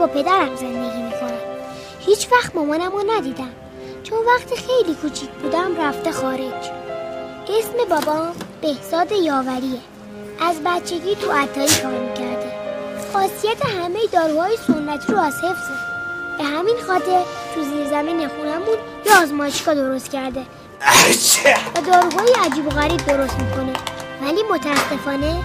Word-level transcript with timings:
با 0.00 0.06
پدرم 0.06 0.56
زندگی 0.56 1.02
می‌کنم. 1.02 1.38
هیچ 2.00 2.28
وقت 2.32 2.54
مامانم 2.54 2.92
رو 2.92 3.04
ندیدم. 3.16 3.50
چون 4.02 4.18
وقتی 4.18 4.56
خیلی 4.56 4.94
کوچیک 4.94 5.30
بودم 5.30 5.80
رفته 5.80 6.12
خارج. 6.12 6.70
اسم 7.58 7.88
بابام 7.90 8.32
بهزاد 8.62 9.12
یاوریه. 9.12 9.80
از 10.40 10.56
بچگی 10.64 11.14
تو 11.14 11.32
عطاری 11.32 11.82
کار 11.82 11.92
می‌کرده. 11.92 12.52
خاصیت 13.12 13.66
همه 13.66 13.98
داروهای 14.12 14.56
سنتی 14.66 15.12
رو 15.12 15.18
از 15.18 15.34
حفظه 15.34 15.74
به 16.38 16.44
همین 16.44 16.76
خاطر 16.86 17.22
تو 17.54 17.62
زیر 17.62 17.88
زمین 17.88 18.28
خونمون 18.28 18.78
یه 19.06 19.22
آزمایشگاه 19.22 19.74
درست 19.74 20.10
کرده. 20.10 20.42
و 21.76 21.80
داروهای 21.80 22.34
عجیب 22.44 22.66
و 22.66 22.70
غریب 22.70 23.06
درست 23.06 23.38
می‌کنه. 23.38 23.72
ولی 24.22 24.42
متاسفانه 24.52 25.36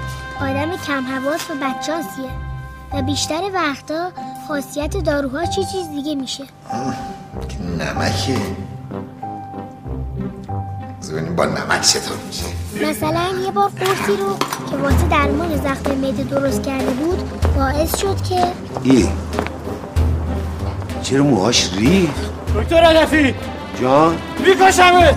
آدم 0.41 0.77
کم 0.87 1.05
حواس 1.07 1.51
و 1.51 1.53
بدشانسیه. 1.53 2.29
و 2.93 3.01
بیشتر 3.01 3.41
وقتا 3.53 4.11
خاصیت 4.47 4.97
داروها 4.97 5.45
چی 5.45 5.61
چیز 5.65 5.89
دیگه 5.89 6.15
میشه؟ 6.15 6.43
که 7.49 7.57
نمکه. 7.63 8.37
ببینیم 11.11 11.35
با 11.35 11.45
نمک 11.45 11.81
چطور 11.81 12.17
میشه. 12.27 12.43
مثلا 12.89 13.21
یه 13.45 13.51
بار 13.51 13.69
قرصی 13.69 14.17
رو 14.19 14.37
که 14.69 14.75
واسه 14.77 15.07
درمان 15.07 15.57
زخم 15.57 15.95
معده 15.95 16.23
درست 16.23 16.63
کرده 16.63 16.85
بود 16.91 17.29
باعث 17.55 17.97
شد 17.97 18.21
که 18.21 18.43
ای. 18.83 19.07
چرا 21.03 21.23
موهاش 21.23 21.73
ریخت؟ 21.73 22.31
دکتر 22.55 22.83
هدفی 22.85 23.35
جان؟ 23.81 24.15
میکشمه 24.39 25.15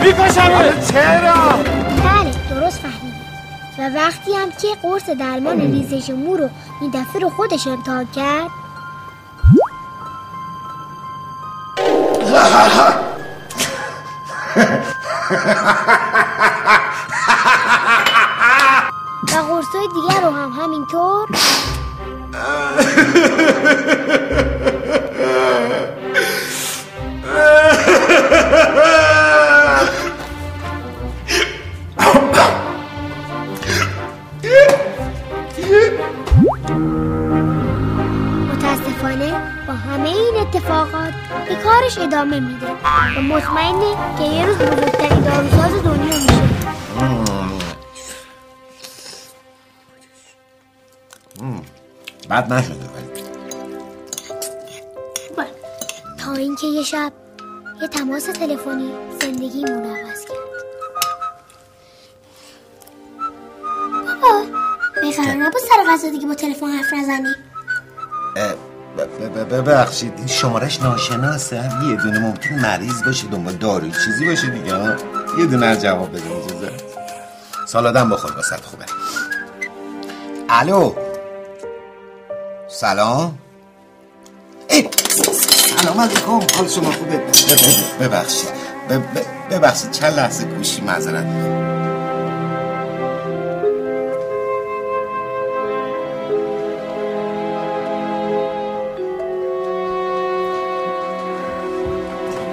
میکشمه 0.00 0.72
چرا؟ 0.92 1.73
و 3.84 3.88
وقتی 3.88 4.32
هم 4.32 4.50
که 4.50 4.68
قرص 4.82 5.10
درمان 5.10 5.60
ریزش 5.60 6.10
مو 6.10 6.36
رو 6.36 6.48
این 6.80 6.90
دفعه 6.90 7.20
رو 7.22 7.30
خودش 7.30 7.66
امتحان 7.66 8.06
کرد. 8.06 8.50
و 19.32 19.36
قرصای 19.36 19.88
دیگر 19.94 20.20
رو 20.20 20.30
هم 20.30 20.52
همینطور 20.62 21.28
بد 52.34 52.52
نشده 52.52 52.74
ولی. 52.74 53.22
بله. 55.36 55.46
تا 56.24 56.32
اینکه 56.32 56.66
یه 56.66 56.82
شب 56.82 57.12
یه 57.82 57.88
تماس 57.88 58.24
تلفنی 58.24 58.94
زندگیمون 59.20 59.84
عوض 59.84 60.24
کرد. 60.24 60.38
بابا 64.22 64.44
بقرار 65.02 65.34
نبود 65.34 65.60
سر 65.60 65.92
غذا 65.92 66.10
دیگه 66.10 66.26
با 66.26 66.34
تلفن 66.34 66.66
حرف 66.66 66.92
نزنی؟ 66.92 67.34
ببخشید 69.50 70.12
این 70.16 70.26
شمارش 70.26 70.80
ناشناسه. 70.80 71.56
یه 71.56 71.96
دونه 71.96 72.18
ممکن 72.18 72.54
مریض 72.54 73.02
باشه 73.02 73.26
دنبال 73.26 73.54
داروی 73.54 73.92
چیزی 74.04 74.26
باشه 74.26 74.50
دیگه 74.50 74.74
ها؟ 74.74 74.96
یه 75.38 75.46
دونه 75.46 75.66
از 75.66 75.82
جواب 75.82 76.12
بده 76.12 76.36
اجازه. 76.36 76.72
سالادم 77.66 78.10
بخور 78.10 78.32
واسه 78.32 78.56
خوبه. 78.56 78.84
الو؟ 80.48 81.03
سلام. 82.76 83.38
سلام 85.80 86.00
علیکم. 86.00 86.30
حال 86.56 86.68
شما 86.68 86.90
خوبه؟ 86.90 87.20
ببخشید. 88.00 88.48
ببخشید. 89.50 89.90
چند 89.90 90.12
لحظه 90.14 90.44
گوشی 90.44 90.80
معذرت. 90.82 91.24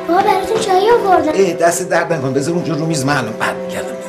بابا 0.07 0.21
براتون 0.21 0.59
چایی 0.59 0.89
آوردم. 0.89 1.31
ای 1.33 1.53
دست 1.53 1.89
درد 1.89 2.13
نکن 2.13 2.33
بذار 2.33 2.55
اونجا 2.55 2.75
رو 2.75 2.85
میز. 2.85 3.05
معلوم 3.05 3.33
بعد 3.39 3.55
میگردم 3.55 4.00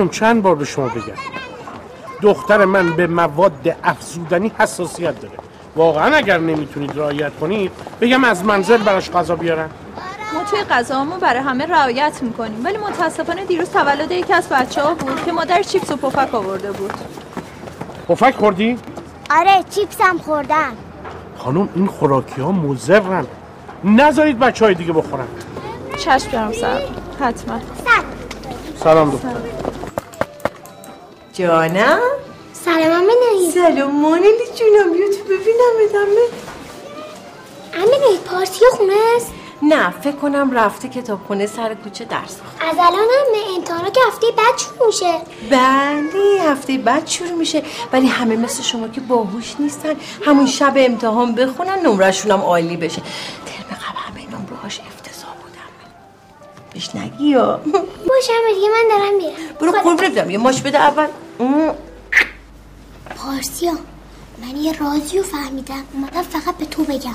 خانم 0.00 0.10
چند 0.10 0.42
بار 0.42 0.54
به 0.54 0.64
شما 0.64 0.88
بگم؟ 0.88 1.14
دختر 2.22 2.64
من 2.64 2.90
به 2.96 3.06
مواد 3.06 3.76
افزودنی 3.84 4.52
حساسیت 4.58 5.20
داره. 5.20 5.34
واقعا 5.76 6.16
اگر 6.16 6.38
نمی‌تونید 6.38 6.98
رعایت 6.98 7.32
کنید 7.40 7.72
بگم 8.00 8.24
از 8.24 8.44
منزل 8.44 8.76
براش 8.76 9.10
غذا 9.10 9.36
بیارن؟ 9.36 9.68
ما 10.34 10.44
توی 10.50 10.60
غذامون 10.60 11.18
برای 11.18 11.40
همه 11.40 11.66
رعایت 11.66 12.22
می‌کنیم 12.22 12.64
ولی 12.64 12.78
متاسفانه 12.78 13.44
دیروز 13.44 13.70
تولد 13.70 14.10
یکی 14.10 14.32
از 14.32 14.48
بچه 14.48 14.82
ها 14.82 14.94
بود 14.94 15.24
که 15.24 15.32
مادر 15.32 15.62
چیپس 15.62 15.90
و 15.90 15.96
پفک 15.96 16.34
آورده 16.34 16.72
بود. 16.72 16.92
پفک 18.08 18.34
خوردی؟ 18.34 18.78
آره 19.30 19.64
چیپس 19.70 20.00
هم 20.00 20.18
خوردم. 20.18 20.72
خانم 21.38 21.68
این 21.74 21.86
خوراکی 21.86 22.40
ها 22.40 22.52
مزرن 22.52 23.26
نذارید 23.84 24.38
بچه 24.38 24.64
های 24.64 24.74
دیگه 24.74 24.92
بخورن. 24.92 25.26
چشم 25.98 26.30
جانم 26.32 26.52
سر 26.52 26.82
حتما. 27.20 27.60
سلام 28.84 29.10
دختر. 29.10 29.69
جانم 31.32 32.00
سلام 32.52 32.92
امه 32.92 33.12
نهید 33.32 33.54
سلام 33.54 34.00
مانلی 34.00 34.28
جونم 34.56 34.92
بیا 34.92 35.08
تو 35.08 35.24
ببینم 35.24 35.74
ادامه. 35.88 36.26
امه 37.74 38.18
پارتی 38.26 38.64
خونه 38.72 38.92
است؟ 39.16 39.32
نه 39.62 39.90
فکر 39.90 40.16
کنم 40.16 40.52
رفته 40.52 40.88
کتابخونه 40.88 41.46
سر 41.46 41.74
کوچه 41.74 42.04
درس. 42.04 42.36
از 42.60 42.76
الان 42.78 42.94
هم 42.94 43.56
امتحانا 43.56 43.90
که 43.90 44.00
هفته 44.08 44.26
بعد 44.36 44.58
شروع 44.58 44.86
میشه. 44.86 45.14
بله 45.50 46.50
هفته 46.50 46.78
بعد 46.78 47.06
شروع 47.06 47.32
میشه. 47.32 47.62
ولی 47.92 48.06
همه 48.06 48.36
مثل 48.36 48.62
شما 48.62 48.88
که 48.88 49.00
باهوش 49.00 49.54
نیستن. 49.58 49.94
همون 50.24 50.46
شب 50.46 50.72
امتحان 50.76 51.34
بخونن 51.34 51.78
نمرشون 51.86 52.30
هم 52.30 52.40
عالی 52.40 52.76
بشه. 52.76 53.02
بهش 56.80 56.94
نگی 56.94 57.24
یا 57.24 57.60
باشه 58.08 58.32
امه 58.42 58.54
دیگه 58.54 58.68
من 58.68 58.88
دارم 58.90 59.16
میرم. 59.16 59.54
برو 59.60 59.72
قربونت 59.72 60.10
بدم 60.10 60.30
یه 60.30 60.38
ماش 60.38 60.62
بده 60.62 60.78
اول. 60.78 61.06
پارسیا 63.16 63.72
من 64.42 64.56
یه 64.56 64.72
رازی 64.72 65.18
رو 65.18 65.24
فهمیدم. 65.24 65.84
اومدم 65.92 66.22
فقط 66.22 66.56
به 66.56 66.64
تو 66.64 66.84
بگم. 66.84 67.14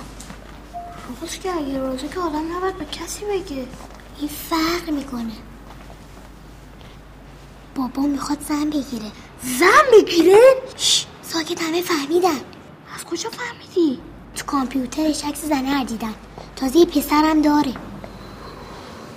راست 1.21 1.41
که 1.41 1.51
اگه 1.51 1.79
رازه 1.79 2.07
که 2.07 2.19
آدم 2.19 2.57
نباید 2.57 2.77
به 2.77 2.85
کسی 2.85 3.25
بگه. 3.25 3.65
این 4.19 4.29
فرق 4.49 4.89
می‌کنه. 4.89 5.31
بابا 7.75 8.01
می‌خواد 8.01 8.37
زن 8.49 8.69
بگیره. 8.69 9.11
زن 9.59 9.91
بگیره؟ 9.93 10.37
شش، 10.75 11.05
ساکت 11.21 11.61
همه 11.61 11.81
فهمیدن. 11.81 12.39
از 12.95 13.05
کجا 13.05 13.29
فهمیدی؟ 13.29 13.99
تو 14.35 14.45
کامپیوترش 14.45 15.25
عکس 15.25 15.45
زنه 15.45 15.79
رو 15.79 15.85
دیدن 15.85 16.13
تازه 16.55 16.77
یه 16.77 16.85
پسرم 16.85 17.41
داره. 17.41 17.73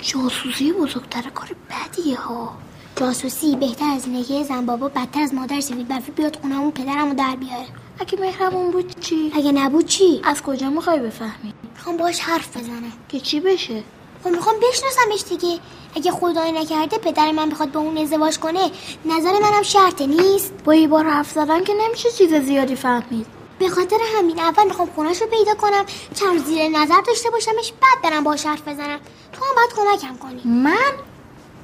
جاسوسی 0.00 0.72
بزرگتر 0.72 1.22
کار 1.34 1.48
بدیه 1.70 2.18
ها. 2.18 2.52
جاسوسی 2.96 3.56
بهتر 3.56 3.90
از 3.90 4.06
اینه 4.06 4.24
که 4.24 4.44
زن 4.44 4.66
بابا 4.66 4.88
بدتر 4.88 5.20
از 5.20 5.34
مادر 5.34 5.60
سفید 5.60 5.88
برفی 5.88 6.12
بیاد 6.12 6.38
خونمون 6.40 6.70
پدرمو 6.70 7.14
در 7.14 7.36
بیاره. 7.36 7.66
اگه 8.00 8.20
مهربون 8.20 8.70
بود 8.70 9.00
چی؟ 9.00 9.32
اگه 9.34 9.52
نبود 9.52 9.86
چی؟ 9.86 10.20
از 10.24 10.42
کجا 10.42 10.70
می‌خوای 10.70 10.98
بفهمی؟ 10.98 11.54
می‌خوام 11.74 11.96
باش 11.96 12.20
حرف 12.20 12.56
بزنم. 12.56 12.92
که 13.08 13.20
چی 13.20 13.40
بشه؟ 13.40 13.82
خب 14.24 14.30
می‌خوام 14.30 14.56
بشناسمش 14.56 15.38
دیگه. 15.38 15.58
اگه 15.96 16.10
خدای 16.10 16.52
نکرده 16.52 16.98
پدر 16.98 17.32
من 17.32 17.48
بخواد 17.48 17.72
با 17.72 17.80
اون 17.80 17.98
ازدواج 17.98 18.38
کنه 18.38 18.70
نظر 19.04 19.32
منم 19.32 19.62
شرطه 19.62 20.06
نیست. 20.06 20.52
با 20.64 20.74
یه 20.74 20.88
بار 20.88 21.04
حرف 21.04 21.30
زدن 21.30 21.64
که 21.64 21.74
نمیشه 21.74 22.10
چیز 22.10 22.34
زیادی 22.34 22.76
فهمید. 22.76 23.37
به 23.58 23.68
خاطر 23.68 23.96
همین 24.18 24.38
اول 24.38 24.64
می‌خوام 24.64 24.88
خونش 24.94 25.22
رو 25.22 25.26
پیدا 25.26 25.54
کنم 25.54 25.84
چند 26.14 26.44
زیر 26.44 26.68
نظر 26.68 27.00
داشته 27.06 27.30
باشمش 27.30 27.72
بعد 27.72 28.02
برم 28.02 28.24
باش 28.24 28.46
حرف 28.46 28.68
بزنم. 28.68 29.00
تو 29.32 29.44
هم 29.44 29.54
باید 29.56 30.00
کمکم 30.00 30.16
کنی. 30.16 30.42
من؟ 30.44 30.92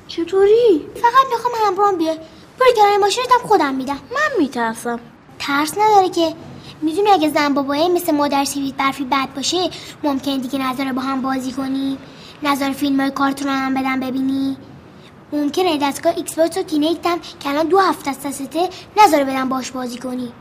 چطوری؟ 0.08 0.87
فقط 0.94 1.32
می‌خوام 1.32 1.52
همراهم 1.67 1.99
بیای. 1.99 2.19
برو 2.61 2.73
کرایه 2.76 2.99
ماشینتم 2.99 3.38
خودم 3.49 3.75
میدم. 3.75 3.99
من 4.11 4.38
میترسم. 4.38 5.00
ترس 5.38 5.79
نداره 5.79 6.08
که. 6.08 6.35
می‌دونی 6.82 7.11
اگه 7.11 7.29
زن 7.29 7.55
بابایه 7.55 7.88
مثل 7.88 8.14
مادر 8.14 8.44
سفید 8.44 8.76
برفی 8.76 9.05
بد 9.05 9.35
باشه 9.37 9.70
ممکنه 10.02 10.37
دیگه 10.37 10.58
نذاره 10.58 10.93
با 10.93 11.02
هم 11.02 11.23
بازی 11.23 11.52
کنیم 11.52 11.99
نذاره 12.43 12.73
فیلم 12.73 13.00
های 13.00 13.11
کارتون 13.11 13.49
هم 13.49 13.75
بدم 13.75 14.00
ببینی. 14.00 14.56
ممکنه 15.32 15.79
دستگاه 15.79 16.17
Xbox 16.17 16.56
و 16.56 16.62
Kinect 16.62 17.11
م 17.11 17.19
که 17.41 17.49
الان 17.49 17.67
دو 17.67 17.79
هفته 17.79 18.11
است 18.11 18.26
نذاره 18.96 19.25
بدم 19.25 19.49
باش 19.49 19.70
بازی 19.70 19.99
کنی. 19.99 20.32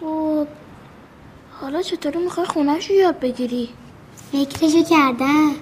خب 0.00 0.46
حالا 1.60 1.82
چطوری 1.82 2.18
می‌خوای 2.18 2.46
خونش 2.46 2.90
رو 2.90 2.96
یاد 2.96 3.20
بگیری؟ 3.20 3.68
فکرشو 4.32 4.82
کردم. 4.90 5.52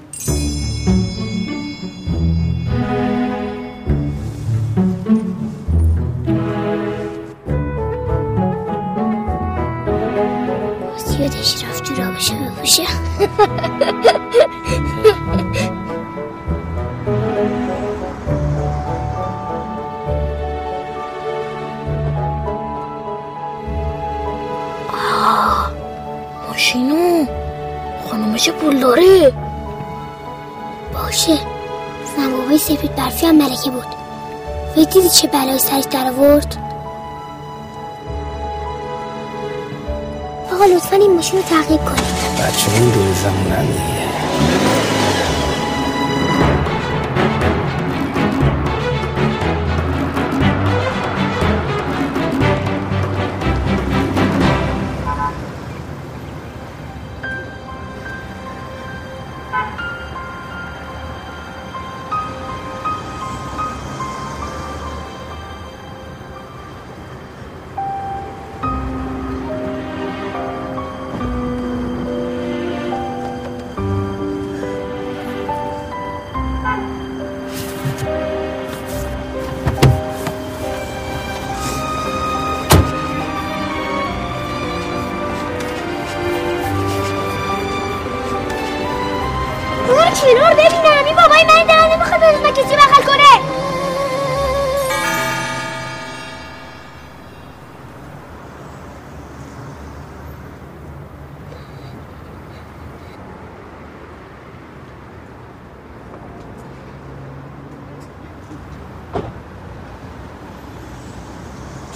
باز 10.81 11.21
یادش 11.21 11.65
رفت 11.65 11.85
جورابشو 11.85 12.35
بپوشه 12.35 12.83
ماشینو. 26.55 27.27
خانومش 28.11 28.49
پول 28.51 28.81
داره 28.81 29.33
باشه. 30.93 31.39
زنبابای 32.17 32.59
سفید 32.59 32.95
برفی 32.95 33.27
هم 33.27 33.37
ملکه 33.37 33.71
بود. 33.71 33.87
و 34.77 34.85
دیدی 34.85 35.09
چه 35.09 35.29
بلای 35.29 35.59
سرش 35.59 35.85
در 35.85 36.07
آورد؟ 36.09 36.57
آقا 40.53 40.65
لطفا 40.65 40.97
این 40.97 41.15
ماشین 41.17 41.39
رو 41.39 41.45
تعقیب 41.45 41.85
کنید. 41.85 42.05
بچه 42.39 42.73
این 42.75 42.91
دور 42.91 43.15
زمونن 43.15 43.67
دیگه 43.67 44.05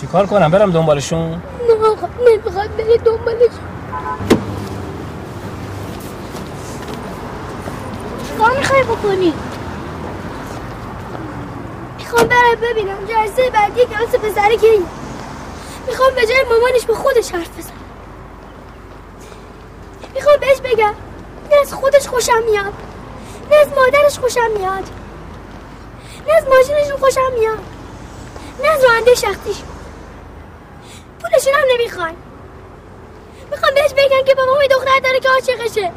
چیکار 0.08 0.26
کنم؟ 0.26 0.50
برم 0.50 0.70
دنبالشون. 0.70 1.30
نه 1.68 1.86
آقا 1.86 2.08
نمی‌خواد 2.26 2.76
بره 2.76 2.96
دنبالش. 2.96 3.50
کار 8.38 8.58
می‌خوای 8.58 8.82
بکنی؟ 8.82 9.34
می‌خوام 11.98 12.26
برم 12.28 12.54
ببینم 12.62 12.96
جلسه 13.08 13.50
بعدی 13.50 13.80
کلاس 13.80 14.14
پسر 14.14 14.54
کی. 14.56 14.84
می‌خوام 15.86 16.14
به 16.14 16.26
جای 16.26 16.44
مامانش 16.50 16.84
به 16.86 16.94
خودش 16.94 17.32
حرف 17.32 17.58
بزنم. 17.58 17.72
می‌خوام 20.14 20.36
بهش 20.40 20.60
بگم 20.60 20.94
نه 21.50 21.56
از 21.60 21.74
خودش 21.74 22.08
خوشم 22.08 22.42
میاد 22.50 22.72
نه 23.50 23.56
از 23.56 23.68
مادرش 23.76 24.18
خوشم 24.18 24.50
میاد 24.58 24.84
نه 26.28 26.34
از 26.34 26.44
ماشینشون 26.48 26.96
خوشم 26.96 27.32
میاد 27.38 27.58
نه 28.62 28.68
از 28.68 28.84
راننده 28.84 29.14
شخصیشون 29.14 29.68
پولشون 31.22 31.54
هم 31.54 31.64
نمی‌خوان 31.74 32.14
می‌خوام 33.50 33.74
بهش 33.74 33.92
یه 34.62 34.68
دختر 34.68 35.00
داره 35.04 35.20
که 35.20 35.28
عاشقشه. 35.28 35.92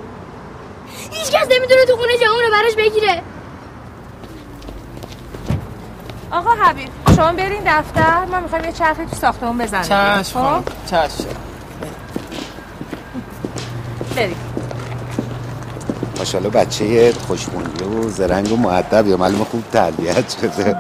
هیچ 1.12 1.32
کس 1.32 1.48
نمی‌تونه 1.52 1.86
تو 1.88 1.96
خونه 1.96 2.18
جامون 2.18 2.44
رو 2.44 2.52
براش 2.52 2.76
بگیره. 2.78 3.22
آقا 6.32 6.50
حبیب 6.50 6.90
شما 7.16 7.32
برین 7.32 7.62
دفتر 7.66 8.26
من 8.26 8.44
می‌خوام 8.44 8.64
یه 8.64 8.72
چرخی 8.72 9.06
تو 9.06 9.16
ساختمون 9.16 9.58
بزنیم 9.58 9.84
چشم 9.84 10.62
خب؟ 10.62 10.64
چشم. 10.86 11.26
بریم. 14.16 14.36
ماشاءالله 16.18 16.50
بچه 16.50 17.14
خوشمونگه 17.28 17.86
و 17.86 18.10
زرنگ 18.10 18.52
و 18.52 18.56
معدب 18.56 19.08
یا 19.08 19.18
معلومه 19.18 19.46
خوب 19.46 19.64
تربیت 19.72 20.36
شده. 20.42 20.78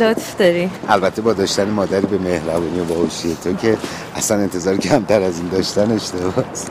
لطف 0.00 0.36
داری. 0.36 0.70
البته 0.88 1.22
با 1.22 1.32
داشتن 1.32 1.70
مادری 1.70 2.06
به 2.06 2.18
مهربونی 2.18 2.80
و 2.80 2.84
باهوشی 2.84 3.36
تو 3.44 3.54
که 3.54 3.78
اصلا 4.22 4.38
انتظار 4.38 4.76
کمتر 4.76 5.22
از 5.22 5.38
این 5.38 5.48
داشتن 5.48 5.92
اشتباهست 5.92 6.70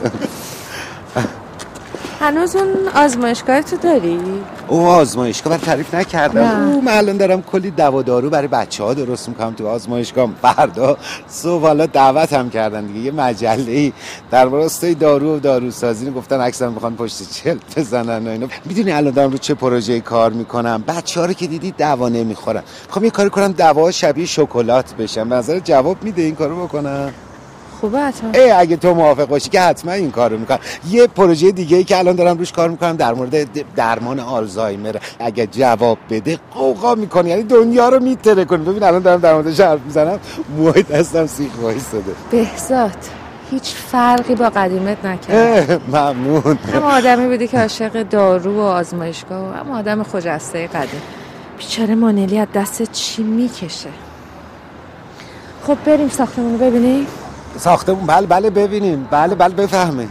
هنوز 2.19 2.55
اون 2.55 2.67
آزمایشگاه 2.95 3.61
تو 3.61 3.77
داری؟ 3.77 4.19
او 4.67 4.87
آزمایشگاه 4.87 5.53
من 5.53 5.59
تعریف 5.59 5.95
نکردم. 5.95 6.69
او 6.69 6.81
من 6.81 6.97
الان 6.97 7.17
دارم 7.17 7.41
کلی 7.41 7.71
دوا 7.71 8.01
دارو 8.01 8.29
برای 8.29 8.47
بچه 8.47 8.83
ها 8.83 8.93
درست 8.93 9.29
می‌کنم 9.29 9.53
تو 9.53 9.67
آزمایشگاه. 9.67 10.29
فردا 10.41 10.97
صبح 11.27 11.61
حالا 11.61 11.85
دعوت 11.85 12.33
هم 12.33 12.49
کردن 12.49 12.85
دیگه. 12.85 12.99
یه 12.99 13.11
مجله 13.11 13.71
ای 13.71 13.93
در 14.31 14.45
راستای 14.45 14.93
دارو 14.93 15.35
و 15.35 15.39
داروسازی 15.39 16.11
گفتن 16.11 16.41
اکثر 16.41 16.69
می‌خوان 16.69 16.95
پشت 16.95 17.31
چل 17.31 17.57
بزنن 17.77 18.27
و 18.27 18.29
اینا. 18.29 18.47
می‌دونی 18.65 18.91
الان 18.91 19.13
دارم 19.13 19.31
رو 19.31 19.37
چه 19.37 19.53
پروژه 19.53 19.99
کار 19.99 20.31
می‌کنم؟ 20.31 20.83
بچه 20.87 21.19
ها 21.19 21.25
رو 21.25 21.33
که 21.33 21.47
دیدی 21.47 21.71
دوا 21.71 22.09
نمی‌خورن. 22.09 22.63
می‌خوام 22.85 23.05
یه 23.05 23.11
کاری 23.11 23.29
کنم 23.29 23.51
دوا 23.51 23.91
شبیه 23.91 24.25
شکلات 24.25 24.93
بشن 24.93 25.29
به 25.29 25.35
نظر 25.35 25.59
جواب 25.59 26.03
میده 26.03 26.21
این 26.21 26.35
کارو 26.35 26.63
بکنم. 26.67 27.13
خوبه 27.81 27.99
حتما. 27.99 28.31
ای 28.33 28.51
اگه 28.51 28.75
تو 28.75 28.93
موافق 28.93 29.25
باشی 29.25 29.49
که 29.49 29.61
حتما 29.61 29.91
این 29.91 30.11
کارو 30.11 30.37
می‌کنم. 30.37 30.59
یه 30.89 31.07
پروژه 31.07 31.51
دیگه 31.51 31.77
ای 31.77 31.83
که 31.83 31.97
الان 31.97 32.15
دارم 32.15 32.37
روش 32.37 32.51
کار 32.51 32.69
می‌کنم 32.69 32.95
در 32.95 33.13
مورد 33.13 33.73
درمان 33.75 34.19
آلزایمر. 34.19 34.95
اگه 35.19 35.47
جواب 35.47 35.97
بده 36.09 36.39
قوقا 36.53 36.95
می‌کنی 36.95 37.29
یعنی 37.29 37.43
دنیا 37.43 37.89
رو 37.89 37.99
میتره 37.99 38.45
کنی 38.45 38.63
ببین 38.63 38.83
الان 38.83 39.01
دارم 39.01 39.19
در 39.19 39.33
موردش 39.33 39.59
حرف 39.59 39.79
می‌زنم. 39.85 40.19
موهای 40.57 40.83
دستم 40.83 41.27
سیخ 41.27 41.51
وایساده 41.61 42.11
بهزاد 42.31 42.97
هیچ 43.51 43.73
فرقی 43.73 44.35
با 44.35 44.49
قدیمت 44.49 45.05
نکرد. 45.05 45.81
ممنون. 45.87 46.59
هم 46.73 46.83
آدمی 46.83 47.27
بودی 47.27 47.47
که 47.47 47.59
عاشق 47.59 48.03
دارو 48.03 48.55
و 48.55 48.59
آزمایشگاه 48.59 49.49
و 49.49 49.51
هم 49.51 49.71
آدم 49.71 50.03
خجسته 50.03 50.67
قدیم. 50.67 51.01
بیچاره 51.57 51.95
مانلی 51.95 52.39
از 52.39 52.47
دست 52.55 52.91
چی 52.91 53.23
می‌کشه؟ 53.23 53.89
خب 55.67 55.77
بریم 55.85 56.09
ساختمون 56.09 56.59
رو 56.59 56.65
ببینیم. 56.65 57.07
ساختمون 57.57 58.05
بله 58.05 58.27
بله 58.27 58.49
ببینیم. 58.49 59.07
بله 59.11 59.35
بله 59.35 59.53
بفهمه. 59.53 60.07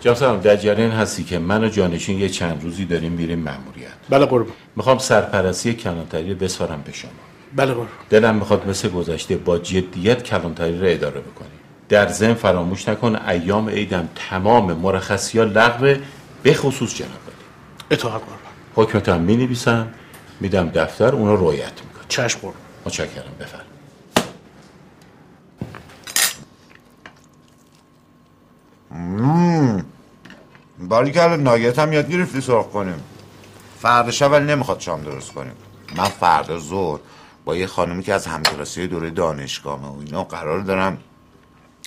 جناب 0.00 0.16
سلام 0.16 0.40
در 0.40 0.56
جریان 0.56 0.90
هستی 0.90 1.24
که 1.24 1.38
من 1.38 1.64
و 1.64 1.68
جانشین 1.68 2.18
یه 2.18 2.28
چند 2.28 2.62
روزی 2.62 2.84
داریم 2.84 3.12
میریم 3.12 3.38
مأموریت. 3.38 3.88
بله 4.08 4.26
قربان 4.26 4.52
می‌خوام 4.76 4.98
سرپرستی 4.98 5.74
کلانتری 5.74 6.30
رو 6.30 6.38
بسپارم 6.38 6.82
به 6.86 6.92
شما. 6.92 7.10
بله 7.56 7.72
قربان 7.72 7.88
دلم 8.10 8.34
می‌خواد 8.34 8.68
مثل 8.68 8.88
گذشته 8.88 9.36
با 9.36 9.58
جدیت 9.58 10.22
کلانتری 10.22 10.78
رو 10.78 10.86
اداره 10.86 11.20
بکنی. 11.20 11.48
در 11.88 12.08
ضمن 12.08 12.34
فراموش 12.34 12.88
نکن 12.88 13.16
ایام 13.28 13.68
عیدم 13.68 14.08
تمام 14.30 14.72
مرخصی 14.72 15.38
ها 15.38 15.44
لغوه 15.44 15.98
به 16.42 16.54
خصوص 16.54 16.94
جناب 16.94 17.10
علی. 17.10 17.44
اطاعت 17.90 18.20
قربان 18.20 18.38
حکمتم 18.74 19.20
می 19.20 19.36
نویسم 19.36 19.88
میدم 20.40 20.68
دفتر 20.68 21.14
اونو 21.14 21.36
رویت 21.36 21.62
می‌کنه 21.62 22.04
چشم 22.08 22.38
قربان 22.38 22.60
متشکرم 22.86 23.32
بفرم 23.40 23.60
باری 30.78 31.12
که 31.12 31.20
ناگهت 31.20 31.78
هم 31.78 31.92
یاد 31.92 32.10
گرفتی 32.10 32.40
سرخ 32.40 32.66
کنیم. 32.66 33.02
فردا 33.80 34.10
شب 34.10 34.32
ولی 34.32 34.44
نمی‌خواد 34.44 34.80
شام 34.80 35.02
درست 35.02 35.32
کنیم. 35.32 35.52
من 35.96 36.04
فردا 36.04 36.58
زور 36.58 37.00
با 37.44 37.56
یه 37.56 37.66
خانومی 37.66 38.02
که 38.02 38.14
از 38.14 38.26
همکلاسی 38.26 38.86
دوره 38.86 39.10
دانشگاهمه 39.10 39.88
و 39.88 39.98
اینا 39.98 40.24
قرار 40.24 40.60
دارم. 40.60 40.98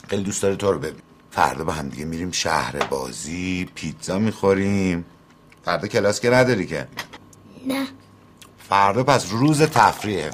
خیلی 0.08 0.24
دوست 0.24 0.42
داره 0.42 0.56
تو 0.56 0.72
رو 0.72 0.80
ببین. 0.80 1.02
فردا 1.32 1.64
با 1.64 1.74
هم 1.74 1.90
دیگه 1.90 2.06
میریم 2.06 2.32
شهر 2.32 2.78
بازی 2.90 3.70
پیتزا 3.76 4.20
می‌خوریم. 4.20 5.06
فردا 5.66 5.88
کلاس 5.88 6.20
که 6.20 6.30
نداری 6.30 6.66
که؟ 6.66 6.88
نه. 7.68 7.88
فردا 8.70 9.04
پس 9.04 9.32
روز 9.32 9.62
تفریحه. 9.62 10.32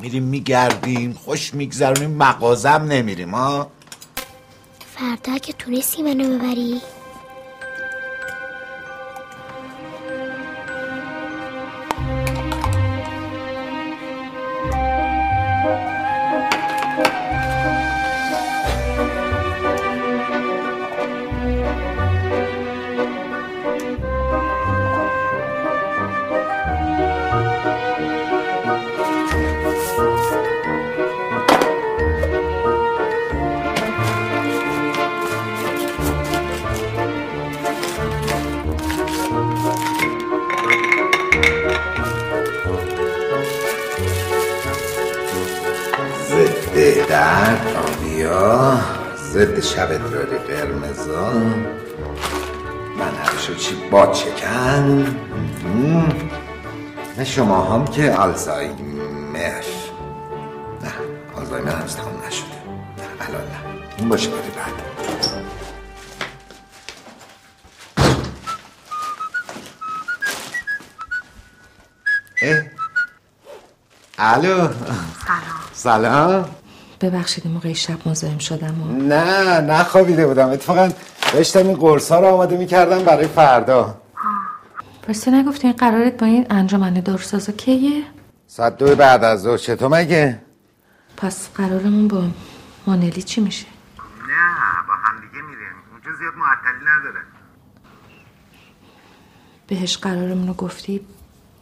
میریم 0.00 0.22
میگردیم 0.22 1.12
خوش 1.12 1.54
میگذرونیم 1.54 2.10
مغازم 2.10 2.86
نمیریم 2.88 3.34
ها؟ 3.34 3.70
فردا 5.02 5.38
که 5.38 5.52
تونستی 5.52 6.02
منو 6.02 6.38
ببری. 6.38 6.80
شما 57.32 57.62
هم 57.64 57.84
که 57.84 58.12
آلزایمر 58.12 59.62
نه 60.82 60.92
آلزایمر 61.36 61.70
هنوز 61.70 61.96
تمام 61.96 62.22
نشده. 62.26 62.46
نه 62.98 63.26
الان 63.28 63.40
نه. 63.42 63.48
این 63.98 64.08
باشه 64.08 64.30
بعد. 64.30 64.72
اه. 72.42 72.62
الو. 74.18 74.68
سلام. 75.72 76.44
ببخشید 77.00 77.44
این 77.44 77.54
موقع 77.54 77.72
شب 77.72 78.08
مزاحم 78.08 78.38
شدم 78.38 78.82
و 78.82 78.92
نه 78.92 79.60
نخوابیده 79.60 80.26
بودم. 80.26 80.48
اتفاقا 80.48 80.90
داشتم 81.32 81.66
این 81.68 81.76
قرص 81.76 82.12
ها 82.12 82.20
رو 82.20 82.26
آماده 82.26 82.56
می‌کردم 82.56 83.04
برای 83.04 83.28
فردا. 83.28 84.01
راستی 85.12 85.30
نگفتی 85.30 85.66
این 85.66 85.76
قرارت 85.76 86.16
با 86.16 86.26
این 86.26 86.46
انجمن 86.50 86.94
داروسازا 86.94 87.52
کیه؟ 87.52 88.04
ساعت 88.46 88.76
دو 88.76 88.96
بعد 88.96 89.24
از 89.24 89.42
ظهر 89.42 89.56
چطور 89.56 89.88
مگه؟ 89.88 90.42
پس 91.16 91.48
قرارمون 91.54 92.08
با 92.08 92.28
مانلی 92.86 93.22
چی 93.22 93.40
میشه؟ 93.40 93.66
نه 94.28 94.86
با 94.88 94.94
هم 94.94 95.20
دیگه 95.20 95.42
میریم 95.42 95.72
اونجا 95.92 96.18
زیاد 96.18 96.34
معطلی 96.34 96.84
نداره 96.86 97.20
بهش 99.66 99.96
قرارمون 99.96 100.48
رو 100.48 100.54
گفتی 100.54 101.06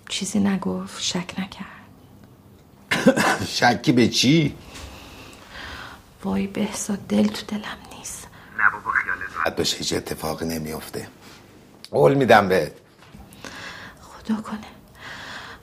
چیزی 0.08 0.40
نگفت 0.40 1.02
شک 1.02 1.34
نکرد 1.38 1.86
شکی 3.58 3.92
به 3.92 4.08
چی؟ 4.08 4.56
وای 6.24 6.46
بهزاد 6.46 6.98
دل 7.08 7.26
تو 7.26 7.46
دلم 7.46 7.78
نیست 7.98 8.28
نه 8.58 8.70
بابا 8.70 8.90
خیالت 8.90 9.36
راحت 9.36 9.56
باشه 9.56 9.76
هیچ 9.76 9.92
اتفاقی 9.92 10.46
نمیفته 10.46 11.08
قول 11.90 12.14
میدم 12.14 12.48
بهت 12.48 12.72
کنه. 14.36 14.58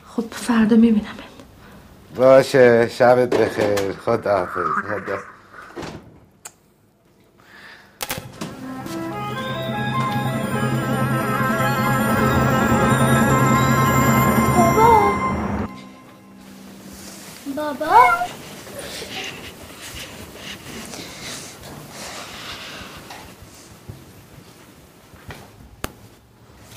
خب 0.08 0.24
فردا 0.32 0.76
می‌بینم 0.76 1.06
باشه 2.16 2.88
شبت 2.88 3.30
بخیر. 3.30 3.92
خدا 4.06 4.38
حافظ 4.38 4.68
خدا. 4.88 5.18
بابا. 14.58 15.12
بابا. 17.56 17.96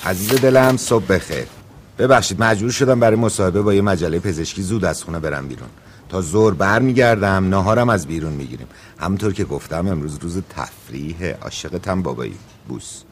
عزیز 0.04 0.40
دلم 0.40 0.76
صبح 0.76 1.06
بخیر. 1.06 1.59
ببخشید 2.00 2.42
مجبور 2.42 2.70
شدم 2.70 3.00
برای 3.00 3.16
مصاحبه 3.16 3.62
با 3.62 3.74
یه 3.74 3.82
مجله 3.82 4.18
پزشکی 4.18 4.62
زود 4.62 4.84
از 4.84 5.04
خونه 5.04 5.18
برم 5.18 5.48
بیرون. 5.48 5.68
تا 6.08 6.20
زور 6.20 6.54
بر 6.54 6.78
میگردم 6.78 7.48
ناهارم 7.48 7.88
از 7.88 8.06
بیرون 8.06 8.32
می‌گیریم. 8.32 8.66
همونطور 8.98 9.32
که 9.32 9.44
گفتم 9.44 9.86
امروز 9.88 10.18
روز 10.18 10.42
تفریح 10.56 11.34
عاشقتم 11.42 12.02
بابایی. 12.02 12.34
بوس. 12.68 13.02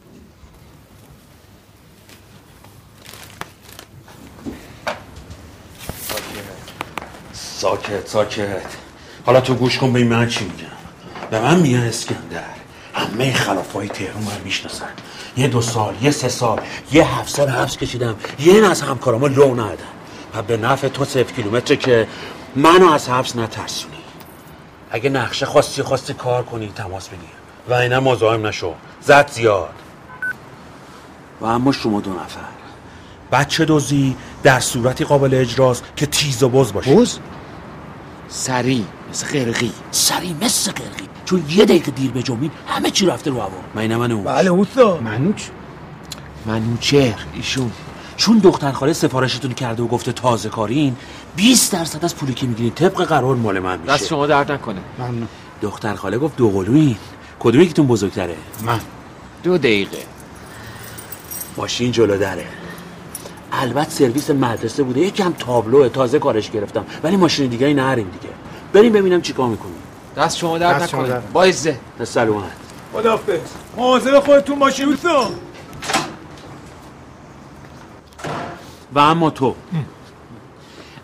ساکت 7.33 8.09
ساکت. 8.09 8.63
حالا 9.25 9.41
تو 9.41 9.55
گوش 9.55 9.79
کن 9.79 9.93
به 9.93 10.05
من 10.05 10.29
چی 10.29 10.45
میگم. 10.45 10.67
به 11.31 11.41
من 11.41 11.61
میگن 11.61 11.79
اسکندر. 11.79 12.45
همه 12.95 13.33
خلافای 13.33 13.89
تهران 13.89 14.23
من 14.23 14.41
می‌شناسن. 14.45 14.91
یه 15.37 15.49
دو 15.49 15.61
سال 15.61 15.95
یه 16.03 16.11
سه 16.11 16.29
سال 16.29 16.61
یه 16.93 17.19
هفت 17.19 17.29
سال 17.37 17.49
حبس 17.49 17.77
کشیدم. 17.77 18.17
یه 18.39 18.71
از 18.71 18.83
همکارامو 18.83 19.29
لو 19.29 19.55
ندادم. 19.55 19.85
و 20.35 20.43
به 20.43 20.57
نفع 20.57 20.89
تو 20.89 21.05
صفر 21.05 21.33
کیلومتر 21.33 21.75
که 21.75 22.09
منو 22.57 22.93
از 22.93 23.09
حبس 23.09 23.37
نترسونی. 23.37 23.95
اگه 24.91 25.11
نقشه 25.11 25.47
خواستی 25.47 25.83
خواستی 25.83 26.15
کار 26.15 26.43
کنی 26.43 26.73
تماس 26.77 27.09
بگیر. 27.09 27.29
و 27.69 27.75
اینا 27.75 28.01
مزاحم 28.01 28.47
نشو. 28.47 28.75
زد 29.01 29.31
زیاد. 29.31 29.75
و 31.41 31.45
اما 31.45 31.73
شما 31.73 32.01
دو 32.01 32.11
نفر. 32.11 32.41
بچه 33.33 33.65
دوزی 33.65 34.17
در 34.43 34.61
صورتی 34.61 35.05
قابل 35.05 35.35
اجراست 35.35 35.85
که 35.97 36.07
تیز 36.07 36.43
و 36.43 36.49
بز 36.49 36.73
باشه 36.73 36.95
بز؟ 36.95 37.19
سری 38.29 38.87
مثل 39.11 39.27
قرقی 39.27 39.73
سری 39.91 40.37
مثل 40.43 40.73
قرقی 40.73 41.09
چون 41.25 41.45
یه 41.49 41.65
دقیقه 41.65 41.91
دیر 41.91 42.11
به 42.11 42.23
جمعیم 42.23 42.51
همه 42.67 42.91
چی 42.91 43.07
رفته 43.07 43.31
رو 43.31 43.41
هوا. 43.41 43.51
من 43.75 43.97
من 43.97 44.13
اون 44.13 44.25
بله 44.25 44.51
اوستا 44.51 45.01
منوچ؟ 45.01 45.43
منوچهر 46.47 47.27
ایشون. 47.35 47.73
چون 48.17 48.39
دختر 48.39 48.73
خاله 48.73 48.93
سفارشتون 48.93 49.53
کرده 49.53 49.83
و 49.83 49.87
گفته 49.87 50.13
تازه 50.13 50.49
کارین 50.49 50.97
20 51.37 51.73
درصد 51.73 52.05
از 52.05 52.17
پولی 52.17 52.35
که 52.35 52.47
می‌گیرین 52.47 52.73
طبق 52.73 53.05
قرار 53.05 53.37
مال 53.37 53.59
من 53.59 53.79
میشه. 53.79 53.93
دست 53.93 54.07
شما 54.07 54.27
درد 54.27 54.53
نکنه. 54.53 54.81
ممنون. 54.99 55.29
دختر 55.63 55.95
خاله 55.95 56.19
گفت 56.19 56.37
دو 56.37 56.51
قلوین 56.51 56.97
کدوم 57.41 57.61
یکیتون 57.61 57.87
بزرگتره؟ 57.87 58.37
من. 58.63 58.81
دو 59.43 59.59
دقیقه. 59.59 59.99
ماشین 61.57 61.93
جلو 61.93 62.19
دره. 62.19 62.47
البته 63.53 63.91
سرویس 63.91 64.31
مدرسه 64.31 64.83
بوده. 64.83 65.01
یکم 65.01 65.33
تابلو 65.33 65.89
تازه 65.89 66.19
کارش 66.19 66.51
گرفتم. 66.51 66.85
ولی 67.03 67.17
ماشین 67.17 67.47
دیگه 67.47 67.75
نریم 67.75 68.11
دیگه. 68.21 68.35
بریم 68.73 68.93
ببینم 68.93 69.23
چیکار 69.23 69.49
می‌کنیم 69.49 69.75
دست 70.17 70.37
شما 70.37 70.59
درد 70.59 70.87
شما 70.87 71.03
نکنه. 71.03 71.23
با 71.33 71.45
عزت 71.45 72.05
سلامت 72.05 72.53
خدافظ. 72.93 73.39
مواظب 73.77 74.21
خودتون 74.21 74.59
باشین 74.59 74.89
اوستا 74.89 75.31
و 78.95 78.99
اما 78.99 79.31
تو. 79.31 79.55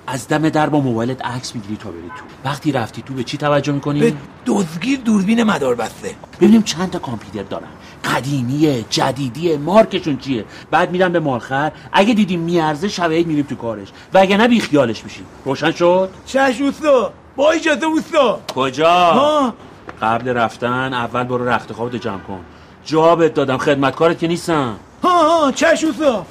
از 0.07 0.29
دم 0.29 0.49
در 0.49 0.69
با 0.69 0.81
موبایلت 0.81 1.25
عکس 1.27 1.55
می‌گیری 1.55 1.77
تا 1.77 1.91
بری 1.91 2.09
تو. 2.09 2.25
وقتی 2.45 2.73
رفتی 2.73 3.03
تو 3.03 3.15
به 3.15 3.25
چی 3.25 3.39
توجه 3.39 3.73
می‌کنی؟ 3.73 4.01
به 4.01 4.15
دزگیر 4.47 5.01
دوربین 5.01 5.43
مدار 5.43 5.75
بسته. 5.75 6.15
ببینیم 6.41 6.63
چند 6.63 6.91
تا 6.91 6.99
کامپیوتر 6.99 7.43
دارن. 7.43 7.69
قدیمیه 8.05 8.85
جدیدیه 8.91 9.57
مارکشون 9.57 10.17
چیه؟ 10.17 10.45
بعد 10.71 10.91
میرم 10.91 11.13
به 11.13 11.21
مالخر 11.21 11.73
اگه 11.93 12.15
دیدیم 12.15 12.41
میارزه 12.41 12.89
شب 12.89 13.11
عید 13.11 13.27
میریم 13.27 13.47
تو 13.49 13.55
کارش. 13.55 13.89
و 14.15 14.19
اگه 14.19 14.37
نه 14.37 14.49
بیخیالش 14.49 15.05
میشیم. 15.05 15.27
روشن 15.45 15.71
شد؟ 15.71 16.11
چش 16.27 16.61
اوستا 16.61 17.13
با 17.37 17.51
اجازه 17.51 17.87
اوستا. 17.87 18.41
کجا؟ 18.55 18.91
ها. 18.91 19.55
قبل 20.03 20.29
رفتن 20.29 20.95
اول 20.95 21.25
برو 21.25 21.49
رخت 21.49 21.73
خوابتو 21.73 21.99
جمع 21.99 22.19
کن. 22.19 22.41
جوابت 22.85 23.35
دادم 23.35 23.59
خدمتکارت 23.59 24.19
که 24.19 24.29
نیستم. 24.29 24.75
ها 25.03 25.43
ها 25.43 25.53
چش 25.53 25.85
اوستا. 25.85 26.27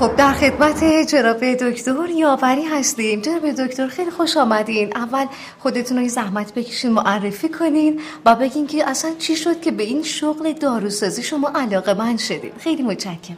خب 0.00 0.16
در 0.16 0.32
خدمت 0.32 0.84
جناب 0.84 1.44
دکتر 1.54 2.10
یاوری 2.16 2.64
هستیم. 2.64 3.20
جناب 3.20 3.50
دکتر 3.50 3.88
خیلی 3.88 4.10
خوش 4.10 4.36
آمدین. 4.36 4.96
اول 4.96 5.26
خودتون 5.58 5.98
رو 5.98 6.08
زحمت 6.08 6.54
بکشین 6.54 6.92
معرفی 6.92 7.48
کنین 7.48 8.00
و 8.26 8.34
بگین 8.34 8.66
که 8.66 8.88
اصلا 8.88 9.10
چی 9.18 9.36
شد 9.36 9.60
که 9.60 9.70
به 9.70 9.82
این 9.82 10.02
شغل 10.02 10.52
داروسازی 10.52 11.22
شما 11.22 11.52
علاقه 11.54 11.94
من 11.94 12.16
شدین. 12.16 12.52
خیلی 12.58 12.82
متشکرم. 12.82 13.36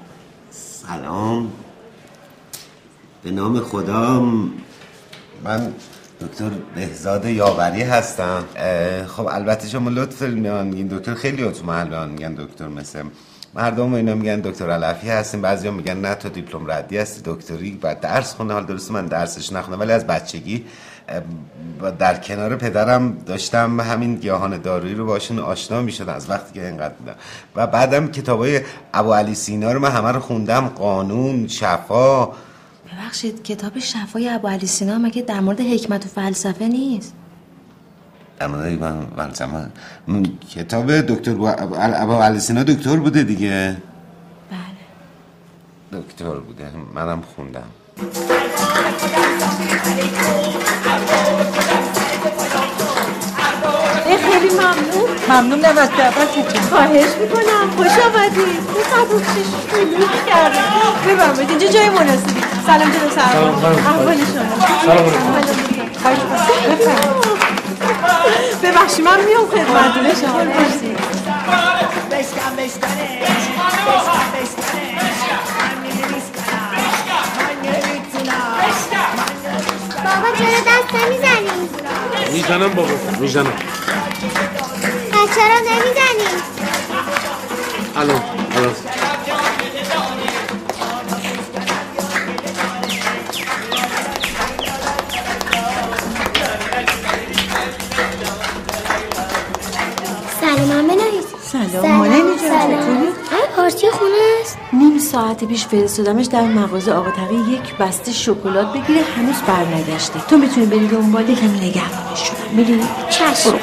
سلام. 0.50 1.52
به 3.22 3.30
نام 3.30 3.60
خدا 3.60 4.20
من 5.44 5.74
دکتر 6.20 6.50
بهزاد 6.74 7.24
یاوری 7.24 7.82
هستم. 7.82 8.44
خب 9.06 9.26
البته 9.26 9.68
شما 9.68 9.90
لطف 9.90 10.22
میان 10.22 10.66
میگین 10.66 10.86
دکتر 10.86 11.14
خیلی 11.14 11.50
من 11.64 12.08
میگن 12.08 12.34
دکتر 12.34 12.68
مثل 12.68 13.02
مردم 13.54 13.94
اینا 13.94 14.14
میگن 14.14 14.40
دکتر 14.40 14.70
علفی 14.70 15.08
هستیم 15.08 15.42
بعضیا 15.42 15.70
میگن 15.70 15.96
نه 15.96 16.14
تو 16.14 16.28
دیپلم 16.28 16.70
ردی 16.70 16.98
هستی 16.98 17.20
دکتری 17.24 17.78
و 17.82 17.94
درس 17.94 18.34
خونه. 18.34 18.52
حال 18.52 18.66
درست 18.66 18.90
من 18.90 19.06
درسش 19.06 19.52
نخونم 19.52 19.80
ولی 19.80 19.92
از 19.92 20.06
بچگی 20.06 20.64
در 21.98 22.18
کنار 22.18 22.56
پدرم 22.56 23.16
داشتم 23.26 23.80
همین 23.80 24.16
گیاهان 24.16 24.58
دارویی 24.58 24.94
رو 24.94 25.06
باشون 25.06 25.38
آشنا 25.38 25.82
می‌شدم 25.82 26.12
از 26.12 26.30
وقتی 26.30 26.54
که 26.54 26.66
اینقدر 26.66 26.94
بودم. 26.94 27.14
و 27.56 27.66
بعدم 27.66 28.08
کتابای 28.08 28.60
ابو 28.94 29.12
علی 29.12 29.34
سینا 29.34 29.72
رو 29.72 29.80
من 29.80 29.90
همه 29.90 30.12
رو 30.12 30.20
خوندم 30.20 30.68
قانون 30.68 31.48
شفا. 31.48 32.26
ببخشید 32.26 33.42
کتاب 33.42 33.78
شفای 33.78 34.28
ابو 34.28 34.48
علی 34.48 34.66
سینا 34.66 34.98
مگه 34.98 35.22
در 35.22 35.40
مورد 35.40 35.60
حکمت 35.60 36.06
و 36.06 36.08
فلسفه 36.08 36.68
نیست؟ 36.68 37.14
در 38.38 38.46
مورد 38.46 38.80
من 38.80 39.06
من- 40.06 40.26
کتاب 40.54 41.00
دکتر 41.00 41.34
ابو 41.94 42.14
علی 42.22 42.40
سینا 42.40 42.62
دکتر 42.62 42.96
بوده 42.96 43.22
دیگه؟ 43.22 43.76
بله. 44.50 46.00
دکتر 46.02 46.34
بوده. 46.34 46.70
منم 46.94 47.22
خوندم. 47.36 47.62
خیلی 54.04 54.50
ممنون. 54.54 55.10
ممنون 55.28 55.60
از 55.78 55.88
دعوتتون 55.98 56.62
خواهش 56.70 57.10
می‌کنم. 57.20 57.70
خوش 57.76 57.86
آمدید 58.06 58.58
چیش 59.18 59.46
خیلی 59.74 59.96
کرده 60.26 60.58
بفرمایید 61.06 61.50
اینجا 61.50 61.66
جای 61.66 61.88
مناسبی. 61.90 62.40
سلام 62.66 62.90
جناب 62.90 63.10
سلام 63.10 63.60
سلام. 63.60 63.74
احوال 63.86 64.16
شما. 64.16 64.66
سلام. 64.84 65.10
خواهش 66.02 66.18
ببخشید 68.62 69.04
من 69.04 69.24
میام 69.24 69.46
خدمتتون 69.46 70.14
شما 70.20 70.44
مرسی 70.44 70.96
بابا 80.04 80.36
چرا 80.38 80.60
دست 80.60 80.94
نمی‌زنی؟ 80.94 81.68
می‌زنم 82.32 82.68
بابا 82.68 82.88
می‌زنم 83.20 83.52
چرا 85.34 85.58
نمی‌زنی؟ 85.58 86.42
الان 87.96 88.22
الان 88.56 88.74
سلام 101.70 101.92
مانه 101.92 102.14
اینجا 102.14 102.32
چطوری؟ 102.34 102.74
همین 102.94 103.12
پارتی 103.56 103.90
خونه 103.90 104.10
است. 104.42 104.58
نیم 104.72 104.98
ساعت 104.98 105.44
پیش 105.44 105.66
فرستادمش 105.66 106.26
در 106.26 106.42
مغازه 106.42 106.92
آقا 106.92 107.10
تقی 107.10 107.34
یک 107.34 107.76
بسته 107.76 108.12
شکلات 108.12 108.72
بگیره 108.72 109.00
هنوز 109.16 109.36
برنگشته. 109.46 110.20
تو 110.28 110.36
می‌تونی 110.36 110.66
بری 110.66 110.88
دنبال 110.88 111.28
یکم 111.28 111.46
نگهبانش 111.46 112.18
شدم 112.18 112.36
میری 112.52 112.80
چشم. 113.10 113.58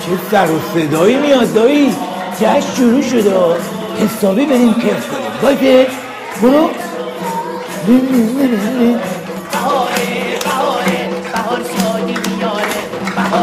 چه 0.00 0.18
سر 0.30 0.50
و 0.50 0.60
صدایی 0.74 1.16
میاد 1.16 1.54
دایی؟ 1.54 1.96
جشن 2.40 2.60
شروع 2.76 3.02
شده 3.02 3.34
حسابی 3.98 4.46
بریم 4.46 4.74
کیف 4.74 5.08
کنیم. 5.08 5.30
باشه 5.42 5.86
برو. 6.42 6.70
چی 13.30 13.36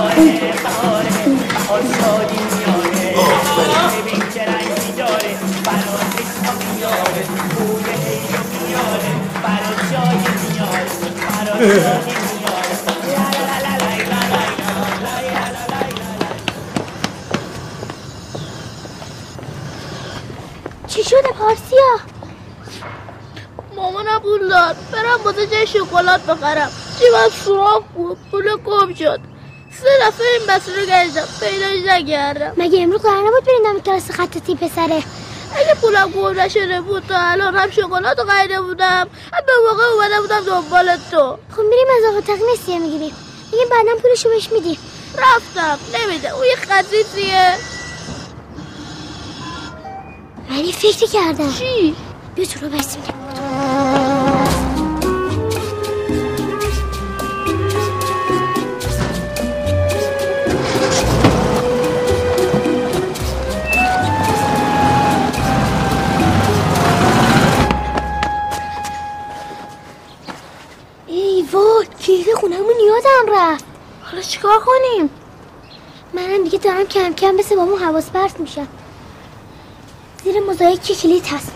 شده 21.04 21.18
پارسیا؟ 21.40 21.80
مامانم 23.76 24.20
پول 24.20 24.50
داد 24.50 24.76
برم 24.92 25.24
واسه 25.26 25.48
جای 25.48 25.68
شکلات 25.68 26.22
بخرم. 26.22 26.72
جیبم 27.00 27.30
سوراخ 27.46 27.84
بود. 27.96 28.18
پول 28.32 28.58
گم 28.58 28.94
شد. 28.94 29.27
سه 29.82 29.90
دفعه 30.08 30.28
این 30.28 30.52
مسیر 30.52 30.74
رو 30.76 30.86
گشتم 30.86 31.28
پیداش 31.40 31.96
نکردم 31.96 32.54
مگه 32.58 32.82
امروز 32.82 33.02
قرار 33.02 33.28
نبود 33.28 33.44
بریم 33.44 33.64
دم 33.64 33.80
کلاس 33.80 34.12
خطاطی 34.12 34.56
پسره؟ 34.56 35.04
اگه 35.56 35.74
پولم 35.82 36.12
گم 36.12 36.40
نشده 36.40 36.82
بود 36.82 37.04
تا 37.08 37.16
الان 37.18 37.56
هم 37.56 37.72
شکلات 37.72 38.24
خریده 38.24 38.62
بودم. 38.62 39.08
هم 39.34 39.46
به 39.46 39.52
موقع 39.70 39.84
اومده 39.84 40.22
بودم 40.22 40.42
دنبال 40.42 40.98
تو. 41.12 41.38
خب 41.56 41.62
میریم 41.62 41.88
از 41.98 42.12
آقا 42.12 42.22
تقی 42.22 42.44
نسیه 42.54 42.80
می‌گیریم. 42.80 43.16
میگه 43.52 43.66
بعدا 43.66 44.02
پولشو 44.02 44.30
بهش 44.30 44.50
میدیم. 44.52 44.78
رفتم. 45.18 45.80
نمیده. 46.00 46.30
اون 46.36 46.46
یه 46.46 46.56
خصیصیه 46.56 47.54
من 50.50 50.66
یه 50.66 50.72
فکری 50.72 51.08
کردم. 51.08 51.54
چی؟ 51.54 51.96
بیا 52.36 52.46
تو 52.46 52.60
رو 52.60 52.74
ای 52.74 54.07
کلید 72.18 72.36
خونمون 72.36 72.76
یادم 72.88 73.34
رفت. 73.34 73.66
حالا 74.04 74.22
چیکار 74.22 74.60
کنیم؟ 74.60 75.10
منم 76.14 76.44
دیگه 76.44 76.58
دارم 76.58 76.86
کم 76.86 77.14
کم 77.14 77.32
مثل 77.32 77.56
بابام 77.56 77.84
حواس 77.84 78.10
پرت 78.10 78.40
میشم. 78.40 78.68
زیر 80.24 80.40
موزاییک 80.40 80.84
که 80.84 80.96
کلید 80.96 81.26
هست 81.26 81.52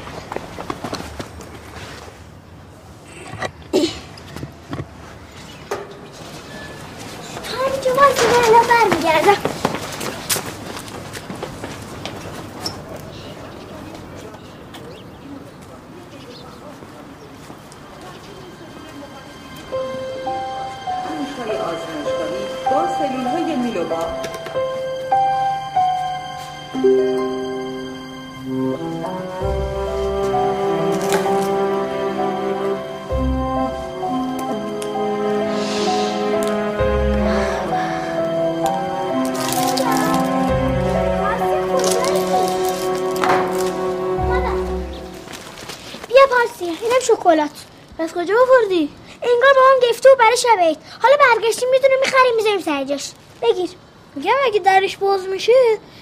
می‌خریم 52.82 52.98
می‌ذاریم 52.98 52.98
سر 52.98 52.98
جاش 52.98 53.12
بگیر. 53.42 53.70
میگم 54.16 54.34
اگه 54.46 54.60
درش 54.60 54.98
باز 54.98 55.28
میشه 55.28 55.52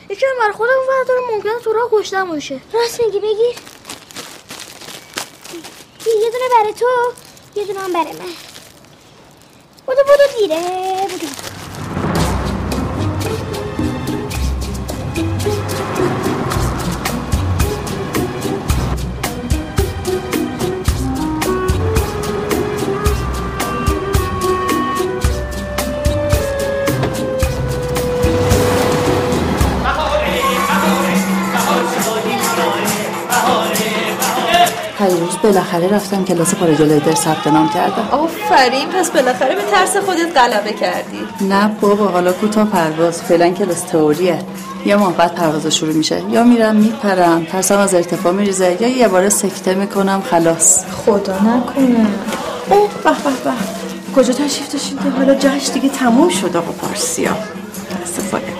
یکم 0.09 0.27
بر 0.39 0.51
خودم 0.51 0.73
داره 1.07 1.19
ممکنه 1.31 1.59
تو 1.63 1.73
راه 1.73 1.89
کشتم 1.91 2.27
باشه. 2.27 2.61
راست 2.73 3.01
میگی 3.01 3.19
بگیر. 3.19 3.55
یه 6.05 6.29
دونه 6.31 6.49
برای 6.59 6.73
تو 6.73 6.85
یه 7.55 7.65
دونه 7.65 7.79
هم 7.79 7.93
برای 7.93 8.13
من. 8.13 8.33
بودو 9.85 10.03
بودو 10.03 10.39
دیره 10.39 10.61
بودو. 11.09 11.58
بالاخره 35.43 35.87
رفتم 35.87 36.25
کلاس 36.25 36.55
پاراگلایدر 36.55 37.15
ثبت 37.15 37.47
نام 37.47 37.69
کردم. 37.69 38.09
آفرین 38.11 38.89
پس 38.89 39.09
بالاخره 39.09 39.55
به 39.55 39.61
ترس 39.61 39.97
خودت 39.97 40.37
غلبه 40.37 40.73
کردی. 40.73 41.19
نه 41.41 41.71
بابا 41.81 42.07
حالا 42.07 42.33
کوتاه 42.33 42.67
پرواز. 42.67 43.21
فعلا 43.21 43.49
کلاس 43.49 43.81
تئوریه. 43.81 44.39
یه 44.85 44.95
ماه 44.95 45.13
بعد 45.13 45.35
پرواز 45.35 45.67
شروع 45.67 45.93
میشه 45.93 46.21
یا 46.29 46.43
میرم 46.43 46.75
میپرم. 46.75 47.45
ترسم 47.45 47.77
از 47.77 47.93
ارتفاع 47.93 48.33
میریزه 48.33 48.77
یا 48.81 48.87
یه 48.87 49.07
بار 49.07 49.29
سکته 49.29 49.73
می‌کنم 49.73 50.23
خلاص. 50.31 50.85
خدا 51.05 51.35
نکنه. 51.35 52.07
اوه 52.69 52.89
به 53.03 53.09
به 53.09 53.29
به. 53.43 53.51
کجا 54.15 54.33
تشریف 54.33 54.71
داشتیم 54.71 54.97
که 54.97 55.09
حالا 55.09 55.35
جاش 55.35 55.69
دیگه 55.69 55.89
تموم 55.89 56.29
شد 56.29 56.57
آقا 56.57 56.71
پارسیا؟ 56.71 57.37
استفاده 58.03 58.53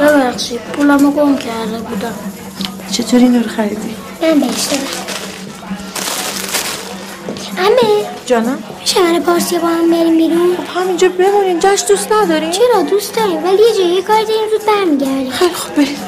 ببخشید 0.00 0.60
پولمو 0.60 1.10
گم 1.10 1.36
کرده 1.36 1.78
بودم. 1.78 2.14
چطوری 2.90 3.28
نور 3.28 3.42
خریدی؟ 3.42 3.96
من 4.22 4.40
دادم 4.40 5.13
امه. 7.58 8.06
جانم. 8.26 8.58
میشه 8.80 9.02
من 9.02 9.20
پارسی 9.20 9.58
با 9.58 9.68
هم 9.68 9.90
بریم 9.90 10.16
بیرون. 10.16 10.56
خب 10.56 10.80
همینجا 10.80 11.08
بمونین 11.08 11.58
جاش 11.58 11.84
دوست 11.88 12.12
نداریم. 12.12 12.50
چرا 12.50 12.82
دوست 12.82 13.16
داریم؟ 13.16 13.44
ولی 13.44 13.62
یه 13.62 13.74
جایی 13.78 14.02
کار 14.02 14.22
داریم 14.22 14.50
زود 14.50 14.66
برمیگردیم. 14.66 15.30
خیلی 15.30 15.54
خوب 15.54 15.74
برید 15.74 15.98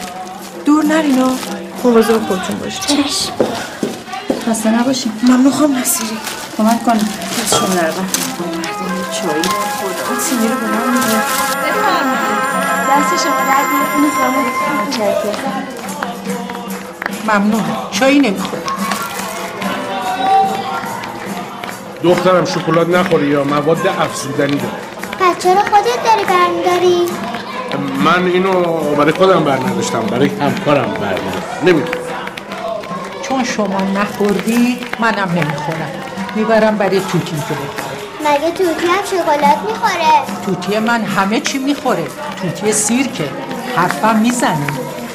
دور 0.65 0.85
نرینا 0.85 1.31
مواظب 1.85 2.27
خودتون 2.29 2.57
باشید. 2.59 2.81
چشم. 2.83 3.33
خسته 4.51 4.71
نباشیم 4.81 5.13
ممنون 5.23 5.53
خواهم 5.53 5.77
نصیری. 5.77 6.19
کمک 6.57 6.85
کن. 6.85 6.93
دست 6.97 7.55
شما 7.57 7.75
نرون 7.75 8.07
چایی 9.13 9.43
خدا 9.43 10.09
اون 10.09 10.19
سینی 10.21 10.49
رو 10.49 10.55
به 10.55 10.67
من 10.67 10.91
میگه 10.93 11.23
دست 12.91 13.25
شما 13.25 13.37
درد 13.37 13.67
ممنون. 17.27 17.65
چایی 17.91 18.19
نمی‌خوره 18.19 18.63
دخترم 22.07 22.45
شکلات 22.45 22.89
نخوری 22.89 23.27
یا 23.27 23.45
مواد 23.45 23.87
افزودنی 23.87 24.57
داره. 24.57 24.75
پس 25.21 25.43
چرا 25.43 25.55
خودت 25.55 26.05
داری 26.05 26.25
برمیداری؟ 26.29 27.07
من 28.05 28.27
اینو 28.27 28.63
برای 28.95 29.13
خودم 29.13 29.45
بر 29.45 29.57
نداشتم 29.57 30.01
برای 30.01 30.29
همکارم 30.29 30.95
بر 31.01 31.15
نمی‌دونم. 31.63 31.99
چون 33.23 33.45
شما 33.45 33.81
نخوردی 33.81 34.79
منم 34.99 35.31
نمی‌خورم. 35.31 35.93
می‌برم 36.35 36.77
برای 36.77 37.01
توتی 37.01 37.37
که 37.37 37.55
بخوره. 37.55 37.97
مگه 38.27 38.51
توتی 38.51 38.87
هم 38.87 39.05
شکلات 39.05 39.59
می‌خوره؟ 39.69 40.13
توتی 40.47 40.79
من 40.79 41.03
همه 41.05 41.41
چی 41.41 41.59
می‌خوره. 41.59 42.07
توتی 42.43 42.73
سیرکه. 42.73 43.29
حرفم 43.77 44.17
می‌زنه. 44.17 44.67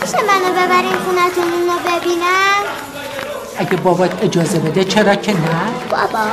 میشه 0.01 0.17
منو 0.17 0.53
ببرین 0.53 0.95
خونتون 1.05 1.53
اونو 1.53 1.79
ببینم؟ 1.79 2.63
اگه 3.57 3.75
بابات 3.75 4.23
اجازه 4.23 4.59
بده 4.59 4.83
چرا 4.83 5.15
که 5.15 5.31
نه؟ 5.31 5.39
بابا. 5.89 6.31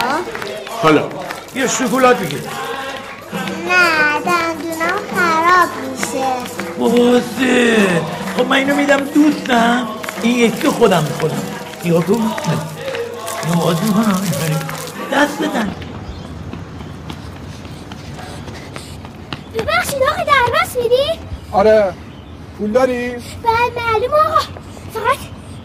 حالا 0.82 1.08
یه 1.54 1.66
شکلات 1.66 2.16
بگیر. 2.16 2.42
نه 3.68 4.20
دندونم 4.20 4.98
خراب 5.14 5.68
میشه. 5.90 6.26
باباسه 6.78 7.76
خب 8.36 8.46
من 8.46 8.56
اینو 8.56 8.74
میدم 8.74 8.96
دوستم. 8.96 9.88
این 10.22 10.38
یکی 10.38 10.68
خودم 10.68 11.02
می‌خورم. 11.02 11.42
یا 11.84 12.00
تو 12.00 12.18
نواز 13.54 13.76
می‌کنم 13.82 14.20
دست 15.12 15.38
بدن 15.42 15.74
ببخشید 19.54 20.02
آقا 20.02 20.24
دربست 20.24 20.76
میدی؟ 20.82 21.20
آره. 21.52 21.94
پول 22.58 22.72
داری؟ 22.72 23.10
بعد 23.10 23.72
معلوم 23.76 24.14
آقا. 24.14 24.40
فقط 24.94 25.18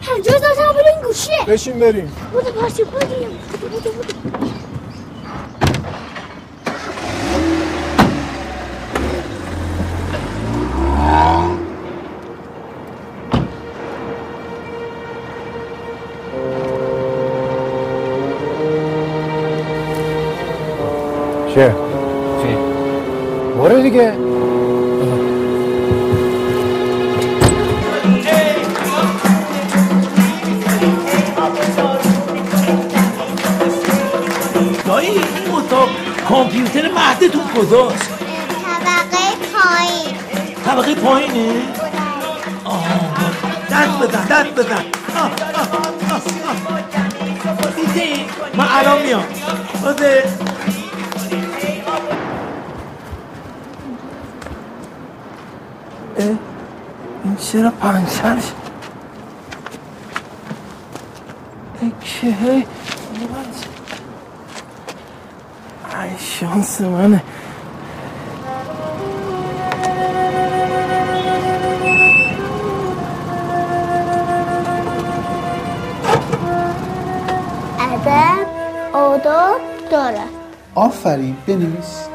پنجاه 0.06 0.36
هزار 0.36 0.54
تومن 0.54 0.82
این 0.94 1.06
گوشیه. 1.06 1.44
بشین 1.48 1.78
بریم. 1.78 2.12
بودو 2.32 2.50
پارچه 2.52 2.84
بودیم 2.84 3.08
بودو 3.50 3.68
بودو 3.68 3.90
بودو 3.90 4.14
چه؟ 21.54 21.74
چی؟ 22.42 22.56
برو 23.58 23.82
دیگه. 23.82 24.23
کامپیوتر 36.28 36.90
مهدتون 36.92 37.42
کجاست؟ 37.48 38.10
طبقه 38.10 39.36
پایین. 39.54 40.16
طبقه 40.64 40.94
پایینه؟ 40.94 41.62
آه. 42.64 42.84
دست 43.70 43.98
بزن 43.98 44.24
دست 44.24 44.54
بزن؟ 44.54 44.84
من 48.54 48.66
الان 48.70 49.02
میام. 49.02 49.24
بازه. 49.82 50.24
این 57.24 57.36
چرا 57.36 57.70
پنچر 57.70 58.40
شد؟ 58.40 58.64
ای 61.80 61.92
که 62.00 62.26
ای 66.02 66.18
شانس 66.44 66.80
منه 66.80 67.22
ادب 77.80 78.46
آداب 78.92 79.60
داره 79.90 80.20
آفرین 80.74 81.36
بنویس. 81.46 82.13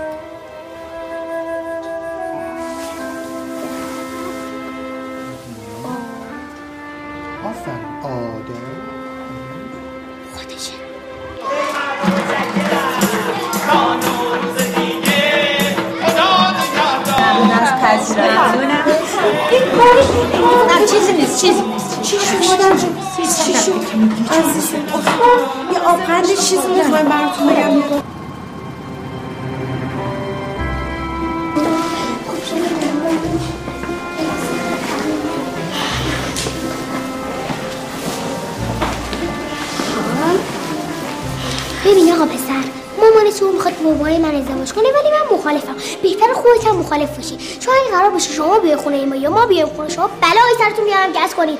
خونه 48.90 49.06
ما 49.06 49.16
یا 49.16 49.30
ما 49.30 49.46
بیایم 49.46 49.68
خونه 49.68 49.90
شما 49.90 50.10
سرتون 50.58 50.86
بیارم 50.86 51.12
گس 51.12 51.36
کنید 51.36 51.60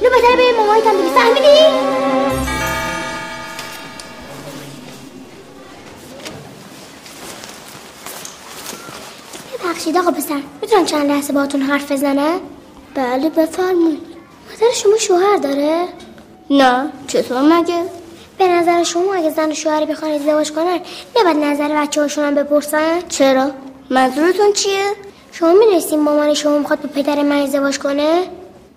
اینو 0.00 0.14
بهتره 0.14 0.36
به 0.36 0.58
مامایت 0.58 0.86
هم 0.86 0.98
بگی 0.98 1.10
فهمیدی؟ 1.10 1.58
ببخشید 9.64 9.96
آقا 9.96 10.10
پسر 10.10 10.40
می‌تونم 10.62 10.84
چند 10.84 11.10
لحظه 11.10 11.32
باهاتون 11.32 11.62
حرف 11.62 11.92
بزنم 11.92 12.40
بله 12.94 13.28
بفرمایید 13.28 14.02
مادر 14.50 14.74
شما 14.74 14.96
شوهر 14.98 15.36
داره 15.36 15.88
نه 16.50 16.92
چطور 17.08 17.42
مگه 17.42 17.82
به 18.38 18.48
نظر 18.48 18.82
شما 18.82 19.14
اگه 19.14 19.30
زن 19.30 19.50
و 19.50 19.54
شوهر 19.54 19.84
بخوان 19.84 20.10
ازدواج 20.10 20.52
کنن 20.52 20.80
نباید 21.20 21.36
نظر 21.36 21.68
بچه 21.68 22.00
هاشون 22.00 22.24
هم 22.24 22.34
بپرسن 22.34 23.00
چرا 23.08 23.50
منظورتون 23.90 24.52
چیه 24.52 25.03
شما 25.36 25.52
می‌دونستین 25.52 26.00
مامان 26.00 26.34
شما 26.34 26.58
می‌خواد 26.58 26.80
با 26.80 26.88
پدر 26.88 27.22
من 27.22 27.42
ازدواج 27.42 27.78
کنه؟ 27.78 28.28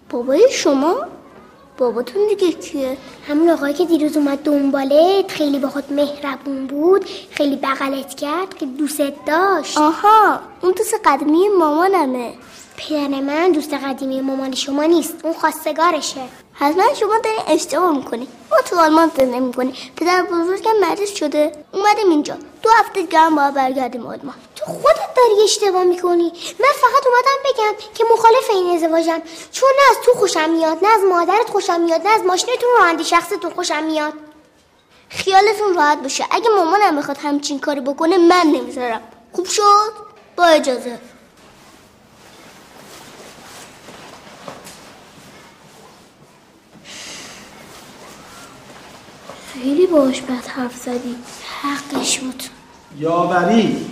بابای 0.09 0.47
شما؟ 0.51 0.95
باباتون 1.77 2.27
دیگه 2.27 2.51
کیه؟ 2.51 2.97
همون 3.27 3.49
آقایی 3.49 3.73
که 3.73 3.85
دیروز 3.85 4.17
اومد 4.17 4.39
دنبالت 4.39 5.31
خیلی 5.31 5.59
با 5.59 5.69
خود 5.69 5.93
مهربون 5.93 6.67
بود 6.67 7.05
خیلی 7.31 7.55
بغلت 7.55 8.15
کرد 8.15 8.57
که 8.57 8.65
دوست 8.65 9.01
داشت. 9.25 9.77
آها 9.77 10.39
اون 10.61 10.71
دوست 10.71 10.95
قدیمی 11.05 11.49
مامانمه. 11.59 12.33
پدر 12.77 13.07
من 13.07 13.51
دوست 13.51 13.73
قدیمی 13.73 14.21
مامان 14.21 14.55
شما 14.55 14.83
نیست 14.83 15.13
اون 15.23 15.33
خواستگارشه. 15.33 16.21
حتما 16.53 16.83
شما 16.99 17.13
دارین 17.23 17.39
اشتباه 17.47 17.97
می‌کنی. 17.97 18.27
ما 18.51 18.57
تو 18.65 18.79
آلمان 18.79 19.11
زندگی 19.17 19.39
می‌کنی 19.39 19.73
پدر 19.95 20.23
بزرگم 20.23 20.79
مریض 20.81 21.09
شده 21.09 21.51
اومدیم 21.73 22.09
اینجا. 22.09 22.35
دو 22.67 22.73
هفته 22.73 23.01
دیگه 23.01 23.19
هم 23.19 23.35
باید 23.35 23.53
برگردیم 23.53 24.07
آلمان. 24.07 24.35
تو 24.55 24.65
خودت 24.65 25.13
داری 25.15 25.43
اشتباه 25.43 25.83
می‌کنی. 25.83 26.31
من 26.59 26.73
فقط 26.75 27.03
اومدم 27.07 27.39
بگم 27.45 27.87
که 27.93 28.03
مخالف 28.13 28.49
این 28.49 28.75
ازدواجم. 28.75 29.21
چون 29.51 29.69
نه 29.77 29.91
از 29.91 29.97
تو 30.05 30.13
خوشم 30.13 30.49
میاد 30.49 30.77
نه 30.85 30.89
از 30.89 31.01
مادرت 31.09 31.49
خوشم 31.49 31.81
میاد 31.81 32.01
نه 32.01 32.09
از 32.09 32.21
ماشینتون 32.21 32.69
راننده 32.79 33.03
شخصتون 33.03 33.51
خوشم 33.53 33.83
میاد. 33.83 34.13
خیالتون 35.09 35.75
راحت 35.75 36.01
باشه. 36.01 36.25
اگه 36.31 36.49
مامانم 36.49 36.95
بخواد 36.95 37.17
همچین 37.17 37.59
کاری 37.59 37.81
بکنه 37.81 38.17
من 38.17 38.45
نمی‌ذارم. 38.45 39.01
خوب 39.33 39.45
شد؟ 39.45 39.93
با 40.35 40.45
اجازه. 40.45 40.99
خیلی 49.53 49.87
باش 49.87 50.21
بد 50.21 50.45
حرف 50.47 50.75
زدی. 50.75 51.17
حقش 51.61 52.19
بود. 52.19 52.43
یاوری. 52.99 53.85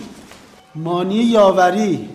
مانی 0.75 1.15
یاوری. 1.15 2.09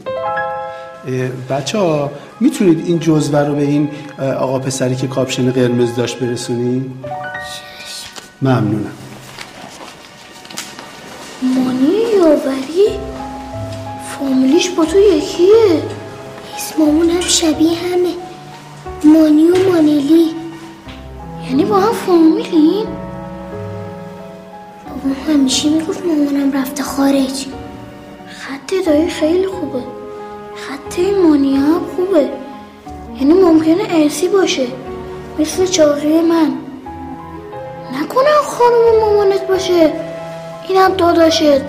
بچه 1.51 1.79
ها 1.79 2.11
می‌تونید 2.41 2.87
این 2.87 2.99
جزوه 2.99 3.39
رو 3.39 3.55
به 3.55 3.63
این 3.63 3.89
آقا 4.19 4.59
پسری 4.59 4.97
که 4.97 5.07
کاپشن 5.07 5.51
قرمز 5.51 5.95
داشت 5.95 6.19
برسونی؟ 6.19 6.91
ممنونم. 8.43 8.93
مانی 11.43 11.95
یاوری؟ 12.17 12.89
فامیلیش 14.19 14.71
با 14.71 14.85
تو 14.85 14.99
یکیه. 14.99 15.83
اسممون 16.57 17.11
هم 17.11 17.21
شبیه 17.21 17.79
همه. 17.79 18.15
مانی 19.05 19.45
و 19.45 19.73
مانیلی. 19.73 20.27
یعنی 21.49 21.65
با 21.65 21.81
هم 21.81 21.93
فامیلیم؟ 22.07 22.87
بابا 25.05 25.33
همیشه 25.33 25.69
می‌گفت 25.69 26.07
مامانم 26.07 26.53
رفته 26.53 26.83
خارج. 26.83 27.47
خط 28.29 28.87
دایی 28.87 29.09
خیلی 29.09 29.47
خوبه. 29.47 29.83
خط 30.57 30.99
این 30.99 31.23
مانی 31.23 31.57
هم 31.57 31.81
خوبه. 31.97 32.29
یعنی 33.21 33.35
ممکنه 33.35 33.87
ارسی 33.91 34.29
باشه. 34.29 34.67
مثل 35.39 35.67
چاقی 35.67 36.21
من. 36.21 36.53
نکنم 38.03 38.43
خانم 38.45 39.01
مامانت 39.01 39.47
باشه. 39.47 39.93
اینم 40.69 40.95
داداشت. 40.95 41.63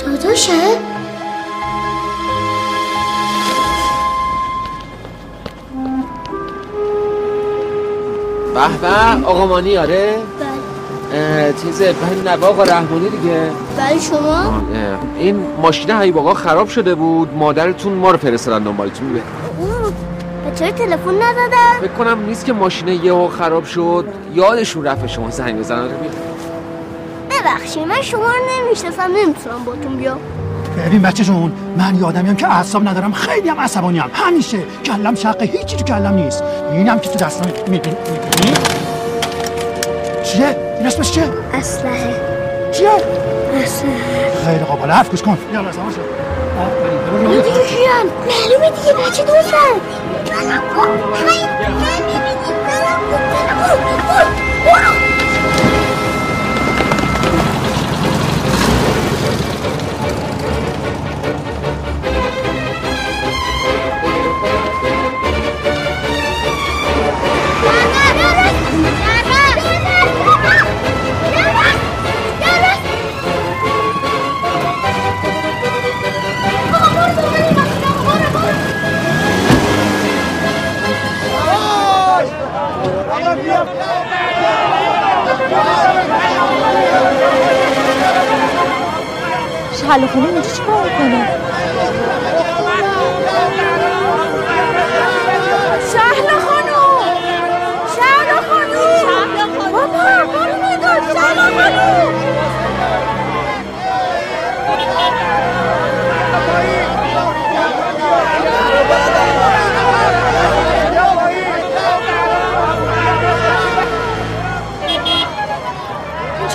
داداشه؟ 0.00 0.95
به 8.56 8.78
به 8.80 9.26
آقا 9.26 9.46
مانی 9.46 9.76
آره. 9.76 10.14
اه، 11.14 11.52
چیزه 11.52 11.92
به 11.92 12.30
نوا 12.30 12.46
آقا 12.46 12.62
رحمانی 12.62 13.08
دیگه. 13.08 13.50
برای 13.76 14.00
شما؟ 14.00 14.62
این 15.18 15.46
ماشین 15.62 15.90
حبیب 15.90 16.18
آقا 16.18 16.34
خراب 16.34 16.68
شده 16.68 16.94
بود. 16.94 17.34
مادرتون 17.34 17.92
ما 17.92 18.10
رو 18.10 18.16
فرستادن 18.16 18.64
دنبالتون. 18.64 19.12
به 19.12 19.20
چرا 20.54 20.70
تلفن 20.70 21.14
ندادن؟ 21.14 21.80
فکر 21.80 21.92
کنم 21.98 22.20
نیست 22.26 22.44
که 22.44 22.52
ماشین 22.52 22.88
یهو 22.88 23.28
خراب 23.28 23.64
شد. 23.64 24.04
یادشون 24.34 24.84
رفت 24.84 25.06
شما 25.06 25.30
زنگ 25.30 25.58
بزنن. 25.58 25.88
ببخشید 27.30 27.88
من 27.88 28.02
شما 28.02 28.26
رو 28.26 28.64
نمی‌شناسم. 28.64 29.02
نمی‌تونم 29.02 29.64
باتون 29.66 29.96
بیام. 29.96 30.18
ببین 30.76 31.02
بچه 31.02 31.24
جون 31.24 31.52
من 31.78 31.94
یادمیم 31.94 32.36
که 32.36 32.46
اعصاب 32.46 32.88
ندارم 32.88 33.12
خیلی 33.12 33.48
هم 33.48 33.60
عصبانی 33.60 33.98
هم 33.98 34.10
همیشه 34.14 34.58
کلم 34.84 35.14
شقه 35.14 35.44
هیچی 35.44 35.76
تو 35.76 35.84
کلم 35.84 36.14
نیست. 36.14 36.42
اینم 36.72 36.98
که 36.98 37.10
تو 37.10 37.18
دستم 37.18 37.50
می‌بینی؟ 37.68 37.96
چیه؟ 40.24 40.56
این 40.78 40.86
اسمش 40.86 41.10
چیه؟ 41.10 41.30
اسلحه. 41.54 42.14
چیه؟ 42.72 42.90
اسلحه. 43.64 44.32
خیلی 44.44 44.64
قابل 44.64 44.90
حرف 44.90 45.10
گوش 45.10 45.22
کن. 45.22 45.38
یالا 45.52 45.72
زمان 45.72 45.92
شد 45.92 46.00
برو. 47.10 47.42
دیگه 47.42 47.42
کیان 47.42 48.06
معلومه 48.28 48.70
دیگه 48.70 48.92
بچه 48.92 49.22
دوستن 49.24 49.74
بلم 50.30 50.62
کن 50.76 50.88
هی 51.28 51.38
هی 51.38 52.02
می‌بینی 52.02 52.52
بلم 52.66 53.00
کن 53.10 53.22
بلم 53.30 53.88
کن 54.66 55.05
شهلا 89.80 90.06
خانم 90.06 90.24
اینجا 90.26 90.50
چی 90.50 90.62
کار 90.62 90.84
می‌کنه؟ 90.84 91.28
شهلا 95.92 96.38
خانوم 96.46 97.16
شهلا 97.96 98.38
خانوم 98.48 99.72
بابا 99.72 99.98
برو 100.32 100.56
نگاه 100.66 101.14
شهلا 101.14 101.42
خانوم 101.42 102.12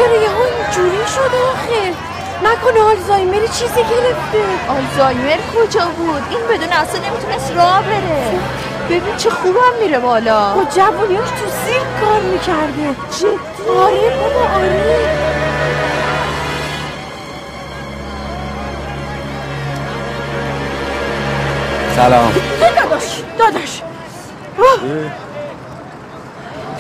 چرا 0.01 0.15
یه 0.15 0.29
اینجوری 0.29 1.07
شده 1.07 1.37
آخه؟ 1.53 1.93
نکنه 2.43 2.81
آلزایمر 2.81 3.47
چیزی 3.47 3.81
گرفته. 3.83 4.43
آلزایمر 4.69 5.37
کجا 5.55 5.85
بود؟ 5.85 6.23
این 6.29 6.39
بدون 6.49 6.73
اصلا 6.73 6.99
نمی‌تونست 7.09 7.51
راه 7.55 7.81
بره. 7.83 8.39
ببین 8.89 9.15
چه 9.17 9.29
خوبم 9.29 9.73
میره 9.81 9.99
بالا. 9.99 10.53
با 10.53 10.63
جوانیاش 10.63 11.29
تو 11.29 11.49
سیر 11.65 11.81
کار 12.01 12.21
می‌کرده. 12.21 12.95
جدی؟ 13.19 13.69
آره 13.69 14.17
بابا 14.17 14.55
آره. 14.55 14.81
سلام. 21.95 22.33
داداش 22.79 23.21
داداش. 23.39 23.81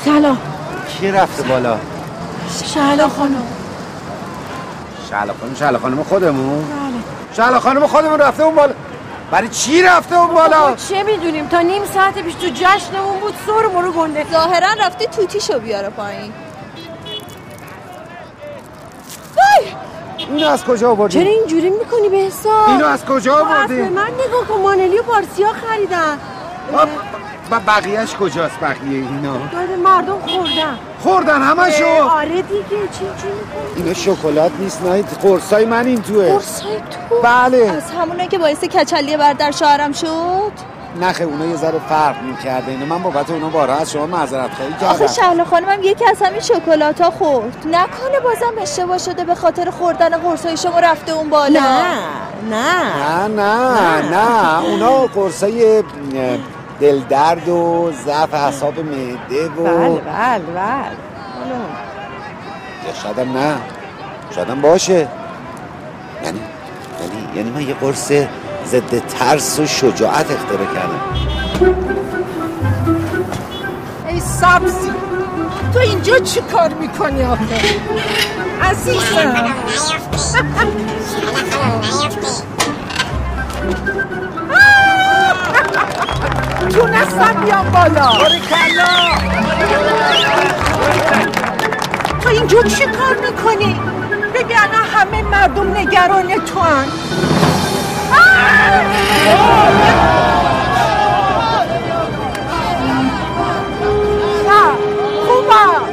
سلام. 0.05 0.37
کی 0.99 1.11
رفته 1.11 1.43
بالا؟ 1.43 1.77
شهلا 2.65 3.09
خانم. 3.09 3.43
شعلا 5.09 5.33
خانم 5.39 5.55
شعلا 5.55 5.79
خانم 5.79 6.03
خودمون. 6.03 6.65
شعلا 7.33 7.59
خانم 7.59 7.87
خودمون 7.87 8.19
رفته 8.19 8.43
اون 8.43 8.55
بالا. 8.55 8.73
برای 9.31 9.49
چی 9.49 9.81
رفته 9.81 10.19
اون 10.19 10.33
بالا؟ 10.33 10.75
چه 10.75 11.03
می‌دونیم؟ 11.03 11.47
تا 11.47 11.59
نیم 11.59 11.85
ساعت 11.93 12.13
پیش 12.13 12.33
تو 12.33 12.47
جشنمون 12.47 13.19
بود 13.21 13.33
سر 13.47 13.67
ما 13.73 13.81
رو 13.81 13.91
گنده. 13.91 14.25
ظاهرا 14.31 14.67
رفته 14.79 15.05
توتیشو 15.05 15.59
بیاره 15.59 15.89
پایین. 15.89 16.33
اینو 20.17 20.47
از 20.47 20.63
کجا 20.63 20.91
آوردی؟ 20.91 21.19
چرا 21.19 21.31
اینجوری 21.31 21.69
می‌کنی 21.69 22.09
به 22.09 22.17
حساب؟ 22.17 22.69
اینو 22.69 22.85
از 22.85 23.05
کجا 23.05 23.35
آوردی؟ 23.35 23.81
من 23.81 24.07
نگاه 24.27 24.47
کن 24.49 24.61
مانلی 24.61 24.97
و 24.97 25.03
پارسیا 25.03 25.47
خریدن. 25.53 26.17
و 27.51 27.59
بقیهش 27.59 28.15
کجاست 28.15 28.59
بقیه 28.59 28.97
اینا؟ 28.97 29.37
داره 29.51 29.75
مردم 29.75 30.19
خوردن. 30.19 30.77
خوردن 31.03 31.41
همشو؟ 31.41 31.85
آره 32.09 32.41
دیگه 32.41 32.61
چی 32.69 32.99
چی 32.99 33.27
می‌کنی 33.27 33.75
اینا 33.75 33.93
شکلات 33.93 34.51
نیست 34.59 34.83
نه 34.83 35.01
قرصای 35.01 35.65
من 35.65 35.85
این 35.85 36.01
توه. 36.01 36.31
قرصای 36.33 36.75
تو؟ 36.77 37.21
بله. 37.23 37.57
از 37.77 37.91
همونه 37.91 38.27
که 38.27 38.37
باعث 38.37 38.63
کچلیه 38.63 39.17
بردر 39.17 39.51
شوهرم 39.51 39.91
شد؟ 39.91 40.51
نخه 41.01 41.23
اونا 41.23 41.45
یه 41.45 41.55
ذره 41.55 41.79
فرق 41.89 42.21
می‌کرده. 42.21 42.71
اینو 42.71 42.85
من 42.85 43.03
بابت 43.03 43.29
اونا 43.29 43.49
بارها 43.49 43.75
از 43.75 43.91
شما 43.91 44.07
معذرت 44.07 44.49
خواهی 44.53 44.73
آخه 44.73 44.97
کردم 44.97 45.13
شهلا 45.13 45.43
خانمم 45.45 45.83
یکی 45.83 46.05
از 46.05 46.21
همین 46.21 46.41
شکلات 46.41 47.01
ها 47.01 47.11
خورد. 47.11 47.65
نکنه 47.67 48.19
بازم 48.23 48.61
اشتباه 48.61 48.97
شده 48.97 49.23
به 49.23 49.35
خاطر 49.35 49.69
خوردن 49.69 50.09
قرصای 50.09 50.57
شما 50.57 50.79
رفته 50.79 51.11
اون 51.11 51.29
بالا. 51.29 51.59
نه 51.59 51.97
نه. 52.49 53.27
نه 53.27 53.27
نه 53.27 54.09
نه. 54.09 54.63
اونا 54.65 55.01
قرصای 55.01 55.83
دلدرد 56.81 57.49
و 57.49 57.91
ضعف 58.05 58.33
اعصاب 58.33 58.79
معده 58.79 59.47
و 59.47 59.63
بله 59.63 59.87
بله 59.89 60.39
بله. 60.39 60.91
یا 62.87 62.93
شایدم 63.03 63.37
نه. 63.37 63.55
شایدم 64.35 64.61
باشه. 64.61 65.07
یعنی 66.23 66.39
یعنی 67.01 67.27
یعنی 67.35 67.49
من 67.49 67.61
یه 67.61 67.73
قرص 67.73 68.11
ضد 68.67 69.07
ترس 69.07 69.59
و 69.59 69.65
شجاعت 69.65 70.31
اختراع 70.31 70.65
کردم. 70.73 71.01
ای 74.07 74.19
سبزی 74.19 74.91
تو 75.73 75.79
اینجا 75.79 76.19
چی 76.19 76.41
کار 76.41 76.73
می‌کنی 76.73 77.23
آخه؟ 77.23 77.43
عزیزم. 78.61 79.55
تونستم 86.69 87.41
بیام 87.45 87.71
بالا. 87.71 88.11
تو 92.21 92.29
اینجا 92.29 92.61
چی 92.61 92.85
کار 92.85 93.15
می‌کنی؟ 93.15 93.79
الان 94.55 94.85
همه 94.93 95.21
مردم 95.21 95.77
نگران 95.77 96.45
تو 96.45 96.59
هن. 96.59 96.85
نه 104.47 104.63
خوبم 105.27 105.83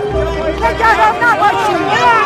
نگران 0.62 1.14
نباشی. 1.22 2.17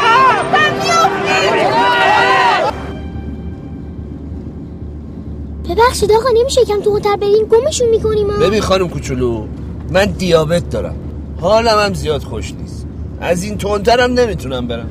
ببخشید 5.74 6.12
آقا 6.12 6.28
نمیشه 6.40 6.64
کم 6.64 6.80
تو 6.80 6.96
هتل 6.96 7.16
برین 7.16 7.46
گمشون 7.50 7.88
می‌کنیم 7.88 8.30
ها. 8.30 8.38
ببین 8.38 8.60
خانم 8.60 8.88
کوچولو 8.88 9.46
من 9.90 10.06
دیابت 10.06 10.70
دارم. 10.70 10.94
حالم 11.40 11.78
هم 11.78 11.94
زیاد 11.94 12.22
خوش 12.22 12.52
نیست. 12.60 12.86
از 13.20 13.42
این 13.42 13.58
تونترم 13.58 14.12
نمی‌تونم 14.12 14.66
برم. 14.66 14.88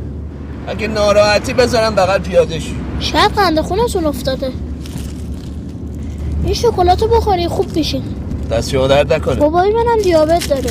اگه 0.67 0.87
ناراحتی 0.87 1.53
بذارم 1.53 1.95
بغل 1.95 2.19
پیاده 2.19 2.59
شی. 2.59 2.75
شاید 2.99 3.31
قنده 3.31 3.61
خونتون 3.61 4.05
افتاده. 4.05 4.51
این 6.43 6.53
شکلاتو 6.53 7.07
بخوری 7.07 7.47
خوب 7.47 7.75
میشین 7.75 8.03
دست 8.51 8.73
درد 8.75 9.13
نکنه. 9.13 9.35
بابای 9.35 9.71
منم 9.71 10.01
دیابت 10.03 10.49
داره. 10.49 10.69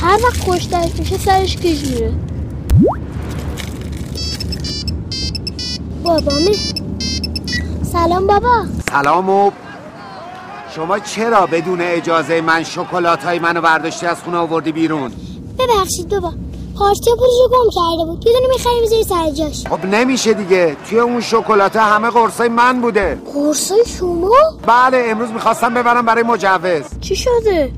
هر 0.00 0.18
وقت 0.24 0.36
خوشترش 0.36 0.90
میشه 0.98 1.18
سرش 1.18 1.56
گیج 1.56 1.88
میره. 1.88 2.12
بابامه 6.02 6.50
سلام 7.92 8.26
بابا. 8.26 8.64
سلام 8.90 9.30
و 9.30 9.50
شما 10.76 10.98
چرا 10.98 11.46
بدون 11.46 11.80
اجازه 11.80 12.40
من 12.40 12.62
شکلات 12.62 13.24
های 13.24 13.38
منو 13.38 13.60
برداشتی 13.60 14.06
از 14.06 14.22
خونه 14.22 14.36
آوردی 14.36 14.72
بیرون؟ 14.72 15.12
ببخشید 15.58 16.08
بابا. 16.08 16.32
پارچه 16.78 17.10
پولشو 17.18 17.48
گم 17.50 17.70
کرده 17.74 18.04
بود. 18.04 18.26
یه 18.26 18.32
دونه 18.32 18.46
می‌خری 18.54 18.80
می‌ذاری 18.80 19.04
سر 19.04 19.30
جاش. 19.30 19.66
خب 19.66 19.84
نمیشه 19.84 20.34
دیگه. 20.34 20.76
توی 20.88 20.98
اون 20.98 21.20
شکلات 21.20 21.76
همه 21.76 22.10
قرصای 22.10 22.48
من 22.48 22.80
بوده. 22.80 23.18
قرصای 23.34 23.84
شما؟ 23.98 24.30
بله 24.66 25.04
امروز 25.06 25.30
می‌خواستم 25.30 25.74
ببرم 25.74 26.06
برای 26.06 26.22
مجوز. 26.22 26.82
چی 27.00 27.16
شده؟ 27.16 27.72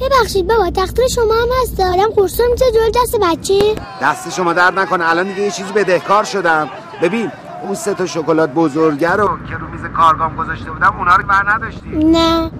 ببخشید 0.00 0.46
بابا 0.46 0.70
تقدیر 0.70 1.08
شما 1.08 1.34
هم 1.34 1.48
هست. 1.62 1.78
دارم 1.78 2.10
قرصا 2.16 2.42
میزه 2.50 2.64
جلو 2.72 3.02
دست 3.02 3.16
بچه. 3.22 3.74
دست 4.02 4.30
شما 4.30 4.52
درد 4.52 4.78
نکنه. 4.78 5.10
الان 5.10 5.26
دیگه 5.26 5.42
یه 5.42 5.50
چیزی 5.50 5.72
بدهکار 5.72 6.24
شدم. 6.24 6.70
ببین 7.02 7.32
اون 7.62 7.74
سه 7.74 7.94
تا 7.94 8.06
شکلات 8.06 8.50
بزرگه 8.50 9.12
رو 9.12 9.26
که 9.48 9.56
رو 9.56 9.66
میز 9.68 9.80
کارگام 9.96 10.36
گذاشته 10.36 10.70
بودم 10.70 10.94
اونا 10.98 11.16
رو 11.16 11.26
بر 11.26 11.54
نداشتی 11.54 11.88
نه. 11.90 12.50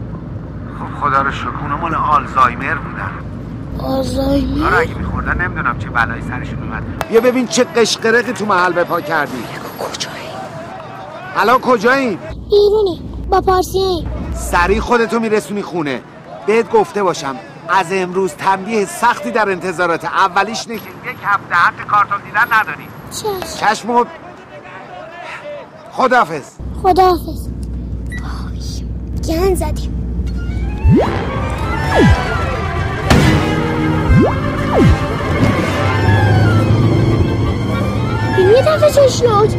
خب 0.79 1.01
خدا 1.01 1.23
رو 1.23 1.31
شکر 1.31 1.49
اونا 1.63 1.77
مال 1.77 1.95
آلزایمر 1.95 2.75
بودن. 2.75 3.11
آزایمر 3.79 4.67
آره 4.67 4.79
اگه 4.79 4.95
میخوردن 4.95 5.45
نمی‌دونم 5.45 5.79
چه 5.79 5.89
بلایی 5.89 6.23
سرشون 6.23 6.63
اومد. 6.63 6.83
بیا 7.09 7.21
ببین 7.21 7.47
چه 7.47 7.65
قشقرقی 7.65 8.33
تو 8.33 8.47
محل 8.47 8.73
به 8.73 8.85
پا 8.85 9.01
کردی. 9.01 9.45
کجایی؟ 9.79 10.29
الان 11.37 11.59
کجایی؟ 11.59 12.19
بیرونی 12.51 13.03
با 13.31 13.41
پارسیه 13.41 14.07
سریع 14.35 14.81
خودتو 14.81 15.21
میرسونی 15.21 15.63
خونه. 15.63 16.03
بهت 16.47 16.71
گفته 16.71 17.03
باشم 17.03 17.37
از 17.69 17.87
امروز 17.91 18.35
تنبیه 18.35 18.85
سختی 18.85 19.31
در 19.31 19.51
انتظارات 19.51 20.05
اولیش 20.05 20.69
نه 20.69 20.77
که 20.77 20.83
یک 20.83 21.17
هفته 21.23 21.55
حق 21.55 21.87
کارتون 21.87 22.19
دیدن 22.23 22.59
نداری. 22.59 22.89
چشم. 23.11 23.67
چشم 23.67 23.91
و 23.91 24.05
خدافز 25.93 26.59
وای، 26.83 27.01
گن 29.29 29.55
زدیم 29.55 29.97
یه 38.39 38.63
دفعه 38.63 38.91
چشنات 38.91 39.55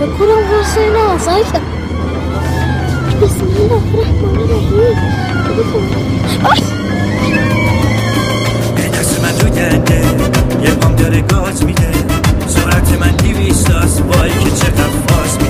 به 0.00 0.06
کنم 0.06 0.42
قرصه 0.50 0.90
دست 8.88 9.20
من 9.20 9.40
رو 9.40 9.48
یه 10.64 10.70
پام 10.70 10.94
داره 10.96 11.20
گاز 11.20 11.64
میده 11.64 11.90
سرعت 12.46 13.00
من 13.00 13.10
دیویستاست 13.16 14.02
وای 14.02 14.30
که 14.30 14.50
چقدر 14.50 14.98
فاز 15.06 15.45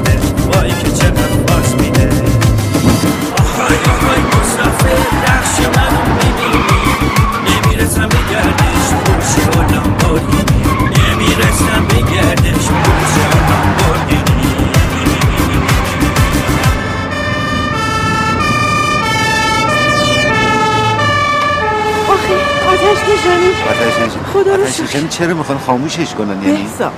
آتش 23.16 23.24
نشانی 23.26 23.48
آتش 23.70 24.00
نشانی 24.00 24.24
خدا 24.32 24.54
رو 25.00 25.08
چرا 25.08 25.34
می‌خوان 25.34 25.58
خاموشش 25.58 26.14
کنن 26.14 26.42
یعنی؟ 26.42 26.62
بهزا 26.62 26.92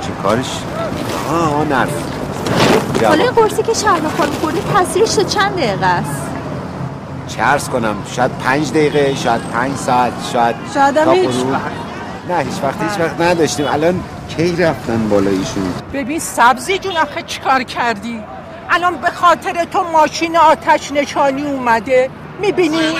چه 0.00 0.08
کارش؟ 0.22 0.58
آه 1.30 1.54
آه 1.54 1.64
نرد 1.64 1.88
حالا 3.04 3.22
این 3.24 3.32
قرصی 3.32 3.62
که 3.62 3.74
شهلا 3.74 4.08
خانم 4.18 4.32
خوردی 4.40 4.60
تاثیرش 4.74 5.14
تا 5.14 5.22
چند 5.22 5.56
دقیقه 5.56 5.86
است؟ 5.86 6.22
چه 7.28 7.42
عرض 7.42 7.68
کنم. 7.68 7.94
شاید 8.16 8.30
پنج 8.38 8.70
دقیقه 8.70 9.14
شاید 9.14 9.40
پنج 9.52 9.76
ساعت 9.76 10.12
شاید 10.32 10.56
شاید 10.74 10.96
هم 10.96 11.04
تا 11.04 11.12
هیچ. 11.12 11.30
نه 12.28 12.38
هیچ 12.38 12.62
وقت 12.62 12.82
هیچ 12.82 13.00
وقت 13.00 13.20
نداشتیم. 13.20 13.66
الان 13.66 14.00
کی 14.36 14.56
رفتن 14.56 15.08
بالایشون 15.08 15.72
ببین 15.92 16.18
سبزی 16.18 16.78
جون 16.78 16.96
آخه 16.96 17.22
چیکار 17.22 17.62
کردی؟ 17.62 18.20
الان 18.70 18.96
به 18.96 19.10
خاطر 19.10 19.64
تو 19.64 19.84
ماشین 19.92 20.36
آتش 20.36 20.92
نشانی 20.92 21.42
اومده. 21.42 22.10
می‌بینی؟ 22.40 22.92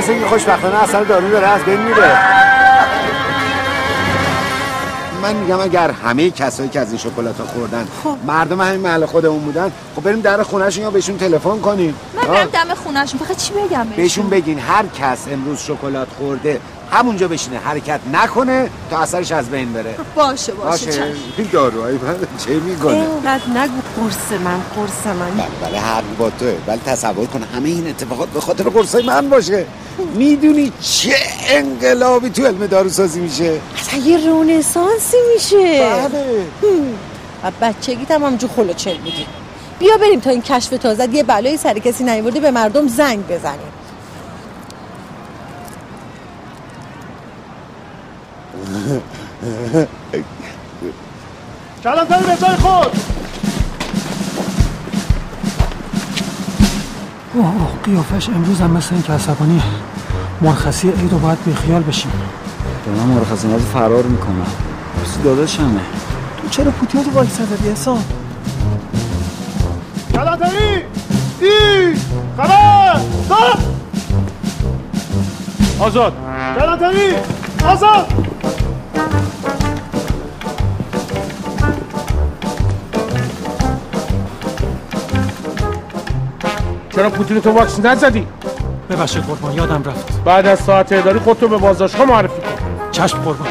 مثل 0.00 0.12
این 0.12 0.26
خوشبختانه 0.26 0.82
اصلا 0.82 1.04
دارو 1.04 1.30
داره 1.30 1.46
از 1.46 1.62
بین 1.62 1.80
میره. 1.80 2.18
من 5.22 5.34
میگم 5.34 5.60
اگر 5.60 5.90
همه 5.90 6.30
کسایی 6.30 6.68
که 6.68 6.80
از 6.80 6.88
این 6.88 6.98
شکلات 6.98 7.38
ها 7.38 7.44
خوردن 7.46 7.88
مردم 8.26 8.60
همین 8.60 8.80
محل 8.80 9.06
خودمون 9.06 9.40
بودن 9.40 9.72
خب 9.96 10.02
بریم 10.02 10.20
در 10.20 10.42
خونهشون 10.42 10.82
یا 10.82 10.90
بهشون 10.90 11.18
تلفن 11.18 11.60
کنیم. 11.60 11.94
من. 12.16 12.22
برم 12.22 12.46
دم 12.46 12.74
خونهشون 12.74 13.20
فقط 13.20 13.36
چی 13.36 13.52
بگم 13.52 13.86
بهشون 13.96 14.30
بگین 14.30 14.58
هر 14.58 14.84
کس 14.86 15.18
امروز 15.32 15.58
شکلات 15.58 16.08
خورده 16.18 16.60
همونجا 16.92 17.28
بشینه 17.28 17.58
حرکت 17.58 18.00
نکنه 18.12 18.70
تا 18.90 18.98
اثرش 18.98 19.32
از 19.32 19.50
بین 19.50 19.72
بره. 19.72 19.94
باشه 20.14 20.52
باشه. 20.52 21.04
این 21.36 21.48
داروهای 21.52 21.94
من 21.94 22.16
چه 22.46 22.50
می‌کنه؟ 22.50 22.94
اینقدر 22.94 23.48
نگو 23.54 23.80
قرص 23.96 24.40
من 24.44 24.60
قرص 24.76 25.06
من. 25.06 25.44
بله 25.62 25.78
حق 25.78 26.04
با 26.18 26.30
توه. 26.30 26.54
ولی 26.66 26.80
تصور 26.86 27.26
کن 27.26 27.42
همه 27.54 27.68
این 27.68 27.88
اتفاقات 27.88 28.28
به 28.28 28.40
خاطر 28.40 28.64
قرصای 28.64 29.06
من 29.06 29.28
باشه. 29.28 29.66
می‌دونی 30.14 30.72
چه 30.80 31.16
انقلابی 31.48 32.30
تو 32.30 32.46
علم 32.46 32.66
داروسازی 32.66 33.20
میشه؟ 33.20 33.60
اصلا 33.78 34.00
یه 34.00 34.26
رونسانسی 34.26 35.16
میشه. 35.34 35.80
بله. 35.80 36.46
و 37.44 37.50
بچگیت 37.62 38.10
هم 38.10 38.24
همجور 38.24 38.50
خلوچل 38.56 38.96
بودی. 38.96 39.26
بیا 39.78 39.96
بریم 39.96 40.20
تا 40.20 40.30
این 40.30 40.42
کشف 40.42 40.70
تازه 40.70 41.08
یه 41.12 41.22
بلایی 41.22 41.56
سر 41.56 41.78
کسی 41.78 42.04
نیورده 42.04 42.40
به 42.40 42.50
مردم 42.50 42.88
زنگ 42.88 43.26
بزنیم. 43.26 43.69
کلانتری 51.84 52.24
به 52.24 52.36
جای 52.40 52.56
خود. 52.56 52.92
اوه 57.34 57.52
قیافش 57.84 58.28
امروز 58.28 58.60
هم 58.60 58.70
مثل 58.70 58.94
این 58.94 59.02
که 59.02 59.12
عصبانی 59.12 59.62
مرخصی 60.40 60.88
عید 60.88 61.12
رو 61.12 61.18
باید 61.18 61.38
بیخیال 61.46 61.82
بشیم. 61.82 62.10
به 62.86 62.90
من 62.92 63.14
مرخصی 63.14 63.48
نازی 63.48 63.66
فرار 63.66 64.02
می‌کنم 64.02 64.46
بسی 65.02 65.22
داداشمه. 65.22 65.80
تو 66.42 66.48
چرا 66.48 66.70
پوتیاتو 66.70 67.10
وایس 67.10 67.40
زدی 67.40 67.70
حساب؟ 67.70 67.98
کلانتری 70.14 70.82
ای 71.40 71.94
خبر. 72.36 73.00
دار 73.28 73.58
آزاد. 75.80 76.12
کلانتری 76.58 77.14
آزاد. 77.64 78.19
چرا 86.90 87.10
پوتین 87.10 87.40
تو 87.40 87.50
واکس 87.50 87.80
نزدی؟ 87.80 88.26
ببخشید 88.90 89.24
قربان 89.24 89.52
یادم 89.52 89.82
رفت. 89.82 90.24
بعد 90.24 90.46
از 90.46 90.58
ساعت 90.58 90.92
اداری 90.92 91.18
خودتو 91.18 91.48
به 91.48 91.56
بازداشتگاه 91.56 92.06
معرفی 92.06 92.40
کن. 92.40 92.90
چشم 92.90 93.18
قربان. 93.18 93.48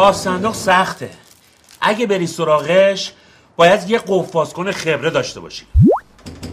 گاف 0.00 0.16
صندوق 0.16 0.54
سخته 0.54 1.10
اگه 1.80 2.06
بری 2.06 2.26
سراغش 2.26 3.12
باید 3.56 3.90
یه 3.90 3.98
قفاز 3.98 4.52
کن 4.52 4.72
خبره 4.72 5.10
داشته 5.10 5.40
باشی 5.40 5.66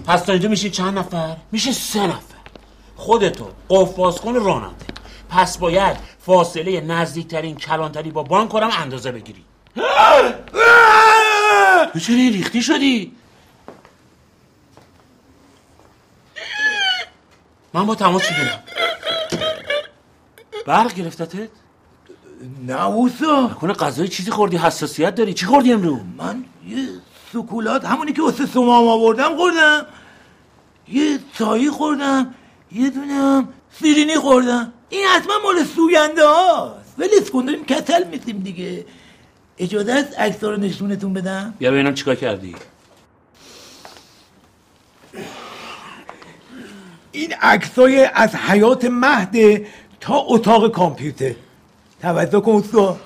پس 0.08 0.22
تا 0.22 0.32
اینجا 0.32 0.50
میشه 0.50 0.70
چند 0.70 0.98
نفر؟ 0.98 1.36
میشه 1.52 1.72
سه 1.72 2.08
نفر 2.08 2.38
خودتو 2.96 3.50
قفاز 3.70 4.22
کن 4.22 4.36
راننده 4.36 4.86
پس 5.30 5.58
باید 5.58 5.98
فاصله 6.26 6.82
نزدیکترین 6.82 7.56
کلانتری 7.56 8.12
با 8.12 8.24
بانک 8.24 8.56
هم 8.56 8.70
اندازه 8.82 9.12
بگیری 9.12 9.44
تو 11.94 12.00
چرا 12.00 12.16
ریختی 12.16 12.62
شدی؟ 12.62 13.12
من 17.74 17.86
با 17.86 17.96
تماس 17.96 18.24
شدم 18.24 18.64
برق 20.66 20.94
گرفتتت؟ 20.94 21.50
نه 22.68 22.86
اوسا 22.86 23.48
کنه 23.48 23.74
غذای 23.74 24.08
چیزی 24.08 24.32
خوردی؟ 24.32 24.58
حساسیت 24.58 25.16
داری؟ 25.16 25.34
چی 25.34 25.46
خوردی 25.46 25.74
امرو 25.74 26.00
من 26.18 26.44
یه 26.68 26.88
سکولات 27.34 27.86
همونی 27.86 28.14
که 28.14 28.22
واسه 28.22 28.46
سمام 28.46 28.88
آوردم 28.88 29.36
خوردم. 29.36 29.86
یه 30.88 31.20
چایی 31.34 31.70
خوردم 31.70 32.34
یه 32.72 32.90
دونم 32.90 33.48
سیرینی 33.80 34.16
خوردم. 34.16 34.74
این 34.90 35.08
حتما 35.08 35.34
مال 35.44 35.64
سوگنده 35.64 36.26
هاست. 36.26 36.96
ولی 36.98 37.10
کن 37.34 37.46
داریم 37.46 37.66
کتل 37.66 38.04
میسیم 38.08 38.40
دیگه. 38.40 38.86
اجازه 39.58 39.94
است 39.94 40.20
عکس 40.20 40.44
رو 40.44 40.58
نشونتون 40.58 41.14
بدم؟ 41.14 41.54
بیا 41.60 41.72
ببینم 41.72 41.94
چیکار 41.94 42.16
کردی. 42.16 42.56
این 47.12 47.34
عکسای 47.34 48.06
از 48.06 48.36
حیات 48.36 48.86
مهده 48.86 49.68
تا 50.00 50.16
اتاق 50.16 50.72
کامپیوتر. 50.72 51.36
توجه 52.02 52.40
کن 52.40 52.52
استاد 52.52 53.00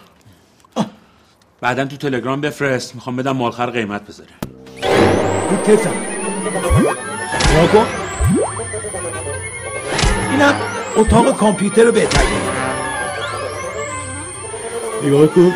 بعدا 1.62 1.86
تو 1.86 1.98
تلگرام 1.98 2.42
بفرست. 2.42 2.96
می‌خوام 2.96 3.16
بدم 3.16 3.32
مالخر 3.32 3.70
قیمت 3.70 4.08
بذاره. 4.08 4.30
تو 5.50 5.72
کسم 5.72 5.92
کن. 7.74 7.86
اینم 10.32 10.54
اتاق 10.96 11.38
کامپیوتر 11.38 11.84
رو 11.84 11.92
بهتر 11.92 12.24
نگاه 15.04 15.28
کن. 15.28 15.54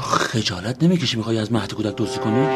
خجالت 0.00 0.82
نمی‌کشی 0.82 1.16
می‌خوای 1.16 1.38
از 1.38 1.52
مهد 1.52 1.74
کودک 1.74 1.96
دوستی 1.96 2.18
کنی؟ 2.18 2.46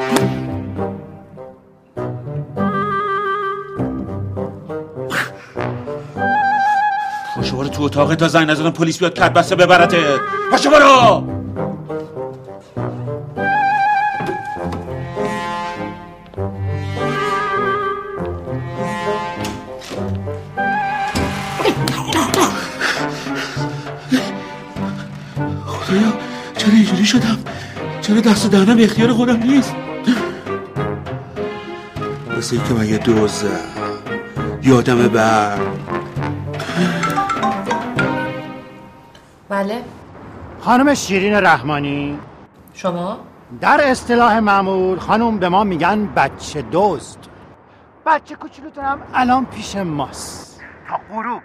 تو 7.81 7.87
اتاق 7.87 8.15
تا 8.15 8.29
زنگ 8.29 8.51
نزدن 8.51 8.71
پلیس 8.71 8.99
بیاد 8.99 9.15
کت 9.15 9.33
بسته 9.33 9.57
ببرته. 9.57 9.97
پاشو 10.51 10.71
برو. 10.71 11.25
خدایا 25.67 26.13
چرا 26.57 26.73
اینجوری 26.73 27.05
شدم؟ 27.05 27.39
چرا 28.01 28.21
دست 28.21 28.47
و 28.47 28.49
دهنم 28.49 28.79
اختیار 28.81 29.13
خودم 29.13 29.37
نیست؟ 29.37 29.75
مثل 32.39 32.57
اینکه 32.57 32.75
من 32.75 32.89
یه 32.89 32.99
دوزم 32.99 33.49
یادم 34.63 35.09
بر 35.09 35.59
بله. 39.61 39.85
خانم 40.61 40.95
شیرین 40.95 41.35
رحمانی. 41.35 42.19
شما؟ 42.75 43.19
در 43.61 43.81
اصطلاح 43.83 44.39
معمول 44.39 44.99
خانم 44.99 45.39
به 45.39 45.49
ما 45.49 45.65
میگن 45.65 46.07
بچه 46.07 46.65
دزد 46.73 47.19
بچه 48.07 48.35
کوچولوتونم 48.35 49.01
الان 49.15 49.47
پیش 49.47 49.77
ماست. 49.77 50.61
تا 50.89 51.01
غروب 51.13 51.43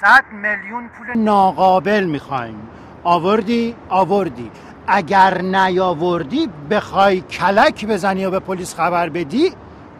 صد 0.00 0.24
میلیون 0.32 0.88
پول 0.88 1.18
ناقابل 1.18 2.04
می‌خوایم. 2.04 2.68
آوردی 3.04 3.76
آوردی. 3.88 4.50
اگر 4.86 5.42
نیاوردی 5.42 6.48
بخوای 6.70 7.20
کلک 7.20 7.86
بزنی 7.86 8.24
و 8.24 8.30
به 8.30 8.38
پلیس 8.38 8.74
خبر 8.74 9.08
بدی 9.08 9.52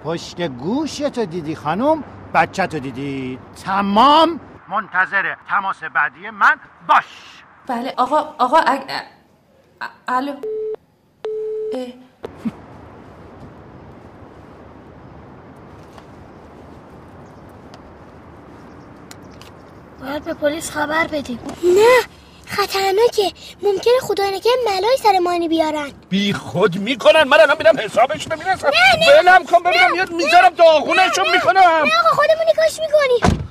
پشت 0.04 0.40
گوشتو 0.40 1.24
دیدی 1.24 1.54
خانم 1.54 2.04
بچه 2.34 2.66
تو 2.66 2.78
دیدی. 2.78 3.38
تمام. 3.64 4.40
منتظر 4.68 5.34
تماس 5.48 5.84
بعدی 5.84 6.30
من 6.30 6.56
باش. 6.88 7.40
بله 7.71 7.95
آقا 7.97 8.35
آقا 8.39 8.59
اگ... 8.59 8.81
ا- 9.81 9.87
الو. 10.09 10.33
اه. 11.75 11.87
باید 20.01 20.25
به 20.25 20.35
پلیس 20.35 20.71
خبر 20.71 21.07
بدیم. 21.07 21.39
نه 21.64 21.97
خطرناکه. 22.47 23.33
ممکنه 23.62 24.01
خدا 24.03 24.25
نگه 24.27 24.51
ملای 24.66 24.97
سر 25.03 25.18
مانی 25.18 25.49
بیارن. 25.49 25.93
بی 26.09 26.33
خود 26.33 26.77
می‌کنن. 26.77 27.23
من 27.23 27.41
الان 27.41 27.57
میرم 27.59 27.79
حسابش 27.81 28.27
ببینم. 28.27 28.49
نه، 28.49 29.07
نه. 29.07 29.23
بلم 29.23 29.45
کن 29.45 29.62
ببینم. 29.62 29.95
یاد 29.97 30.11
می‌ذارم 30.12 30.55
داغونشون 30.55 31.31
می‌کنم. 31.33 31.61
نه 31.61 31.99
آقا 31.99 32.11
خودمون 32.16 32.47
نگاش 32.53 32.81
می‌کنیم 32.81 33.49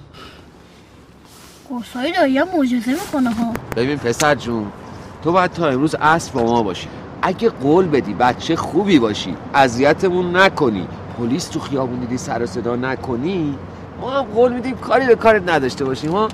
قرصای 1.70 2.12
دایی 2.12 2.38
هم 2.38 2.48
معجزه 2.58 2.92
می‌کنه 2.92 3.30
ها. 3.34 3.54
ببین 3.76 3.98
پسر 3.98 4.36
جون 4.36 4.72
تو 5.24 5.32
باید 5.32 5.52
تا 5.52 5.68
امروز 5.68 5.96
اصر 5.96 6.32
با 6.32 6.44
ما 6.44 6.64
باشی. 6.64 6.88
اگه 7.22 7.50
قول 7.50 7.88
بدی 7.88 8.14
بچه 8.14 8.56
خوبی 8.56 9.00
باشی 9.00 9.36
اذیتمون 9.54 10.36
نکنی. 10.36 10.88
پلیس 11.18 11.48
تو 11.48 11.60
خیابون 11.60 12.00
دیدی 12.00 12.18
سر 12.18 12.44
و 12.44 12.46
صدا 12.46 12.76
نکنی؟ 12.76 13.56
ما 14.02 14.12
هم 14.12 14.24
قول 14.24 14.54
میدیم 14.54 14.78
کاری 14.78 15.08
به 15.08 15.16
کارت 15.16 15.50
نداشته 15.50 15.86
باشیم 15.86 16.12
ها. 16.12 16.28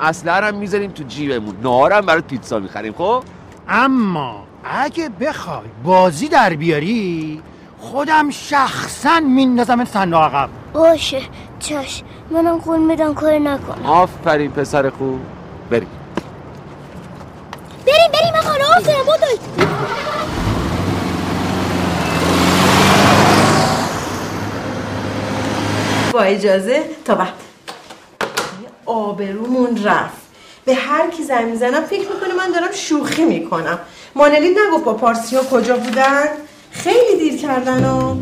اصلا 0.00 0.34
هم 0.34 0.54
می‌ذاریم 0.54 0.90
تو 0.90 1.02
جیبمون. 1.02 1.56
نهارم 1.62 2.06
برات 2.06 2.24
پیتزا 2.24 2.58
می‌خریم 2.58 2.92
خب؟ 2.92 3.22
اما 3.68 4.44
اگه 4.64 5.08
بخوای 5.08 5.68
بازی 5.84 6.28
در 6.28 6.54
بیاری 6.54 7.42
خودم 7.90 8.30
شخصا 8.30 9.20
میندازم 9.20 9.84
صندوق 9.84 10.20
عقب. 10.22 10.48
باشه 10.72 11.22
چش. 11.58 12.02
منم 12.30 12.58
قول 12.58 12.78
میدم 12.78 13.14
کار 13.14 13.32
نکنم 13.32 13.86
آفرین 13.86 14.50
پسر 14.50 14.90
خوب 14.90 15.20
بریم. 15.70 15.88
بریم 17.86 18.10
بریم 18.12 18.34
آقا 18.38 18.56
راه 18.56 18.76
افتادم 18.76 19.04
بودوی 19.04 19.38
با 26.12 26.20
اجازه 26.22 26.84
تا 27.04 27.16
وقت 27.16 27.32
آبرومون 28.86 29.84
رفت. 29.84 30.24
به 30.64 30.74
هر 30.74 31.10
کی 31.10 31.22
زنگ 31.22 31.44
می‌زنم 31.44 31.82
فکر 31.82 32.08
می‌کنه 32.08 32.34
من 32.34 32.52
دارم 32.52 32.72
شوخی 32.72 33.24
می‌کنم. 33.24 33.78
مانلی 34.14 34.50
نگفت 34.50 34.84
با 34.84 34.94
پارسی 34.94 35.36
ها 35.36 35.42
کجا 35.42 35.76
بودن؟ 35.76 36.24
خیلی 36.74 37.18
دیر 37.18 37.40
کردن 37.40 37.84
و 37.84 38.14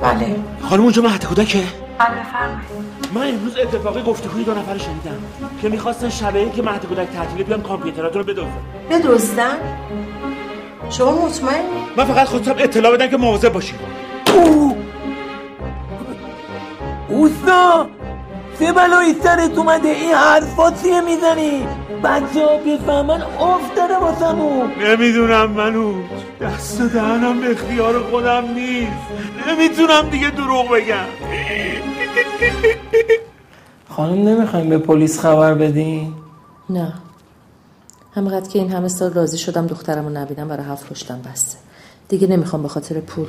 بله. 0.00 0.36
خانم 0.62 0.82
اونجا 0.82 1.02
مهد 1.02 1.24
کودکه؟ 1.24 1.64
بله 1.98 2.08
بفرمایید. 2.08 2.87
من 3.14 3.28
امروز 3.28 3.56
اتفاقی 3.58 4.02
گفتگوی 4.02 4.44
دو 4.44 4.54
نفر 4.54 4.78
شنیدم 4.78 5.18
که 5.62 5.68
می‌خواستن 5.68 6.08
شبیه 6.08 6.50
که 6.50 6.62
مهد 6.62 6.86
کودک 6.86 7.08
تعطیله 7.08 7.44
بیان 7.44 7.62
کامپیوتراتون 7.62 8.22
رو 8.22 8.34
بدزدن 8.34 8.48
بدزدن 8.90 9.58
شما 10.90 11.26
مطمئنی؟ 11.26 11.64
من 11.96 12.04
فقط 12.04 12.26
خواستم 12.26 12.54
اطلاع 12.58 12.92
بدن 12.92 13.10
که 13.10 13.16
مواظب 13.16 13.52
باشید. 13.52 13.80
اوستا! 17.08 17.86
سه 18.58 18.72
بلایی 18.72 19.14
سرت 19.22 19.58
اومده؟ 19.58 19.88
این 19.88 20.14
حرفاتیه 20.14 21.00
می‌زنی؟ 21.00 21.66
بچه 22.04 22.46
ها 22.46 22.56
بفهمن 22.56 23.22
افتاده 23.22 23.96
واسمون. 23.96 24.72
نمی‌دونم 24.86 25.50
منو. 25.50 25.94
دست 26.40 26.80
و 26.80 26.88
دهنم 26.88 27.40
به 27.40 27.50
اختیار 27.50 28.02
خودم 28.02 28.44
نیست. 28.54 28.92
نمی‌تونم 29.48 30.08
دیگه 30.10 30.30
دروغ 30.30 30.70
بگم. 30.70 31.06
خانم 33.88 34.28
نمی‌خوایم 34.28 34.68
به 34.68 34.78
پلیس 34.78 35.20
خبر 35.20 35.54
بدین؟ 35.54 36.14
نه. 36.70 36.92
همقدر 38.14 38.48
که 38.48 38.58
این 38.58 38.72
همه 38.72 38.88
سال 38.88 39.12
راضی 39.12 39.38
شدم 39.38 39.66
دخترم 39.66 40.04
رو 40.04 40.10
نبینم 40.10 40.48
برای 40.48 40.66
هفت 40.66 40.92
رشدم 40.92 41.22
بسته. 41.22 41.58
دیگه 42.08 42.26
نمی‌خوام 42.26 42.62
به 42.62 42.68
خاطر 42.68 43.00
پول 43.00 43.28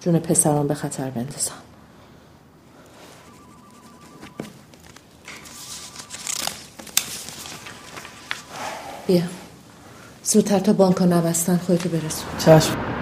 جون 0.00 0.18
پسرم 0.18 0.66
به 0.66 0.74
خطر 0.74 1.10
بندازم. 1.10 1.52
بیا. 9.06 9.22
زودتر 10.24 10.58
تا 10.58 10.72
بانک 10.72 10.96
ها 10.96 11.04
نبستن 11.04 11.56
خودتو 11.56 11.88
برسون. 11.88 12.28
چشم. 12.38 12.93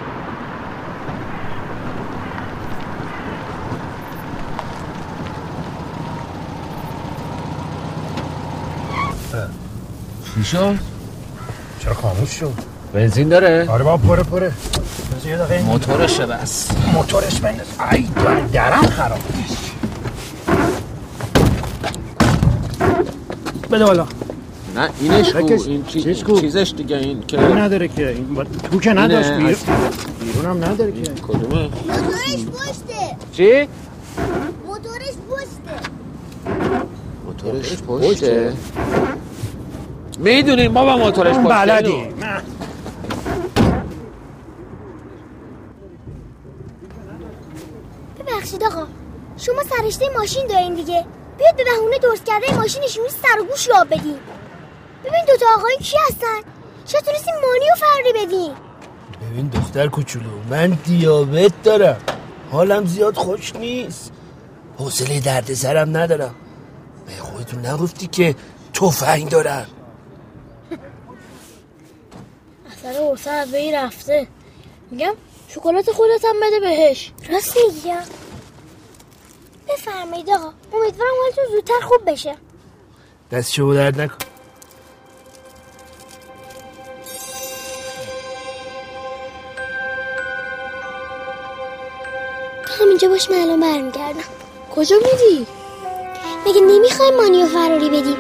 چی 10.43 10.49
شد؟ 10.49 10.74
چرا 11.80 11.95
خاموش 11.95 12.30
شد 12.30 12.53
بنزین 12.93 13.28
داره؟ 13.28 13.70
آره 13.70 13.84
بابا 13.84 14.09
پره 14.09 14.22
پره 14.22 14.53
موتورشه 15.66 16.26
بس 16.26 16.68
موتورش 16.93 17.40
بنداز 17.40 17.66
ای 17.93 18.09
درم 18.53 18.86
خراب 18.86 19.18
بده 23.72 23.84
بالا 23.84 24.07
نه 24.76 24.88
اینش 25.01 25.32
کو. 25.32 25.53
این 25.66 25.84
چی... 25.84 26.03
چیز 26.03 26.24
کو؟ 26.24 26.40
چیزش 26.40 26.74
دیگه 26.76 26.97
این 26.97 27.22
که 27.26 27.47
این 27.47 27.59
نداره 27.59 27.88
که 27.88 28.09
این 28.09 28.34
با... 28.34 28.45
تو 28.45 28.80
که. 28.80 28.93
نداشت 28.93 29.32
بیرون 29.32 30.45
هم 30.45 30.64
نداره 30.64 30.93
که 30.93 31.03
کدومه؟ 31.03 31.62
موتورش 31.62 32.45
پشته 32.47 33.16
چی؟ 33.32 33.68
موتورش 34.66 35.14
پشته 35.30 35.90
موتورش 37.26 37.82
پشته 37.82 38.53
می‌دونیم 40.19 40.73
بابا 40.73 40.97
موتورش 40.97 41.37
پشته 41.37 41.49
بلدی. 41.49 41.93
اینو. 41.93 42.13
ببخشید 48.19 48.65
آقا 48.65 48.87
شما 49.37 49.63
سرشته 49.63 50.07
ماشین 50.19 50.47
دارین 50.47 50.75
دیگه. 50.75 51.05
بیاد 51.39 51.57
به 51.57 51.65
بهونه 51.65 51.99
درست 51.99 52.25
کرده 52.25 52.55
ماشینشون 52.55 53.05
سر 53.09 53.41
و 53.41 53.45
گوش 53.45 53.67
یاب 53.67 53.87
بدین. 53.87 54.17
ببین 55.05 55.25
دوتا 55.27 55.47
آقایی 55.57 55.77
کی 55.77 55.97
هستن؟ 56.09 56.41
چرا 56.87 57.01
تونستین 57.01 57.35
مانی 57.35 57.67
و 57.73 57.75
فراری 57.77 58.27
بدین. 58.27 58.53
ببین 59.23 59.49
دختر 59.49 59.87
کوچولو 59.87 60.31
من 60.51 60.79
دیابت 60.85 61.63
دارم. 61.63 61.97
حالم 62.51 62.87
زیاد 62.87 63.17
خوش 63.17 63.57
نیست. 63.57 64.13
حوصله 64.79 65.21
درد 65.21 65.55
سرم 65.55 65.97
ندارم. 65.97 66.35
به 67.07 67.13
خودتون 67.13 67.67
نگفتی 67.67 68.07
که 68.07 68.35
تفنگ 68.75 69.29
دارم. 69.29 69.67
حوصله 72.97 73.47
به 73.47 73.59
این 73.59 73.74
رفته. 73.74 74.26
میگم 74.90 75.14
شکلات 75.49 75.90
خودت 75.90 76.24
هم 76.24 76.40
بده 76.43 76.61
بهش. 76.61 77.12
راست 77.30 77.57
میگم 77.57 78.03
بفرمایید 79.68 80.30
آقا 80.30 80.53
امیدوارم 80.72 81.12
حالتون 81.22 81.45
زودتر 81.57 81.80
خوب 81.82 82.11
بشه. 82.11 82.36
دست 83.32 83.53
شما 83.53 83.74
درد 83.74 84.01
نکن 84.01 84.16
همینجا 92.80 93.09
باش 93.09 93.30
من 93.30 93.36
الان 93.36 93.61
برمیگردم. 93.61 94.24
کجا 94.76 94.97
میدی؟ 94.97 95.47
مگه 96.47 96.61
نمی‌خوایم 96.61 97.14
مانی 97.14 97.43
و 97.43 97.47
فراری 97.47 97.88
بدیم؟ 97.88 98.16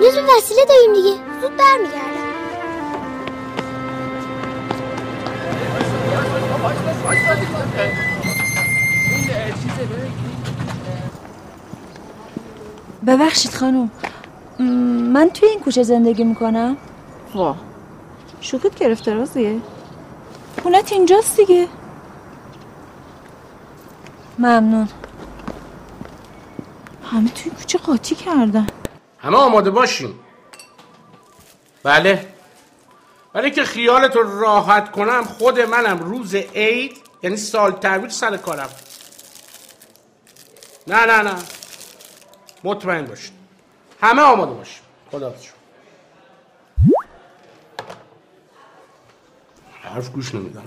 نیاز 0.00 0.14
به 0.14 0.22
وسیله 0.38 0.64
داریم 0.64 0.92
دیگه. 0.94 1.40
زود 1.40 1.56
برمیگردم. 1.56 2.11
ببخشید 13.06 13.54
خانم. 13.54 13.90
من 15.12 15.30
توی 15.34 15.48
این 15.48 15.60
کوچه 15.60 15.82
زندگی 15.82 16.24
می‌کنم. 16.24 16.76
وا. 17.34 17.56
شوکت 18.40 18.74
گرفته 18.74 19.14
رازیه. 19.14 19.60
خونت 20.62 20.92
اینجاست 20.92 21.36
دیگه. 21.36 21.68
ممنون. 24.38 24.88
همه 27.12 27.30
توی 27.30 27.50
کوچه 27.50 27.78
قاطی 27.78 28.14
کردن. 28.14 28.66
همه 29.18 29.36
آماده 29.36 29.70
باشیم 29.70 30.20
بله. 31.82 32.31
ولی 33.34 33.50
که 33.50 33.64
خیالت 33.64 34.16
راحت 34.16 34.90
کنم 34.90 35.24
خود 35.24 35.60
منم 35.60 35.98
روز 35.98 36.34
عید 36.34 36.96
یعنی 37.22 37.36
سال 37.36 37.72
تحویل 37.72 38.10
سر 38.10 38.36
کارم. 38.36 38.70
نه 40.86 41.06
نه 41.06 41.22
نه. 41.22 41.36
مطمئن 42.64 43.04
باشید. 43.04 43.32
همه 44.00 44.22
آماده 44.22 44.52
باشیم 44.52 44.82
خدا 45.10 45.34
حرف 49.82 50.10
گوش 50.10 50.34
نمیدم 50.34 50.64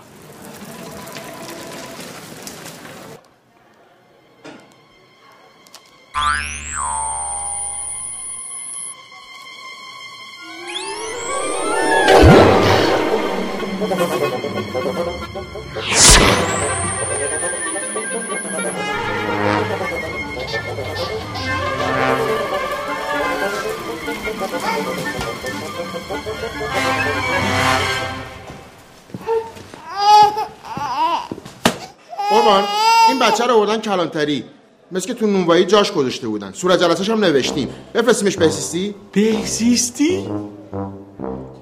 کلانتری 33.96 34.44
مثل 34.92 35.08
که 35.08 35.14
تو 35.14 35.28
نونوایی 35.28 35.66
جاش 35.66 35.92
گذاشته 35.92 36.28
بودن. 36.28 36.52
صورت 36.52 36.80
جلسش 36.80 37.10
هم 37.10 37.20
نوشتیم. 37.20 37.70
بفرستیمش 37.94 38.38
بهسیستی 38.38 38.96
بهزیستی؟ 39.12 40.30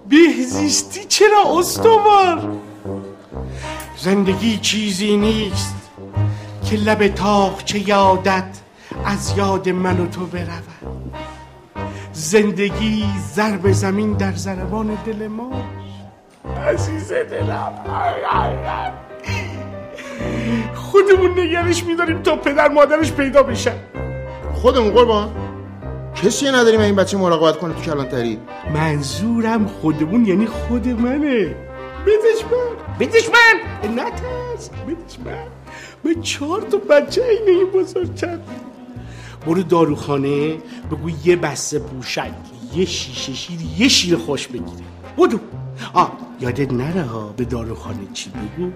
بهزیستی 0.09 1.05
چرا 1.05 1.59
استوار؟ 1.59 2.51
زندگی 3.97 4.57
چیزی 4.57 5.17
نیست 5.17 5.75
که 6.69 6.75
لب 6.75 7.07
تاخچه 7.07 7.89
یادت 7.89 8.59
از 9.05 9.37
یاد 9.37 9.69
من 9.69 9.99
و 9.99 10.07
تو 10.07 10.25
برود. 10.25 10.63
زندگی 12.13 13.05
ضرب 13.33 13.71
زمین 13.71 14.13
در 14.13 14.35
ضربان 14.35 14.97
دل 15.05 15.27
ما. 15.27 15.51
عزیز 16.67 17.11
دلم. 17.11 17.73
خودمون 21.03 21.39
نگرش 21.39 21.83
میداریم 21.83 22.21
تا 22.21 22.35
پدر 22.35 22.69
مادرش 22.69 23.11
پیدا 23.11 23.43
بشن 23.43 23.75
خودمون 24.53 24.89
قربان. 24.89 25.31
کسی 26.15 26.47
نداریم 26.47 26.79
این 26.79 26.95
بچه 26.95 27.17
مراقبت 27.17 27.57
کنه 27.57 27.73
تو 27.73 27.81
کلانتری. 27.81 28.39
منظورم 28.73 29.67
خودمون 29.67 30.25
یعنی 30.25 30.45
خود 30.45 30.87
منه. 30.87 31.55
بدش 32.05 32.43
من. 32.51 32.97
بدش 32.99 33.29
من. 33.29 33.91
نترس 33.91 34.69
بدش 34.69 35.19
من. 35.25 35.47
من 36.03 36.21
چهار 36.21 36.61
تا 36.61 36.77
بچه 36.77 37.23
اینه 37.23 37.59
این 37.59 37.67
بزرگ 37.67 38.15
کرد 38.15 38.47
برو 39.47 39.63
داروخانه 39.63 40.57
بگو 40.91 41.09
یه 41.25 41.35
بسته 41.35 41.79
پوشک 41.79 42.31
یه 42.75 42.85
شیشه 42.85 43.33
شیر 43.33 43.59
یه 43.77 43.87
شیر 43.87 44.17
خوش 44.17 44.47
بگیره. 44.47 44.85
بودو 45.15 45.39
آ 45.93 46.05
یادت 46.39 46.73
نره 46.73 47.03
ها 47.03 47.27
به 47.37 47.45
داروخانه 47.45 48.07
چی 48.13 48.29
بگو؟ 48.29 48.71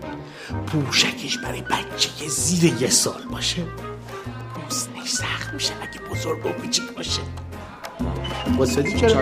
پوشکش 0.68 1.38
برای 1.38 1.62
بچه 1.62 2.28
زیر 2.28 2.82
یه 2.82 2.90
سال 2.90 3.22
باشه. 3.32 3.64
پوستش 4.56 5.10
سخت 5.10 5.54
میشه 5.54 5.74
اگه 5.82 6.00
بزرگ 6.12 6.46
و 6.46 6.50
کوچیک 6.50 6.92
باشه. 6.96 7.22
واسدی 8.58 9.00
چرا؟ 9.00 9.22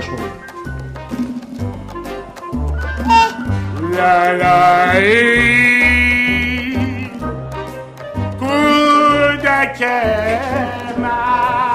لالایی. 3.92 5.46
کودک 8.40 9.82
من. 10.98 11.75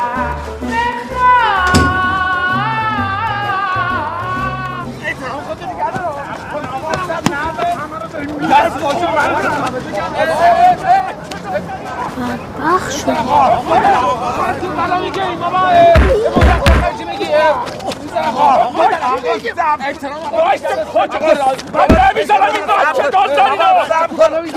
بخ 12.61 12.90
شد 12.90 13.11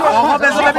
آقا 0.00 0.38
بذار 0.38 0.72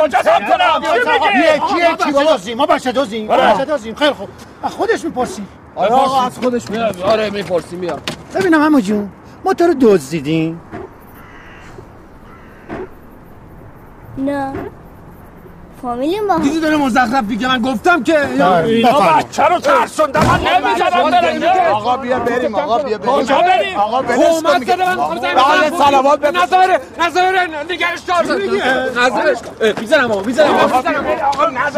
بابا 2.14 2.38
ما 2.56 2.66
بچه 2.66 2.92
دوزیم 2.92 3.96
خیلی 3.96 4.14
خوب 4.14 4.30
خودش 4.62 5.04
می‌پرسیم 5.06 5.48
آره 5.76 5.94
آقا 5.94 6.22
از 6.26 6.40
خودش 6.40 6.70
میاد 6.70 7.02
آره 7.02 7.30
می‌پرسی 7.30 7.76
میاد 7.76 8.02
ببینم 8.36 8.62
همو 8.62 8.80
جون 8.80 9.10
ما 9.46 9.54
تو 9.54 9.64
رو 9.68 9.74
دزدیدیم. 9.82 10.62
نه. 14.18 14.54
فامیلی 15.82 16.20
ما. 16.20 16.38
دیدی 16.40 16.60
داره 16.60 16.78
مزخرف 16.78 17.24
میگه. 17.24 17.48
من 17.48 17.62
گفتم 17.62 18.04
که 18.04 18.28
اینا 18.66 19.00
بچه 19.00 19.44
رو 19.44 19.60
ترسوندن 19.60 20.20
من 20.26 20.40
نمی‌ذارم 20.40 21.74
آقا 21.74 21.98
بیا 21.98 22.20
بریم 22.20 22.56
آقا 22.56 22.78
بیا 22.84 22.98
بریم. 22.98 23.12
کجا 23.12 23.42
بریم؟ 23.42 23.78
آقا 23.80 24.04
کن 24.04 24.16
تهمت 24.16 24.60
دیگه. 24.60 24.76
زده 24.76 24.86
من 24.86 25.10
بله 25.36 25.78
صلوات 25.86 26.20
به 26.20 26.32
نظر 26.32 26.78
نظر 27.00 27.48
نگرش 27.70 28.00
دار. 28.08 28.26
نظرش 29.06 29.38
می‌زنم 29.82 30.12
آقا 30.12 30.22
می‌زنم 30.22 30.56
آقا 30.56 30.82
من 31.50 31.72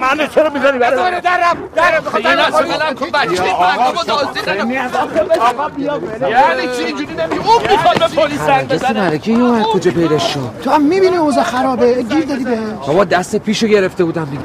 من 0.00 0.28
چرا 0.34 0.50
می‌ذاری 0.50 0.78
نظر 0.78 1.20
درم 1.20 1.56
درم 1.74 2.02
خیلی 2.12 2.28
نظر 2.28 2.62
بلند 2.62 2.96
کن 2.96 3.06
بچه 3.06 3.42
مردم 3.42 4.02
دازدی 4.06 5.38
آقا 5.40 5.68
بیا 5.68 6.00
یعنی 6.30 6.76
چی؟ 6.76 6.84
اینجوری 6.84 7.14
نمیگه 7.14 7.48
اون 7.48 7.62
می‌خواد 7.70 7.98
به 7.98 8.08
پلیس 8.22 8.40
زنگ 8.40 8.68
بزنه. 8.68 9.10
ملکه 9.10 9.32
یه 9.32 9.44
از 9.44 9.64
کجا 9.66 9.90
پیداش 9.90 10.34
شد 10.34 10.50
تو 10.64 10.70
هم 10.70 10.82
می‌بینی 10.82 11.16
اوضاع 11.16 11.44
خرابه 11.44 12.02
گیر 12.02 12.24
دادی 12.24 12.44
به 12.44 12.56
بابا 12.86 13.04
دست 13.04 13.36
پیشو 13.36 13.66
گرفته 13.66 14.04
بودم 14.04 14.24
دیگه. 14.24 14.42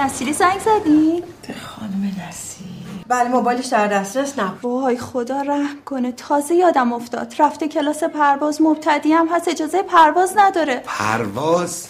نصیری 0.00 0.32
زنگ 0.32 0.58
زدی؟ 0.58 1.24
خانم 1.66 2.12
نصیر 2.28 2.66
بله 3.08 3.28
موبایلش 3.28 3.66
در 3.66 3.86
دسترس 3.86 4.38
نبود. 4.38 4.58
وای 4.62 4.98
خدا 4.98 5.40
رحم 5.40 5.80
کنه. 5.84 6.12
تازه 6.12 6.54
یادم 6.54 6.92
افتاد. 6.92 7.34
رفته 7.38 7.68
کلاس 7.68 8.04
پرواز 8.04 8.62
مبتدی 8.62 9.12
هم 9.12 9.28
هست 9.28 9.48
اجازه 9.48 9.82
پرواز 9.82 10.32
نداره. 10.36 10.82
پرواز؟ 10.86 11.88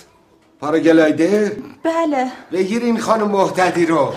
پاراگلایدر 0.61 1.53
بله. 1.83 2.27
بگیر 2.53 2.83
این 2.83 3.01
خانم 3.01 3.29
محتدی 3.29 3.87
رو. 3.87 4.13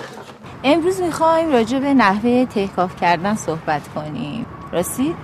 امروز 0.64 1.02
می‌خوایم 1.02 1.52
راجع 1.52 1.80
به 1.80 1.94
نحوه 1.94 2.46
تهکاف 2.46 2.96
کردن 3.02 3.36
صحبت 3.36 3.82
کنیم. 3.96 4.46
راستی؟ 4.72 5.16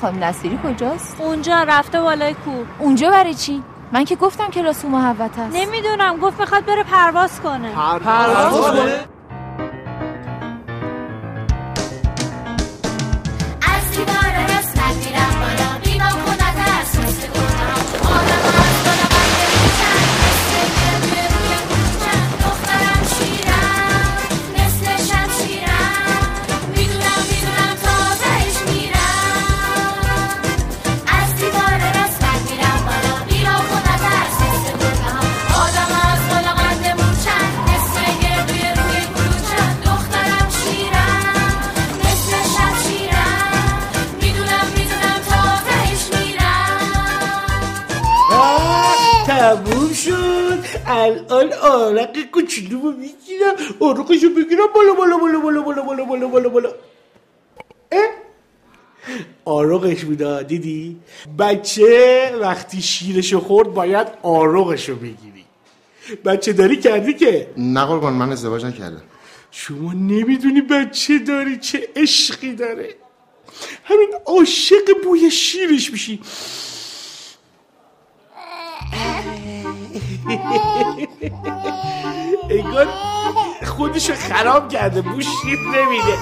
خانم 0.00 0.24
نصیری 0.24 0.58
کجاست؟ 0.64 1.16
اونجا 1.20 1.62
رفته 1.62 2.00
بالای 2.00 2.34
کو 2.34 2.50
اونجا 2.78 3.10
برای 3.10 3.34
چی؟ 3.34 3.62
من 3.92 4.04
که 4.04 4.16
گفتم 4.16 4.50
کلاس 4.50 4.84
او 4.84 4.90
محوت 4.90 5.38
هست 5.38 5.56
نمی‌دونم 5.56 6.16
گفت 6.16 6.40
می‌خواد 6.40 6.64
بره 6.64 6.82
پرواز 6.82 7.40
کنه. 7.40 7.68
از 8.36 8.52
تموم 49.50 49.92
شد. 49.92 50.58
الان 50.86 51.52
آرق 51.52 52.16
کوچولو 52.32 52.80
رو 52.80 52.90
می‌گیرم. 52.92 53.54
آرقشو 53.80 54.28
بگیرم. 54.28 54.66
بالا 54.74 54.92
بالا 54.92 55.16
بالا 55.18 55.38
بالا 55.38 55.60
بالا 55.62 55.82
بالا 55.82 56.04
بالا 56.04 56.28
بالا 56.28 56.48
بالا؟ 56.48 56.72
آرقش 59.44 60.04
بوده 60.04 60.42
دیدی؟ 60.42 60.96
بچه 61.38 62.32
وقتی 62.40 62.82
شیرشو 62.82 63.40
خورد 63.40 63.74
باید 63.74 64.06
آرقشو 64.22 64.94
بگیری. 64.94 65.44
بچه 66.24 66.52
داری 66.52 66.76
کردی 66.76 67.14
که؟ 67.14 67.50
نه 67.56 67.84
قربان 67.84 68.12
من 68.12 68.32
ازدواج 68.32 68.64
نکردم. 68.64 69.02
شما 69.50 69.92
نمی‌دونی 69.92 70.60
بچه 70.60 71.18
داری 71.18 71.56
چه 71.56 71.88
عشقی 71.96 72.54
داره. 72.54 72.94
همین 73.84 74.08
عاشق 74.26 75.02
بوی 75.04 75.30
شیرش 75.30 75.90
میشی. 75.92 76.20
انگار 82.50 82.86
خودشو 83.66 84.14
خراب 84.14 84.68
کرده 84.68 85.02
بو 85.02 85.20
شیر 85.20 85.58
نمیده. 85.58 86.18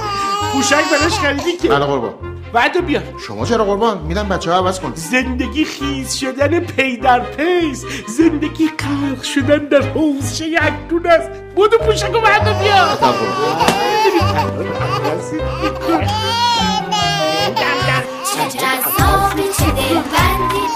پوشک 0.52 0.84
براش 0.90 1.18
خریدی 1.18 1.56
که. 1.56 1.68
بله 1.68 1.84
قربان. 1.84 2.14
بعدو 2.52 2.82
بیار 2.82 3.02
شما 3.26 3.46
چرا 3.46 3.64
قربان؟ 3.64 3.98
میدم 3.98 4.28
بچه 4.28 4.52
ها 4.52 4.58
عوض 4.58 4.80
کن. 4.80 4.92
زندگی 4.94 5.64
خیز 5.64 6.14
شدن 6.14 6.60
پی 6.60 6.96
در 6.96 7.20
پیس 7.20 7.84
زندگی 8.08 8.68
غرق 8.68 9.22
شدن 9.22 9.58
در 9.58 9.82
حوزشه 9.82 10.48
یکدون 10.48 11.06
است. 11.06 11.30
بودو 11.56 11.78
پوشک 11.78 12.14
و 12.14 12.20
بعدو 12.20 12.54
بیار 12.58 12.98
چه 18.34 18.48
جذابی 18.58 19.42
چه 19.58 19.64
دلبندی. 19.70 20.67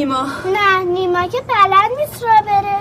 نیما. 0.00 0.26
نه 0.52 0.84
نیما 0.84 1.26
که 1.26 1.40
بلد 1.40 1.90
نیست 1.98 2.22
را 2.22 2.34
بره. 2.46 2.78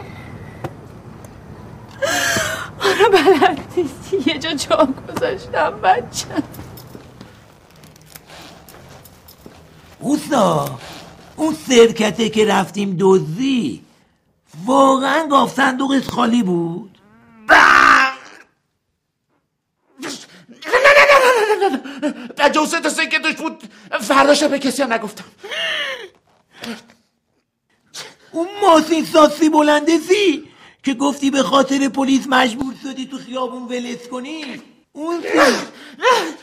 آره 2.80 3.10
بلد 3.10 3.60
نیستی 3.78 4.32
یه 4.32 4.40
جا 4.40 4.54
جا 4.54 4.88
گذاشتم 5.08 5.82
بچه. 5.84 6.26
اوستا 10.00 10.80
اون 11.36 11.54
سرکته 11.54 12.30
که 12.30 12.46
رفتیم 12.46 12.98
دزدی 13.00 13.84
واقعا 14.66 15.28
گاف 15.28 15.54
صندوقش 15.54 16.10
خالی 16.10 16.44
بود؟ 16.44 16.98
بجه 22.38 22.66
سه 22.66 22.82
تا 22.82 22.90
سکه 22.90 23.20
توش 23.20 23.36
بود 23.36 23.64
فرداشم 24.02 24.48
به 24.48 24.60
کسی 24.60 24.84
هم 24.84 24.94
نگفتم. 24.94 25.24
اون 28.40 28.48
ماسین 28.62 29.06
ساسی 29.06 29.50
بلندسی 29.50 30.44
که 30.84 30.94
گفتی 30.94 31.32
به 31.32 31.44
خاطر 31.44 31.90
پلیس 31.90 32.28
مجبور 32.30 32.74
شدی 32.84 33.06
تو 33.06 33.18
خیابون 33.18 33.64
ولس 33.64 34.08
کنی؟ 34.08 34.62
اون 34.94 35.24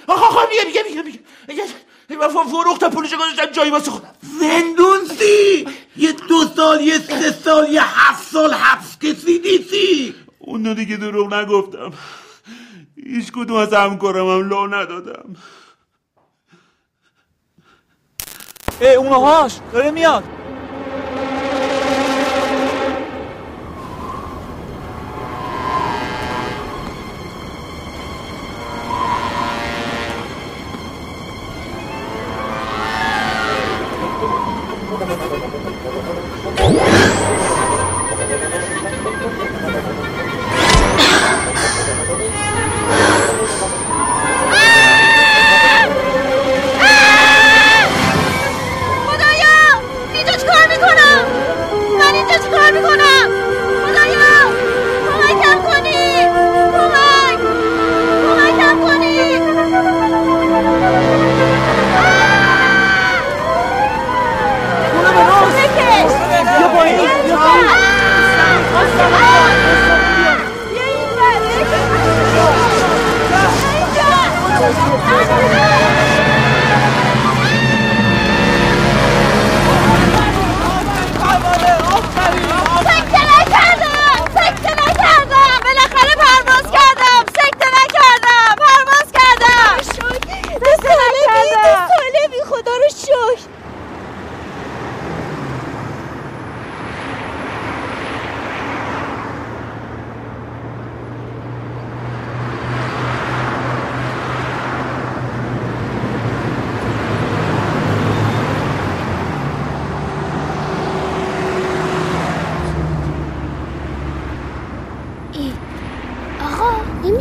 آقا 0.08 0.26
آقا 0.26 0.40
بیا 0.46 0.62
بیا 0.72 0.82
بیا 0.82 1.02
بیا. 1.02 1.64
من 2.18 2.44
فروختم 2.44 2.90
پولشو 2.90 3.16
گذاشتم 3.16 3.46
جایی 3.52 3.70
واسه 3.70 3.90
خودم. 3.90 4.14
زندون 4.22 5.04
سی؟ 5.18 5.68
یه 5.96 6.12
دو 6.12 6.44
سال 6.56 6.80
یه 6.80 6.98
سه 6.98 7.32
سال 7.32 7.72
یه 7.72 7.82
هفت 7.84 8.32
سال 8.32 8.54
حبس 8.54 8.98
کسی 8.98 9.38
نیستی 9.44 10.14
اون 10.38 10.74
دیگه 10.74 10.96
دروغ 10.96 11.34
نگفتم. 11.34 11.92
هیچ 13.06 13.32
کدوم 13.32 13.56
از 13.56 13.72
همکارم 13.72 14.28
هم 14.28 14.48
لا 14.48 14.66
ندادم. 14.66 15.36
ای 18.80 18.94
اون 18.94 19.12
آقاش 19.12 19.52
داره 19.72 19.90
میاد. 19.90 20.24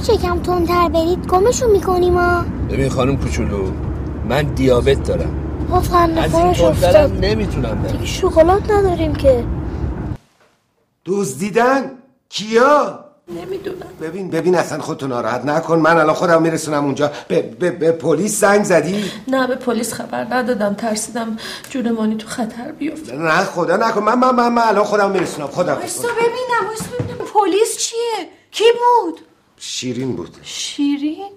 نمیشه 0.09 0.27
کم 0.27 0.39
تندتر 0.39 0.89
برید 0.89 1.27
گمشون 1.27 1.71
می‌کنیم 1.71 2.17
ها 2.17 2.45
ببین 2.69 2.89
خانم 2.89 3.17
کوچولو 3.17 3.71
من 4.29 4.41
دیابت 4.43 5.03
دارم. 5.03 5.33
از 5.73 5.93
این 5.93 6.13
تندترم 6.31 6.65
افتاد. 6.65 7.25
نمی‌تونم 7.25 7.81
برم. 7.81 7.91
دیگه 7.91 8.05
شکلات 8.05 8.71
نداریم 8.71 9.15
که. 9.15 9.43
دزدیدن؟ 11.05 11.91
کیا؟ 12.29 12.99
نمی‌دونم. 13.27 13.85
ببین 14.01 14.29
ببین 14.29 14.55
اصلا 14.55 14.81
خودتو 14.81 15.07
ناراحت 15.07 15.45
نکن. 15.45 15.79
من 15.79 15.97
الان 15.97 16.15
خودم 16.15 16.41
میرسونم 16.41 16.85
اونجا. 16.85 17.11
به, 17.27 17.41
به, 17.41 17.71
به 17.71 17.91
پلیس 17.91 18.39
زنگ 18.39 18.63
زدی؟ 18.63 19.11
نه 19.27 19.47
به 19.47 19.55
پلیس 19.55 19.93
خبر 19.93 20.27
ندادم. 20.33 20.73
ترسیدم 20.73 21.37
جون 21.69 21.91
مانی 21.91 22.15
تو 22.15 22.27
خطر 22.27 22.71
بیفته. 22.79 23.15
نه 23.15 23.43
خدا 23.43 23.77
نکن. 23.77 24.03
من 24.03 24.19
من 24.19 24.35
من, 24.35 24.53
من 24.53 24.61
الان 24.61 24.83
خودم 24.83 25.11
میرسونم. 25.11 25.47
خودم 25.47 25.75
ببینم. 25.75 26.15
ببینم. 26.15 27.27
پلیس 27.33 27.77
چیه؟ 27.77 28.29
کی 28.51 28.63
بود؟ 28.63 29.19
شیرین 29.67 30.15
بود. 30.15 30.37
شیرین؟ 30.43 31.31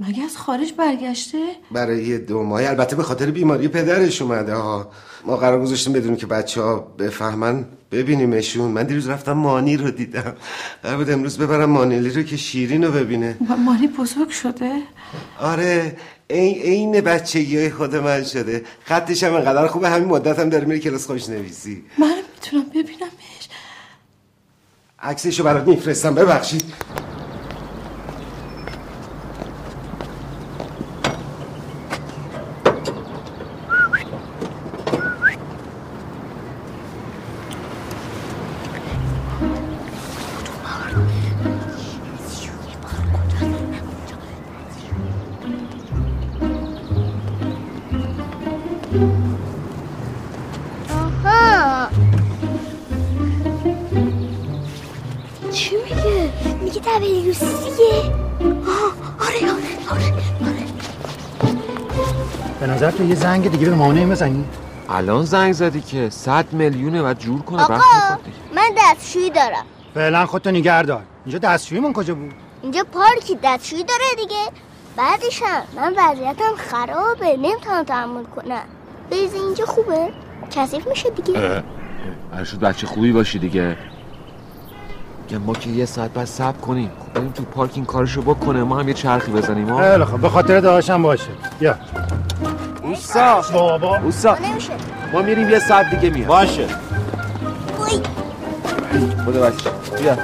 مگه 0.00 0.22
از 0.22 0.36
خارج 0.36 0.72
برگشته؟ 0.72 1.38
برای 1.70 2.04
یه 2.04 2.18
دو 2.18 2.42
ماهی 2.42 2.66
البته 2.66 2.96
به 2.96 3.02
خاطر 3.02 3.30
بیماری 3.30 3.68
پدرش 3.68 4.22
اومده 4.22 4.54
ها. 4.54 4.90
ما 5.26 5.36
قرار 5.36 5.60
گذاشتیم 5.60 5.92
بدونیم 5.92 6.16
که 6.16 6.26
بچه 6.26 6.62
ها 6.62 6.78
بفهمن. 6.98 7.64
ببینیمشون. 7.92 8.70
من 8.70 8.82
دیروز 8.82 9.08
رفتم 9.08 9.32
مانی 9.32 9.76
رو 9.76 9.90
دیدم. 9.90 10.34
قرار 10.82 10.96
بود 10.96 11.10
امروز 11.10 11.38
ببرم 11.38 11.70
مانیلی 11.70 12.10
رو 12.10 12.22
که 12.22 12.36
شیرین 12.36 12.84
رو 12.84 12.92
ببینه. 12.92 13.36
مانی 13.64 13.86
بزرگ 13.86 14.28
شده؟ 14.28 14.82
آره. 15.40 15.96
این 16.30 16.62
عین 16.62 17.00
بچگی 17.00 17.56
های 17.56 17.70
خود 17.70 17.96
من 17.96 18.24
شده. 18.24 18.64
خطش 18.84 19.24
هم 19.24 19.34
انقدر 19.34 19.66
خوبه. 19.66 19.88
همین 19.88 20.08
مدت 20.08 20.38
هم 20.38 20.48
داره 20.48 20.64
میره 20.64 20.80
کلاس 20.80 21.06
خوش 21.06 21.28
نویسی. 21.28 21.84
من 21.98 22.14
می‌تونم 22.34 22.64
ببینمش. 22.68 23.48
عکسشو 24.98 25.44
برات 25.44 25.66
میفرستم. 25.66 26.14
ببخشید. 26.14 26.64
زنگ 63.38 63.50
دیگه 63.50 63.70
به 63.70 63.76
مامانه 63.76 64.06
بزنی. 64.06 64.44
الان 64.88 65.24
زنگ 65.24 65.52
زدی 65.52 65.80
که 65.80 66.10
صد 66.10 66.52
میلیونه 66.52 67.02
بعد 67.02 67.18
جور 67.18 67.42
کنه 67.42 67.62
آقا. 67.62 67.74
من 68.54 68.70
دستشویی 68.78 69.30
دارم. 69.30 69.64
فعلا 69.94 70.26
خودتو 70.26 70.50
نگه 70.50 70.82
دار. 70.82 71.02
اینجا 71.24 71.38
دستشوییمون 71.38 71.92
کجا 71.92 72.14
بود؟ 72.14 72.32
اینجا 72.62 72.84
پارکی 72.92 73.38
دستشویی 73.42 73.84
داره 73.84 74.04
دیگه. 74.16 74.44
بعدش 74.96 75.42
هم 75.42 75.62
من 75.76 75.94
وضعیتم 75.98 76.54
خرابه 76.56 77.36
نمی‌تونم 77.36 77.82
تحمل 77.82 78.24
کنم. 78.24 78.62
بیز 79.10 79.34
اینجا 79.34 79.66
خوبه؟ 79.66 80.08
کثیف 80.50 80.86
میشه 80.86 81.10
دیگه. 81.10 81.62
شد 82.44 82.60
بچه 82.60 82.86
خوبی 82.86 83.12
باشی 83.12 83.38
دیگه. 83.38 83.76
میگم 85.22 85.42
ما 85.44 85.52
که 85.52 85.70
یه 85.70 85.86
ساعت 85.86 86.12
بعد 86.12 86.26
صبر 86.26 86.60
کنیم. 86.60 86.90
خب 87.00 87.12
بریم 87.14 87.30
تو 87.30 87.42
پارکینگ 87.42 87.86
کارشو 87.86 88.22
بکنه. 88.22 88.62
ما 88.62 88.80
هم 88.80 88.88
یه 88.88 88.94
چرخی 88.94 89.32
بزنیم 89.32 89.80
خیلی 89.80 90.04
خب 90.04 90.18
به 90.18 90.28
خاطر 90.28 90.60
داداشم 90.60 91.02
باشه. 91.02 91.28
بیا. 91.60 91.74
اوسا. 92.88 93.42
بابا. 93.52 93.96
اوسا. 93.98 94.38
نمیشه. 94.38 94.72
ما 95.12 95.22
میریم 95.22 95.50
یه 95.50 95.58
ساعت 95.58 95.90
دیگه 95.90 96.10
میام 96.10 96.28
باشه. 96.28 96.66
خدا 99.24 99.40
بچه 99.40 99.70
بیا. 99.98 100.16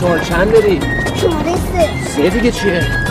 شما 0.00 0.18
چند 0.18 0.52
داری؟ 0.52 0.80
شماره 1.14 1.56
سه. 1.56 2.08
سه 2.16 2.30
دیگه 2.30 2.50
چیه؟ 2.50 3.03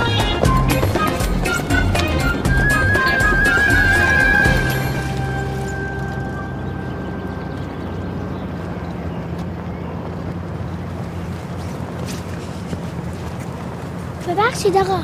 ببخشید 14.64 14.78
آقا. 14.78 15.00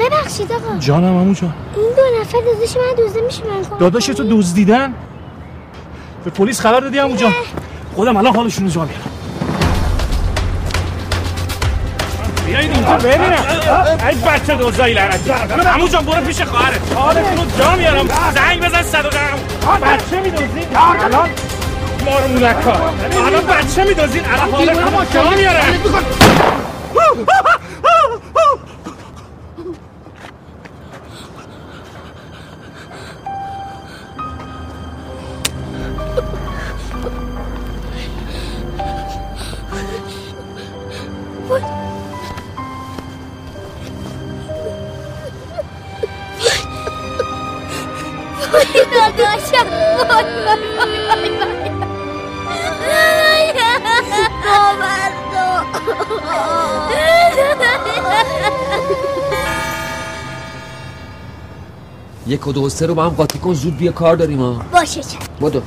ببخشید 0.00 0.52
آقا. 0.52 0.78
جانم 0.78 1.16
امو 1.16 1.34
جان. 1.34 1.54
این 1.76 1.84
دو 1.96 2.20
نفر 2.20 2.38
داداش 2.40 2.76
من 2.76 3.04
دزده 3.04 3.20
میشه 3.20 3.42
من 3.44 3.64
کمک 3.64 3.80
داداش 3.80 4.06
تو؟ 4.06 4.24
دزدیدن 4.30 4.94
به 6.24 6.30
پلیس 6.30 6.60
خبر 6.60 6.80
دادی 6.80 6.98
امو 6.98 7.16
جان؟ 7.16 7.32
خودم 7.94 8.16
الان 8.16 8.36
حالشون 8.36 8.64
رو 8.64 8.70
جا 8.70 8.84
میارم 8.84 9.00
بیایید 12.46 12.72
اینجا 12.72 12.96
ببینم. 12.96 13.44
ای 14.08 14.14
بچه 14.14 14.54
دوزایی 14.54 14.94
لعنتی. 14.94 15.30
امو 15.74 15.88
جان 15.88 16.04
برو 16.04 16.20
پیش 16.20 16.42
خواهرت. 16.42 16.92
حالتون 16.94 17.36
رو 17.36 17.64
جا 17.64 17.76
میارم 17.76 18.08
زنگ 18.34 18.60
بزن 18.60 18.82
صد 18.82 19.04
و 19.04 19.08
بچه 19.86 20.20
میدوزید؟ 20.20 20.68
الان 20.74 21.28
ما 22.04 22.18
رو 22.18 22.46
الان 23.26 23.46
بچه 23.46 23.84
میدوزید. 23.84 24.22
الان 24.32 24.50
حالتون 24.50 24.98
رو 24.98 25.04
جا 25.12 25.30
میارم 25.30 26.27
باور 54.44 55.12
یک 62.26 62.46
و 62.46 62.52
دو 62.52 62.68
سه 62.68 62.86
رو 62.86 62.94
با 62.94 63.04
هم 63.04 63.08
قاطی 63.08 63.38
کن 63.38 63.52
زود 63.54 63.76
بیا 63.76 63.92
کار 63.92 64.16
داریم 64.16 64.40
ها. 64.40 64.62
باشه 64.72 65.02
چه. 65.02 65.18
بدو 65.40 65.62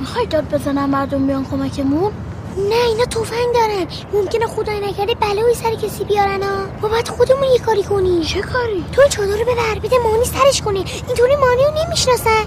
می‌خوای 0.00 0.26
داد 0.26 0.44
بزنم 0.54 0.90
مردم 0.90 1.26
بیان 1.26 1.44
کمکمون؟ 1.44 2.12
نه 2.56 2.74
اینا 2.88 3.04
تفنگ 3.04 3.54
دارن. 3.54 3.86
ممکنه 4.12 4.46
خدای 4.46 4.80
نکرده 4.80 5.14
بلایی 5.14 5.54
سر 5.54 5.74
کسی 5.74 6.04
بیارن 6.04 6.42
ها. 6.42 6.66
ما 6.82 6.88
باید 6.88 7.08
خودمون 7.08 7.44
یه 7.52 7.58
کاری 7.58 7.82
کنیم. 7.82 8.22
چه 8.22 8.40
کاری؟ 8.40 8.84
تو 8.92 9.02
چادر 9.08 9.36
رو 9.36 9.44
ببر 9.44 9.78
بده 9.82 9.96
مانی 10.04 10.24
سرش 10.24 10.62
کنه 10.62 10.78
اینطوری 11.08 11.36
مانی 11.36 11.62
رو 11.62 11.84
نمی‌شناسن. 11.86 12.44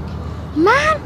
من؟ 0.56 1.00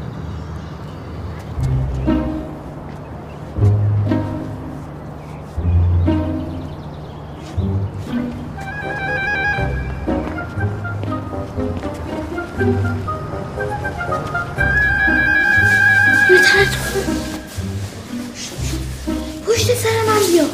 پشت 19.46 19.74
سر 19.74 19.88
من 20.06 20.18
بیا. 20.32 20.44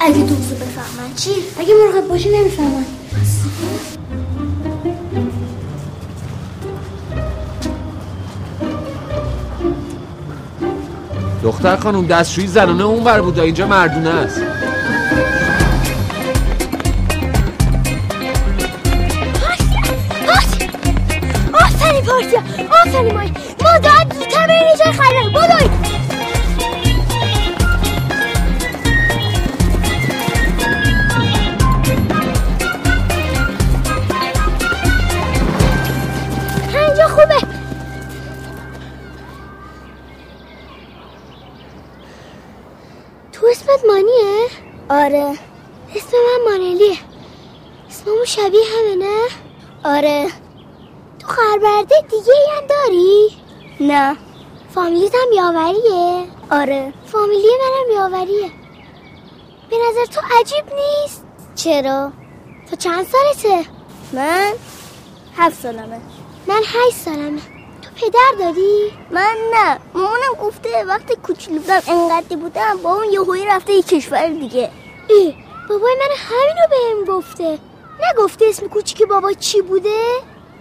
اگه 0.00 0.18
دوزو 0.18 0.54
بفهمن 0.54 1.14
چی؟ 1.16 1.30
اگه 1.58 1.74
مرغب 1.74 2.08
باشی 2.08 2.28
نمی‌فهمن. 2.28 2.86
دختر 11.62 11.76
خانم 11.76 12.06
دستشویی 12.06 12.46
زنانه 12.46 12.84
اون 12.84 13.04
بر 13.04 13.20
بود 13.20 13.38
اینجا 13.38 13.66
مردونه 13.66 14.08
است. 14.08 14.42
آره 56.52 56.92
فامیلی 57.06 57.48
منم 57.62 57.96
یاوریه 57.96 58.50
به 59.70 59.76
نظر 59.88 60.04
تو 60.12 60.20
عجیب 60.40 60.64
نیست؟ 60.74 61.24
چرا؟ 61.54 62.12
تو 62.70 62.76
چند 62.76 63.06
سالته؟ 63.06 63.68
من 64.12 64.52
هفت 65.36 65.62
سالمه 65.62 66.00
من 66.46 66.62
هشت 66.66 66.96
سالمه 66.96 67.40
تو 67.82 67.90
پدر 67.96 68.38
داری؟ 68.38 68.92
من 69.10 69.36
نه 69.54 69.78
مامانم 69.94 70.34
گفته 70.42 70.84
وقتی 70.84 71.14
کوچولو 71.16 71.58
بودم 71.58 71.80
انقدری 71.88 72.36
بودم 72.36 72.76
با 72.82 72.94
اون 72.94 73.12
یهویی 73.12 73.46
رفته 73.46 73.72
یه 73.72 73.82
کشور 73.82 74.28
دیگه 74.28 74.70
ای 75.10 75.34
بابای 75.68 75.94
من 76.00 76.16
همینو 76.16 76.66
بهم 76.70 77.16
گفته 77.16 77.58
نگفته 78.10 78.44
اسم 78.48 78.68
کوچیک 78.68 79.02
بابا 79.02 79.32
چی 79.32 79.62
بوده؟ 79.62 80.00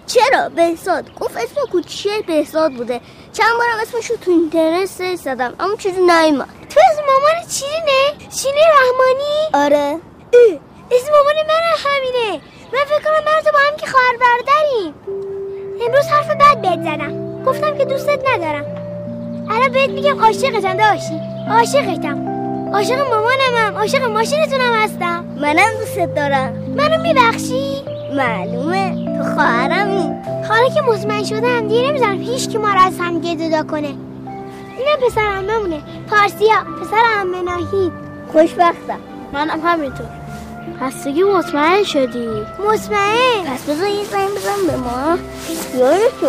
چرا 0.07 0.49
بهزاد 0.49 1.13
گفت 1.19 1.37
اسم 1.37 1.61
کوچیک 1.71 2.25
بهزاد 2.25 2.73
بوده 2.73 3.01
چند 3.33 3.57
بارم 3.57 3.79
اسمش 3.81 4.09
رو 4.09 4.15
تو 4.17 4.31
اینترنت 4.31 5.15
زدم 5.15 5.53
اما 5.59 5.75
چیزی 5.75 6.01
نیومد 6.01 6.49
تو 6.69 6.79
اسم 6.91 7.01
مامان 7.07 7.47
چینه؟ 7.49 8.29
شینه 8.31 8.61
رحمانی؟ 8.73 9.65
آره 9.65 9.99
اه 10.33 10.59
اسم 10.91 11.11
مامان 11.11 11.35
من 11.47 11.61
همینه 11.85 12.41
من 12.73 12.79
فکر 12.85 13.03
کنم 13.03 13.25
من 13.25 13.41
تو 13.45 13.51
با 13.51 13.59
هم 13.69 13.77
که 13.77 13.87
خواهر 13.87 14.17
برادریم 14.17 14.93
امروز 15.87 16.05
حرف 16.07 16.29
بد 16.29 16.61
بهت 16.61 16.79
زدم 16.81 17.43
گفتم 17.43 17.77
که 17.77 17.85
دوستت 17.85 18.19
ندارم 18.27 18.65
الان 19.49 19.71
بهت 19.71 19.89
میگم 19.89 20.23
عاشقتم 20.23 20.77
داشتی 20.77 21.19
عاشقتم 21.49 22.27
عاشق 22.73 22.99
مامانمم 23.09 23.77
عاشق 23.77 24.03
ماشینتونم 24.03 24.73
هستم 24.75 25.25
منم 25.41 25.71
دوستت 25.79 26.15
دارم 26.15 26.53
منو 26.53 27.01
میبخشی 27.01 27.90
معلومه. 28.13 29.05
تو 29.17 29.23
خواهرمی. 29.23 30.15
حالا 30.49 30.69
که 30.73 30.81
مطمئن 30.81 31.23
شدم 31.23 31.67
دیگه 31.67 31.87
نمی‌ذارم 31.87 32.21
هیچ 32.21 32.49
کی 32.49 32.57
ما 32.57 32.73
رو 32.73 32.79
از 32.79 32.99
هم 32.99 33.21
جدا 33.21 33.63
کنه. 33.63 33.87
اینم 34.77 34.97
پسر 35.07 35.21
عممونه. 35.21 35.81
پارسیا 36.09 36.55
پسر 36.81 37.03
عمه 37.19 37.41
ناهید. 37.41 37.91
خوشبختم. 38.31 38.99
منم 39.33 39.59
همینطور. 39.63 40.05
پس 40.81 41.03
دیگه 41.03 41.23
مطمئن 41.23 41.83
شدی؟ 41.83 42.27
مطمئن. 42.67 43.45
پس 43.47 43.63
بذار 43.69 43.87
یه 43.87 44.03
زنگ 44.03 44.29
بزن 44.29 44.67
به 44.67 44.75
ما. 44.77 45.17
یادت. 45.77 46.23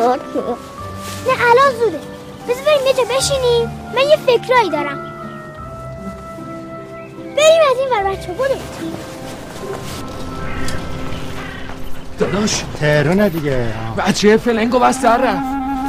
نه 1.27 1.33
الان 1.51 1.73
زوده. 1.81 2.01
بذار 2.49 2.65
بریم 2.65 2.87
یه 2.87 2.93
جا 2.93 3.05
بشینیم. 3.17 3.71
من 3.95 4.03
یه 4.11 4.17
فکرایی 4.17 4.71
دارم. 4.71 4.99
بریم 7.37 7.63
از 7.71 7.79
این 7.79 7.89
ور 7.91 8.11
بچه 8.11 8.33
برو 8.33 8.55
داداش. 12.23 12.65
تهرونه 12.81 13.29
دیگه. 13.29 13.67
بچه 13.99 14.37
فلنگو 14.37 14.79
بس 14.79 15.03
در 15.03 15.17
رفت. 15.17 15.43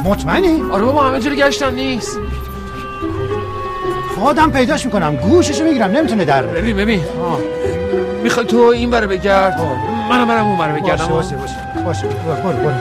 مطمئنی؟ 0.04 0.62
آره 0.70 0.84
بابا 0.84 1.02
همه 1.02 1.20
جوری 1.20 1.36
گشتم 1.36 1.74
نیست. 1.74 2.18
خودم 4.18 4.50
پیداش 4.50 4.84
می‌کنم. 4.86 5.16
گوششو 5.16 5.64
می‌گیرم. 5.64 5.90
نمی‌تونه 5.90 6.24
در. 6.24 6.42
ببین 6.42 6.76
ببین. 6.76 7.04
می‌خوای 8.22 8.46
تو 8.46 8.56
این 8.56 8.90
بره 8.90 9.06
بگرد. 9.06 9.60
منم 10.10 10.28
برم 10.28 10.46
اون 10.46 10.58
بره 10.58 10.80
بگردم. 10.80 11.06
باشه 11.06 11.36
باشه. 11.36 11.56
باشه. 11.84 12.06
باشه 12.06 12.06
برو 12.06 12.56
برو. 12.56 12.74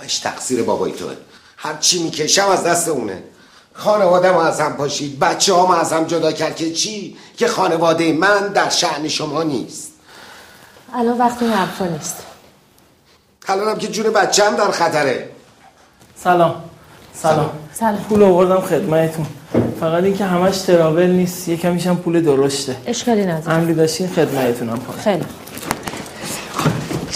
همش 0.00 0.18
تقصیر 0.18 0.62
بابای 0.62 0.92
توه. 0.92 1.12
هر 1.56 1.74
چی 1.80 2.02
می‌کشم 2.02 2.48
از 2.48 2.64
دست 2.64 2.88
اونه. 2.88 3.22
خانواده 3.74 4.32
ما 4.32 4.42
از 4.42 4.60
هم 4.60 4.72
پاشید. 4.72 5.18
بچه 5.18 5.54
ها 5.54 5.80
از 5.80 5.92
هم 5.92 6.04
جدا 6.04 6.32
کرد 6.32 6.56
که 6.56 6.72
چی؟ 6.72 7.16
که 7.36 7.46
خانواده 7.46 8.12
من 8.12 8.48
در 8.48 8.68
شعن 8.68 9.08
شما 9.08 9.42
نیست. 9.42 9.91
الان 10.94 11.18
وقت 11.18 11.42
این 11.42 11.52
حرفا 11.52 11.86
نیست. 11.86 12.16
الانم 13.48 13.78
که 13.78 13.88
جون 13.88 14.12
بچه 14.12 14.44
هم 14.44 14.56
در 14.56 14.70
خطره. 14.70 15.28
سلام. 16.16 16.54
سلام. 17.14 17.50
سلام. 17.72 17.96
پول 18.08 18.22
آوردم 18.22 18.60
خدمتتون. 18.60 19.26
فقط 19.80 20.04
اینکه 20.04 20.24
همش 20.24 20.58
تراول 20.58 21.06
نیست. 21.06 21.48
یکمیش 21.48 21.86
هم 21.86 21.96
پول 21.96 22.22
درشته. 22.22 22.76
اشکالی 22.86 23.26
نداره. 23.26 23.56
امری 23.58 23.74
داشتین 23.74 24.08
خدمتتونم 24.08 24.78
خیلی. 25.04 25.24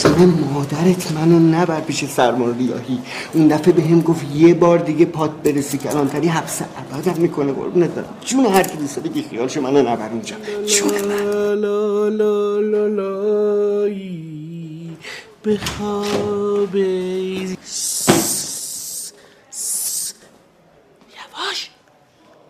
زن 0.07 0.25
مادرت 0.55 1.13
منو 1.13 1.39
نبر 1.39 1.81
پیش 1.81 2.05
سرمان 2.05 2.59
ریاهی 2.59 2.99
اون 3.33 3.49
دفعه 3.49 3.73
به 3.73 3.83
هم 3.83 4.01
گفت 4.01 4.27
یه 4.35 4.55
بار 4.55 4.79
دیگه 4.79 5.05
پات 5.05 5.31
برسی 5.31 5.79
کلانتری 5.79 6.29
حبس 6.29 6.63
ابدم 6.93 7.23
می‌کنه 7.23 7.53
قربونت 7.53 7.91
برم. 7.91 8.15
جون 8.25 8.47
هر 8.47 8.63
کی 8.63 8.77
دوست 8.77 8.99
بگی 8.99 9.23
خیالشو 9.23 9.61
منو 9.61 9.83
نبر 9.83 10.09
اونجا. 10.09 10.37
جون 10.67 11.05
من. 11.05 11.55
لا 11.55 12.09
لا 12.09 12.57
یواش 21.17 21.71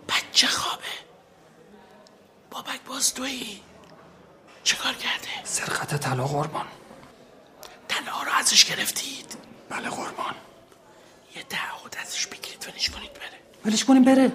بچه 0.09 0.47
خوابه. 0.47 0.83
بابک 2.51 2.81
باز 2.89 3.15
تویی 3.15 3.61
چیکار 4.65 4.93
کرده؟ 4.93 5.29
سرقت 5.45 6.01
طلا 6.01 6.25
قربان. 6.25 6.67
طلا 7.97 8.23
رو 8.23 8.33
ازش 8.39 8.65
گرفتید؟ 8.65 9.37
بله 9.71 9.89
قربان. 9.89 10.35
یه 11.37 11.43
تعهد 11.43 11.97
ازش 12.03 12.27
بگیرید 12.27 12.69
ولش 12.69 12.91
کنید 12.91 13.13
بره. 13.13 13.39
ولش 13.65 13.85
کنیم 13.85 14.05
بره. 14.05 14.33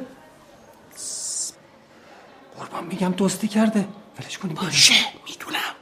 قربان 2.57 2.83
میگم 2.83 3.11
دوستی 3.11 3.47
کرده. 3.47 3.87
ولش 4.19 4.37
کنیم 4.37 4.55
بره. 4.55 4.65
باشه 4.65 4.93
می‌دونم. 5.27 5.75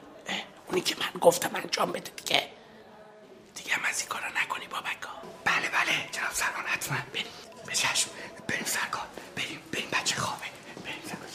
اونی 0.67 0.81
که 0.81 0.95
من 0.99 1.19
گفتم 1.19 1.49
انجام 1.55 1.91
بده 1.91 2.11
دیگه. 2.17 2.47
دیگه 3.55 3.73
هم 3.73 3.81
از 3.89 3.99
این 3.99 4.09
کارا 4.09 4.27
نکنی 4.43 4.67
بابکا. 4.67 5.09
بله 5.45 5.69
بله. 5.69 6.09
جناب 6.11 6.33
سرمان 6.33 6.65
حتما. 6.65 6.97
بریم. 7.13 7.25
چشم 7.73 8.09
بریم 8.47 8.65
سرکار 8.65 9.07
بریم 9.35 9.59
بریم 9.71 9.87
بچه 9.93 10.15
خوابه. 10.15 10.45
بریم 10.85 11.01
سرکار 11.05 11.29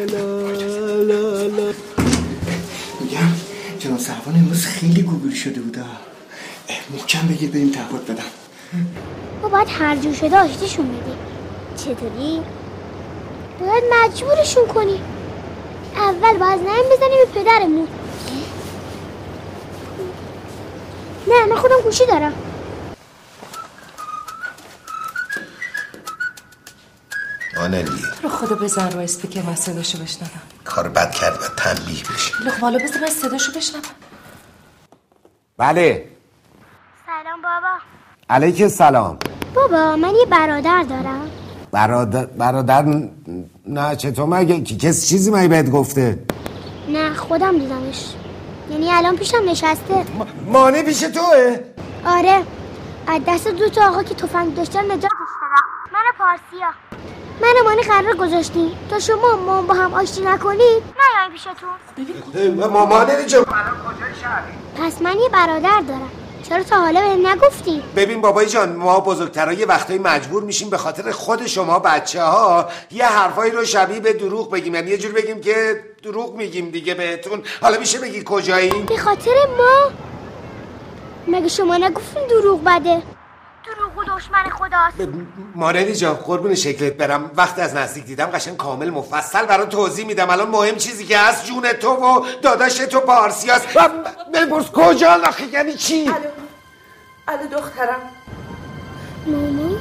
میگم 0.00 0.33
سرمان 4.24 4.40
امروز 4.40 4.66
خیلی 4.66 5.02
گوگل 5.02 5.34
شده 5.34 5.60
بوده. 5.60 5.80
اه، 5.80 6.76
محکم 6.92 7.28
بگیر 7.28 7.50
بریم 7.50 7.70
تعهد 7.70 8.04
بدم. 8.06 8.24
ما 9.42 9.48
باید 9.48 9.68
هر 9.70 9.96
جور 9.96 10.14
شده 10.14 10.36
آشتیشون 10.36 10.88
بدیم. 10.88 11.16
چطوری؟ 11.76 12.42
باید 13.60 13.84
مجبورشون 13.92 14.66
کنی 14.66 15.00
اول 15.96 16.38
باید 16.38 16.58
زنگ 16.58 16.84
بزنیم 16.92 17.18
به 17.24 17.42
پدرمون. 17.42 17.88
نه 21.28 21.46
من 21.46 21.56
خودم 21.56 21.80
گوشی 21.84 22.06
دارم. 22.06 22.32
آنلی 27.56 28.02
رو 28.22 28.28
خدا 28.28 28.56
بزن 28.56 28.90
رو 28.90 29.00
اسپیکر 29.00 29.42
من 29.42 29.54
صداشو 29.54 29.98
بشنوم. 29.98 30.30
کار 30.64 30.88
بد 30.88 31.10
کرد 31.14 31.34
و 31.34 31.48
تنبیه 31.56 32.02
بشه. 32.02 32.50
خب 32.50 32.60
حالا 32.60 32.78
بزن 32.78 33.00
من 33.00 33.10
صداشو 33.10 33.52
بشنوم. 33.52 33.82
بله. 35.58 36.04
سلام 37.06 37.42
بابا. 37.42 37.74
علیک 38.30 38.66
سلام. 38.68 39.18
بابا 39.54 39.96
من 39.96 40.08
یه 40.14 40.26
برادر 40.30 40.82
دارم. 40.82 41.30
برادر 41.72 42.26
برادر 42.26 42.84
نه 43.66 43.96
چطور 43.96 44.26
مگه؟ 44.26 44.60
کی- 44.60 44.76
کسی 44.76 45.06
چیزی 45.06 45.30
مگه 45.30 45.48
بهت 45.48 45.70
گفته؟ 45.70 46.18
نه 46.88 47.14
خودم 47.14 47.58
دیدمش. 47.58 48.14
یعنی 48.70 48.90
الان 48.90 49.16
پیشم 49.16 49.38
نشسته. 49.48 50.04
مانع 50.46 50.82
پیش 50.82 51.00
توه؟ 51.00 51.58
آره. 52.06 52.42
از 53.06 53.20
دست 53.28 53.48
دو 53.48 53.68
تا 53.68 53.88
آقا 53.88 54.02
که 54.02 54.14
تفنگ 54.14 54.54
داشتن 54.54 54.84
نجاتش 54.84 55.10
من 55.94 56.00
پارسیا. 56.18 56.70
من 57.40 57.64
مانی 57.64 57.82
قرار 57.82 58.16
گذاشتیم. 58.16 58.78
تا 58.90 58.98
شما 58.98 59.36
ما 59.36 59.62
با 59.62 59.74
هم 59.74 59.94
آشتی 59.94 60.22
نکنید؟ 60.22 60.60
نیایم 60.60 61.32
پیشتون. 61.32 62.68
مامانه 62.68 63.26
جو 63.26 63.44
پس 64.78 65.02
من 65.02 65.18
یه 65.18 65.28
برادر 65.28 65.80
دارم. 65.88 66.10
چرا 66.48 66.62
تا 66.62 66.76
حالا 66.76 67.00
بهم 67.00 67.26
نگفتی؟ 67.26 67.82
ببین 67.96 68.20
بابای 68.20 68.46
جان 68.46 68.76
ما 68.76 69.00
بزرگترها 69.00 69.52
یه 69.52 69.66
وقتایی 69.66 69.98
مجبور 69.98 70.42
میشیم 70.42 70.70
به 70.70 70.78
خاطر 70.78 71.10
خود 71.10 71.46
شما 71.46 71.78
بچه 71.78 72.22
ها 72.22 72.68
یه 72.90 73.06
حرفایی 73.06 73.52
رو 73.52 73.64
شبیه 73.64 74.00
به 74.00 74.12
دروغ 74.12 74.50
بگیم. 74.50 74.74
یعنی 74.74 74.90
یه 74.90 74.98
جور 74.98 75.12
بگیم 75.12 75.40
که 75.40 75.84
دروغ 76.02 76.34
میگیم 76.34 76.70
دیگه 76.70 76.94
بهتون. 76.94 77.42
حالا 77.62 77.78
میشه 77.78 77.98
بگی 77.98 78.22
کجایی؟ 78.26 78.70
به 78.70 78.96
خاطر 78.96 79.34
ما؟ 79.58 79.90
مگه 81.28 81.48
شما 81.48 81.76
نگفتین 81.76 82.26
دروغ 82.26 82.64
بده؟ 82.64 83.02
دروغ 83.66 83.98
و 83.98 84.16
دشمن 84.16 84.50
خداست. 84.50 85.08
مانلی 85.54 85.94
جان 85.94 86.14
قربون 86.14 86.54
شکلت 86.54 86.92
برم. 86.92 87.30
وقتی 87.36 87.60
از 87.60 87.74
نزدیک 87.74 88.04
دیدم 88.04 88.26
قشنگ 88.26 88.56
کامل 88.56 88.90
مفصل 88.90 89.46
برای 89.46 89.66
توضیح 89.66 90.06
میدم. 90.06 90.30
الان 90.30 90.50
مهم 90.50 90.76
چیزی 90.76 91.04
که 91.04 91.18
هست 91.18 91.46
جون 91.46 91.72
تو 91.72 91.88
و 91.88 92.26
داداش 92.42 92.76
تو 92.76 93.00
پارسیاست 93.00 93.66
بپرس 94.34 94.70
کجا 94.70 95.20
آخه 95.28 95.44
یعنی 95.46 95.74
چی؟ 95.74 96.10
الو 97.28 97.46
دخترم. 97.52 98.00
مامان 99.26 99.80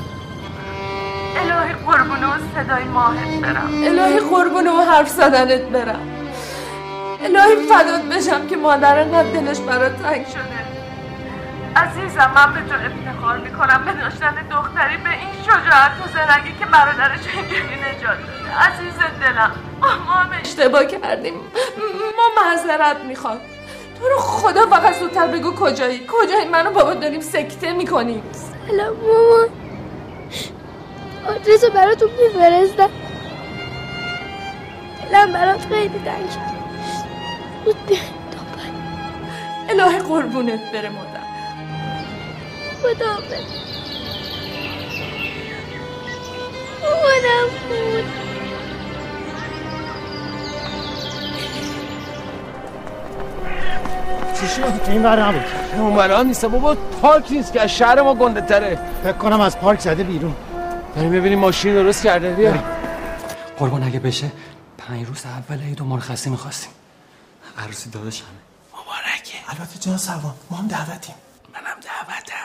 الهی 1.36 1.74
قربون 1.74 2.24
اون 2.24 2.40
صدای 2.56 2.84
ماهت 2.84 3.42
برم. 3.42 3.70
الهی 3.84 4.20
قربون 4.20 4.68
اون 4.68 4.84
حرف 4.84 5.10
زدنت 5.10 5.62
برم. 5.62 6.08
الهی 7.24 7.68
فدات 7.68 8.02
بشم 8.02 8.48
که 8.48 8.58
مادر 8.58 9.00
انقدر 9.00 9.32
دلش 9.32 9.60
برات 9.60 10.02
تنگ 10.02 10.28
شده. 10.28 10.72
عزیزم 11.76 12.32
من 12.36 12.53
به 12.53 12.59
تو 12.69 12.76
افتخار 12.76 13.38
می‌کنم 13.38 13.86
به 13.86 13.93
داشتن 13.93 14.36
دختری 14.51 14.97
به 14.97 15.09
این 15.09 15.30
شجاعت 15.43 15.91
و 15.91 16.07
زرنگی 16.13 16.53
که 16.59 16.65
برادرش 16.65 17.19
اینجوری 17.36 17.76
نجات 17.76 18.01
داده. 18.01 18.57
عزیز 18.59 18.93
دلم 19.21 19.51
ما 19.82 20.36
اشتباه 20.43 20.86
کردیم. 20.86 21.34
ما 22.17 22.43
معذرت 22.43 22.97
می‌خوام. 22.97 23.38
تو 23.99 24.09
رو 24.09 24.17
خدا 24.17 24.67
فقط 24.67 24.93
زودتر 24.99 25.28
بگو 25.28 25.51
کجایی. 25.55 26.07
کجایی 26.07 26.49
منو 26.49 26.71
بابا 26.71 26.93
داریم 26.93 27.21
سکته 27.21 27.74
می‌کنیم. 27.74 28.24
سلام 28.32 28.95
مامان 28.95 29.49
آدرس 31.28 31.65
براتون 31.65 32.09
میفرستم. 32.09 32.89
دلم 35.11 35.34
برات 35.34 35.65
خیلی 35.65 35.99
تنگ 36.05 36.30
شد 36.30 36.53
الهی 39.69 39.99
قربونت 39.99 40.71
بره 40.74 40.89
خدا 42.84 43.14
مامانم 46.82 47.50
بود 47.70 48.06
چی 54.40 54.48
شد؟ 54.48 54.90
این 54.90 55.04
بر 55.04 55.20
نبود. 55.24 55.46
اون 55.76 55.96
برا 55.96 56.24
نیست 56.24 56.46
بابا 56.46 56.76
پارک 56.76 57.32
نیست 57.32 57.54
که 57.54 57.62
از 57.62 57.70
شهر 57.70 58.02
ما 58.02 58.16
گنده 58.16 58.42
تره. 58.42 58.80
فکر 59.04 59.14
کنم 59.14 59.42
از 59.42 59.60
پارک 59.60 59.80
زده 59.80 60.04
بیرون. 60.04 60.36
بریم 60.96 61.12
ببینیم 61.12 61.40
ماشین 61.40 61.74
درست 61.74 62.04
کرده. 62.04 62.34
بیا. 62.34 62.54
قربان 63.58 63.84
اگه 63.84 64.00
بشه 64.00 64.32
پنج 64.78 65.08
روز 65.08 65.26
اول 65.26 65.62
عید 65.62 65.82
و 65.82 65.86
مرخصی 65.86 66.30
می‌خواستیم. 66.30 66.72
عروسی 67.58 67.90
داداشمه. 67.90 68.28
مبارکه. 68.74 69.38
البته 69.50 69.80
جان 69.80 69.98
سوام 69.98 70.36
ما 70.52 70.58
هم 70.58 70.68
دعوتیم. 70.68 71.16
منم 71.54 71.64
دعوتم. 71.64 72.43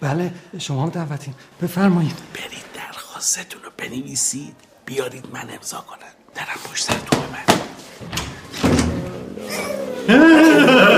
بله 0.00 0.32
شما 0.58 0.82
هم 0.82 0.88
دعوتیم 0.90 1.34
بفرمایید. 1.62 2.16
برید 2.34 2.64
درخواستتون 2.74 3.62
رو 3.62 3.70
بنویسید. 3.78 4.56
بیارید 4.86 5.26
من 5.32 5.50
امضا 5.50 5.78
کنم. 5.78 5.98
درم 6.34 6.58
پشت 6.72 6.84
سر 6.84 6.94
تو 6.98 7.16
من 7.20 7.60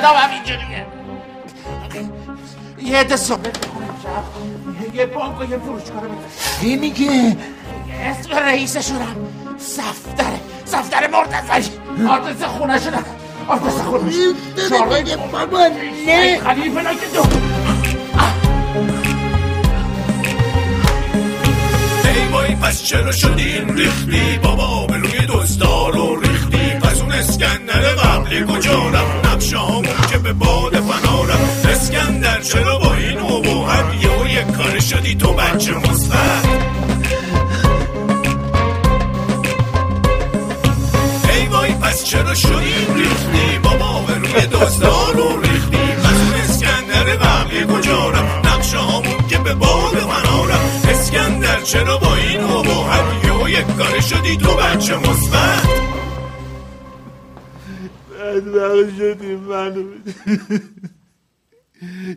نیست 0.00 0.08
بس 0.08 0.08
صدا 0.08 0.08
هم 0.08 0.30
اینجوریه 0.30 0.86
یه 2.82 2.98
عده 2.98 3.16
صبح 3.16 3.40
یه 4.94 5.06
بانک 5.06 5.40
و 5.40 5.44
یه 5.44 5.58
فروشگاه 5.58 6.02
رو 6.02 6.08
چی 6.60 6.76
میگه 6.76 7.36
اسم 8.00 8.34
رئیسشونم 8.36 9.16
صفدره 9.58 10.40
صفدر 10.64 11.10
مرتضی 11.10 11.70
آدرس 12.10 12.42
خونه 12.44 12.80
شدن 12.80 13.04
آدرس 13.48 13.80
خونه 13.80 14.10
شده 14.10 15.16
بابا 15.30 15.66
نه. 16.06 16.38
خلیفه 16.38 16.82
نکه 16.82 17.06
دو. 17.14 17.22
ای 22.08 22.28
وای 22.32 22.54
پس 22.54 22.82
چرا 22.82 23.12
شدی 23.12 23.42
این 23.52 23.76
ریختی؟ 23.76 24.38
بابا 24.42 24.86
به 24.86 24.96
روی 24.96 25.26
دزدار 25.28 25.92
رو 25.92 26.00
ریختی 26.00 26.00
پس 26.00 26.00
اون 26.00 26.09
اسکندر 27.20 27.80
قبلی 27.80 28.44
کجا 28.44 28.88
رفت؟ 28.88 29.26
نقشه 29.26 29.56
که 30.10 30.18
به 30.18 30.32
باد 30.32 30.74
فنا 30.76 31.24
رفت. 31.24 31.66
اسکندر 31.66 32.40
چرا 32.40 32.78
با 32.78 32.94
این 32.94 33.18
ابهت 33.18 33.84
یه 34.02 34.40
یک 34.40 34.46
کار 34.56 34.80
شدی 34.80 35.14
تو 35.14 35.32
بچه 35.32 35.74
مثبت 35.74 36.46
ای 41.34 41.46
وای 41.46 41.72
پس 41.72 42.04
چرا 42.04 42.34
شدی 42.34 42.74
ریختی؟ 42.96 43.58
بابا 43.62 44.00
به 44.06 44.14
روی 44.14 44.46
دزدار 44.46 45.14
رو 45.14 45.40
ریختی. 45.40 45.76
پس 45.76 46.50
اسکندر 46.50 47.04
قبلی 47.04 47.64
کجا 47.64 48.10
رفت؟ 48.10 48.46
نقشه 48.46 48.78
که 49.28 49.38
به 49.38 49.54
باد 49.54 49.94
فنا 49.94 50.44
رفت. 50.44 50.88
اسکندر 50.88 51.60
چرا 51.60 51.98
با 51.98 52.14
این 52.14 52.40
ابهت 52.40 53.24
یه 53.24 53.60
یک 53.60 53.66
کار 53.78 54.00
شدی 54.00 54.36
تو 54.36 54.54
بچه 54.54 54.96
مثبت 54.96 55.79
بدبخت 58.40 58.96
شدیم 58.96 59.40
منو 59.40 59.84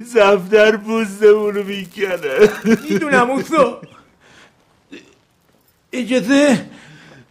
زفتر 0.06 0.78
پوستمون 0.78 1.56
رو 1.56 1.64
می‌کنه. 1.64 2.50
می‌دونم 2.90 3.32
اوسا 3.32 3.82
اجازه؟ 5.94 6.66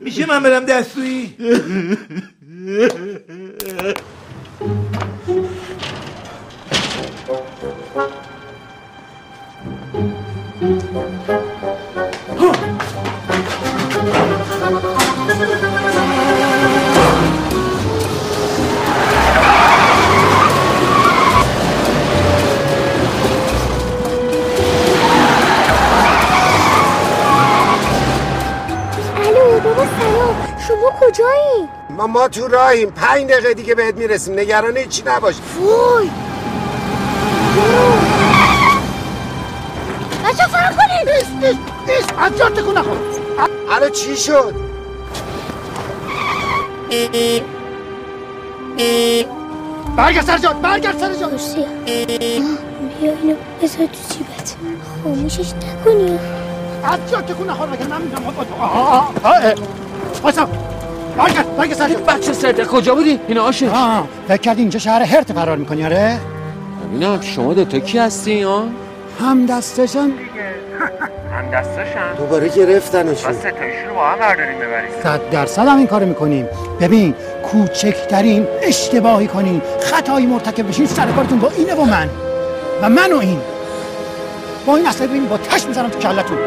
میشه 0.01 0.27
من 0.27 0.43
برم 0.43 0.65
دستویی؟ 0.65 1.37
الو 10.61 11.49
ما 32.03 32.09
ما 32.09 32.29
تو 32.29 32.49
راهیم. 32.49 32.91
پنج 32.91 33.31
دقیقه 33.31 33.55
دیگه 33.55 33.75
بهت 33.75 33.95
می‌رسیم. 33.95 34.39
نگران 34.39 34.77
هیچی 34.77 35.03
نباش. 35.07 35.35
وای. 35.61 36.11
بچه 40.25 40.47
فرق 40.53 40.77
کنید. 40.77 41.15
نیست 41.15 41.31
نیست 41.31 41.59
نیست. 41.89 42.15
از 42.19 42.39
جا 42.39 42.49
تکون 42.49 42.79
نخور. 42.79 42.97
الو 43.71 43.89
چی 43.89 44.17
شد؟ 44.17 44.55
برگرد 49.97 50.25
سر 50.25 50.39
جات 50.39 50.57
برگرد 50.57 50.99
سر 50.99 51.15
جات. 51.15 51.33
مرسی. 51.33 51.65
بیا 53.01 53.13
اینو 53.23 53.37
بذار 53.63 53.87
تو 53.87 54.15
جیبت. 54.15 54.57
خاموشش 55.05 55.53
نکنی. 55.53 56.19
از 56.85 56.99
جا 57.11 57.21
تکون 57.21 57.51
نخور. 57.51 57.67
بگه 57.67 57.87
من 57.87 58.03
می‌دونم 58.03 58.27
آه 58.61 58.61
آه 58.61 59.13
آه. 59.25 59.55
واسا 60.23 60.49
برگرد 61.17 61.57
برگرد 61.57 61.77
سر 61.77 61.89
بچه 61.89 62.33
سرده 62.33 62.65
کجا 62.65 62.95
بودی؟ 62.95 63.21
این 63.29 63.39
آشه 63.39 63.71
آه 63.71 64.09
فکر 64.29 64.37
کردی 64.37 64.61
اینجا 64.61 64.79
شهر 64.79 65.03
هرت 65.03 65.33
فرار 65.33 65.57
می‌کنی 65.57 65.85
آره؟ 65.85 66.19
ببینم 66.85 67.21
شما 67.21 67.55
دوتا 67.55 67.79
کی 67.79 67.99
هستی 67.99 68.43
ها؟ 68.43 68.65
هم 69.21 69.47
دستشن 69.47 70.11
هم 71.33 71.51
دستاشم 71.53 72.15
دوباره 72.19 72.49
گرفتنشون 72.49 73.31
بس 73.31 73.39
ستایشون 73.39 73.89
رو 73.89 73.95
با 73.95 74.07
هم 74.07 74.19
برداریم 74.19 74.59
ببریم. 74.59 74.91
صد 75.03 75.31
درصد 75.31 75.69
هم 75.69 75.79
این 75.79 75.87
کارو 75.87 76.07
می‌کنیم. 76.07 76.49
ببین 76.81 77.15
کوچکترین 77.43 78.47
اشتباهی 78.63 79.27
کنین 79.27 79.63
خطایی 79.81 80.27
مرتکب 80.27 80.69
بشین 80.69 80.87
سر 80.87 81.07
کارتون 81.07 81.39
با 81.39 81.51
اینه 81.57 81.75
و 81.75 81.85
من. 81.85 82.11
و 82.83 82.89
من 82.89 83.13
و 83.13 83.19
این. 83.19 83.41
با 84.67 84.77
این 84.77 84.87
اصلا 84.87 85.07
ببین 85.07 85.27
با 85.27 85.37
تش 85.37 85.67
می‌زنم 85.67 85.89
تو 85.89 85.99
کلتون 85.99 86.39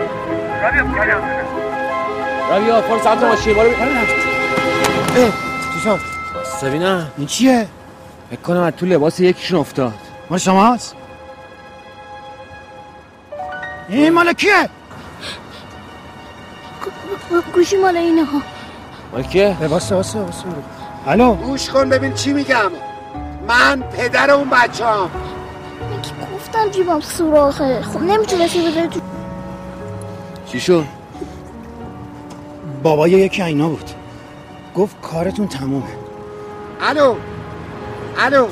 رابیا 2.49 2.81
فرم 2.81 2.99
سمت 3.03 3.23
ماشین 3.23 3.53
بارو 3.53 3.69
اه 5.15 5.31
چی 5.73 5.79
شد؟ 5.83 5.99
سبینا 6.61 7.03
این 7.17 7.27
چیه؟ 7.27 7.67
فکر 8.29 8.41
کنم 8.41 8.61
از 8.61 8.73
تو 8.73 8.85
لباس 8.85 9.19
یکیشون 9.19 9.59
افتاد 9.59 9.93
مال 10.29 10.39
شماست؟ 10.39 10.95
این 13.89 14.09
مال 14.09 14.33
کیه؟ 14.33 14.69
گوشی 17.53 17.77
مال 17.77 17.97
اینه 17.97 18.25
ها 18.25 18.41
مال 19.11 19.23
کیه؟ 19.23 19.57
واسه 19.69 19.95
واسه 19.95 20.19
واسه 20.19 20.45
الو 21.07 21.33
گوش 21.33 21.69
کن 21.69 21.89
ببین 21.89 22.13
چی 22.13 22.33
میگم 22.33 22.71
من 23.47 23.81
پدر 23.81 24.31
اون 24.31 24.49
بچه 24.49 24.85
هم 24.85 25.09
گفتم 26.35 26.69
جیبم 26.69 26.99
سوراخه 26.99 27.81
خب 27.81 28.01
نمی‌تونستی 28.01 28.67
بذاری 28.67 28.87
تو 28.87 28.99
چی 30.45 30.59
شد؟ 30.59 30.85
بابای 32.83 33.11
یکی 33.11 33.41
اینا 33.41 33.69
بود 33.69 33.89
گفت 34.75 35.01
کارتون 35.01 35.47
تمومه. 35.47 35.83
الو. 36.81 37.15
الو. 38.17 38.47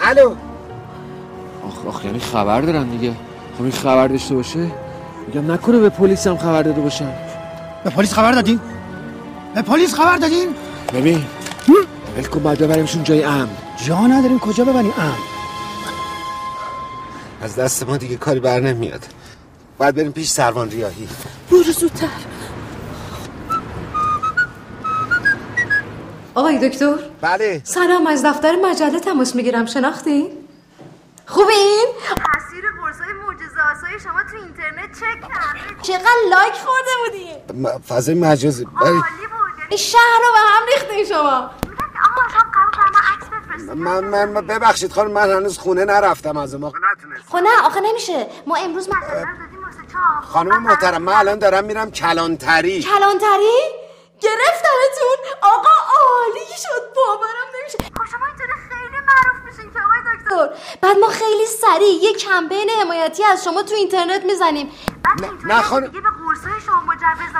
الو. 0.00 0.34
آخ 1.66 1.86
آخ 1.86 2.04
یعنی 2.04 2.18
خبر 2.18 2.60
دارن 2.60 2.88
دیگه. 2.88 3.12
خب 3.58 3.62
این 3.62 3.72
خبر 3.72 4.08
داشته 4.08 4.34
باشه؟ 4.34 4.70
میگم 5.26 5.52
نکنه 5.52 5.78
به 5.78 5.88
پلیس 5.88 6.26
هم 6.26 6.36
خبر 6.36 6.62
داده 6.62 6.80
باشن. 6.80 7.12
به 7.84 7.90
پلیس 7.90 8.12
خبر 8.12 8.32
دادین؟ 8.32 8.60
به 9.54 9.62
پلیس 9.62 9.94
خبر 9.94 10.16
دادین؟ 10.16 10.48
ببین 10.94 11.24
ول 12.16 12.24
کن 12.24 12.40
بعد 12.42 12.58
ببریمشون 12.58 13.04
جای 13.04 13.24
امن. 13.24 13.48
جا 13.86 14.06
نداریم 14.06 14.38
کجا 14.38 14.64
ببریم؟ 14.64 14.92
ام 14.98 15.14
از 17.42 17.56
دست 17.56 17.88
ما 17.88 17.96
دیگه 17.96 18.16
کاری 18.16 18.40
بر 18.40 18.60
نمیاد. 18.60 19.06
باید 19.78 19.94
بریم 19.94 20.12
پیش 20.12 20.28
سروان 20.28 20.70
ریاهی. 20.70 21.08
برو 21.50 21.62
زودتر. 21.62 22.33
آقای 26.34 26.68
دکتر 26.68 26.94
بله. 27.20 27.60
سلام 27.64 28.06
از 28.06 28.24
دفتر 28.24 28.56
مجله 28.56 29.00
تماس 29.00 29.34
می‌گیرم 29.36 29.66
شناختی؟ 29.66 30.30
خوبین؟ 31.26 31.86
تصویر 32.34 32.64
قرصای 32.82 33.12
معجزه 33.12 33.60
آسای 33.72 34.00
شما 34.00 34.22
تو 34.30 34.36
اینترنت 34.36 34.92
چک 34.94 35.28
کردم 35.28 35.82
چقدر 35.82 36.08
لایک 36.30 36.52
خورده 36.54 36.90
بودی؟ 37.04 37.62
م- 37.68 37.78
فضای 37.78 38.14
مجازی 38.14 38.64
بله. 38.64 38.90
این 39.68 39.78
شهر 39.78 40.18
رو 40.26 40.32
به 40.32 40.38
هم 40.38 40.62
ریختین 40.66 41.04
شما. 41.16 41.50
من, 43.74 44.00
من, 44.04 44.28
من 44.28 44.46
ببخشید 44.46 44.92
خانم 44.92 45.10
من 45.10 45.30
هنوز 45.36 45.58
خونه 45.58 45.84
نرفتم 45.84 46.36
از 46.36 46.54
ما 46.54 46.72
خب 47.28 47.36
نه 47.38 47.48
آخه 47.66 47.80
نمیشه. 47.80 48.26
ما 48.46 48.56
امروز 48.56 48.88
مجله 48.88 49.10
دادیم 49.20 49.64
واسه 49.64 49.78
چاپ. 49.92 50.24
خانم 50.24 50.62
محترم 50.62 51.02
من 51.02 51.12
الان 51.12 51.38
دارم 51.38 51.64
میرم 51.64 51.90
کلانتری. 51.90 52.82
کلانتری؟ 52.82 53.83
گرفتنتون. 54.24 55.18
آقا 55.42 55.74
عالی 55.96 56.46
شد. 56.62 56.82
باورم 56.96 57.48
نمیشه. 57.60 57.78
خب 57.78 58.04
شما 58.10 58.26
اینطوری 58.26 58.52
خیلی 58.68 58.98
معروف 59.06 59.38
میشین 59.46 59.72
که 59.72 59.80
آقای 59.80 60.00
دکتر. 60.16 60.48
بعد 60.82 60.96
ما 60.98 61.08
خیلی 61.08 61.46
سریع 61.46 62.02
یه 62.02 62.12
کمپین 62.12 62.70
حمایتی 62.80 63.24
از 63.24 63.44
شما 63.44 63.62
تو 63.62 63.74
اینترنت 63.74 64.24
می‌زنیم. 64.24 64.70
نه 65.44 65.62
خانم 65.62 65.86
دیگه 65.86 66.00
به 66.00 66.08
قرصای 66.10 66.60
شما 66.66 66.80
مجوز 66.80 67.32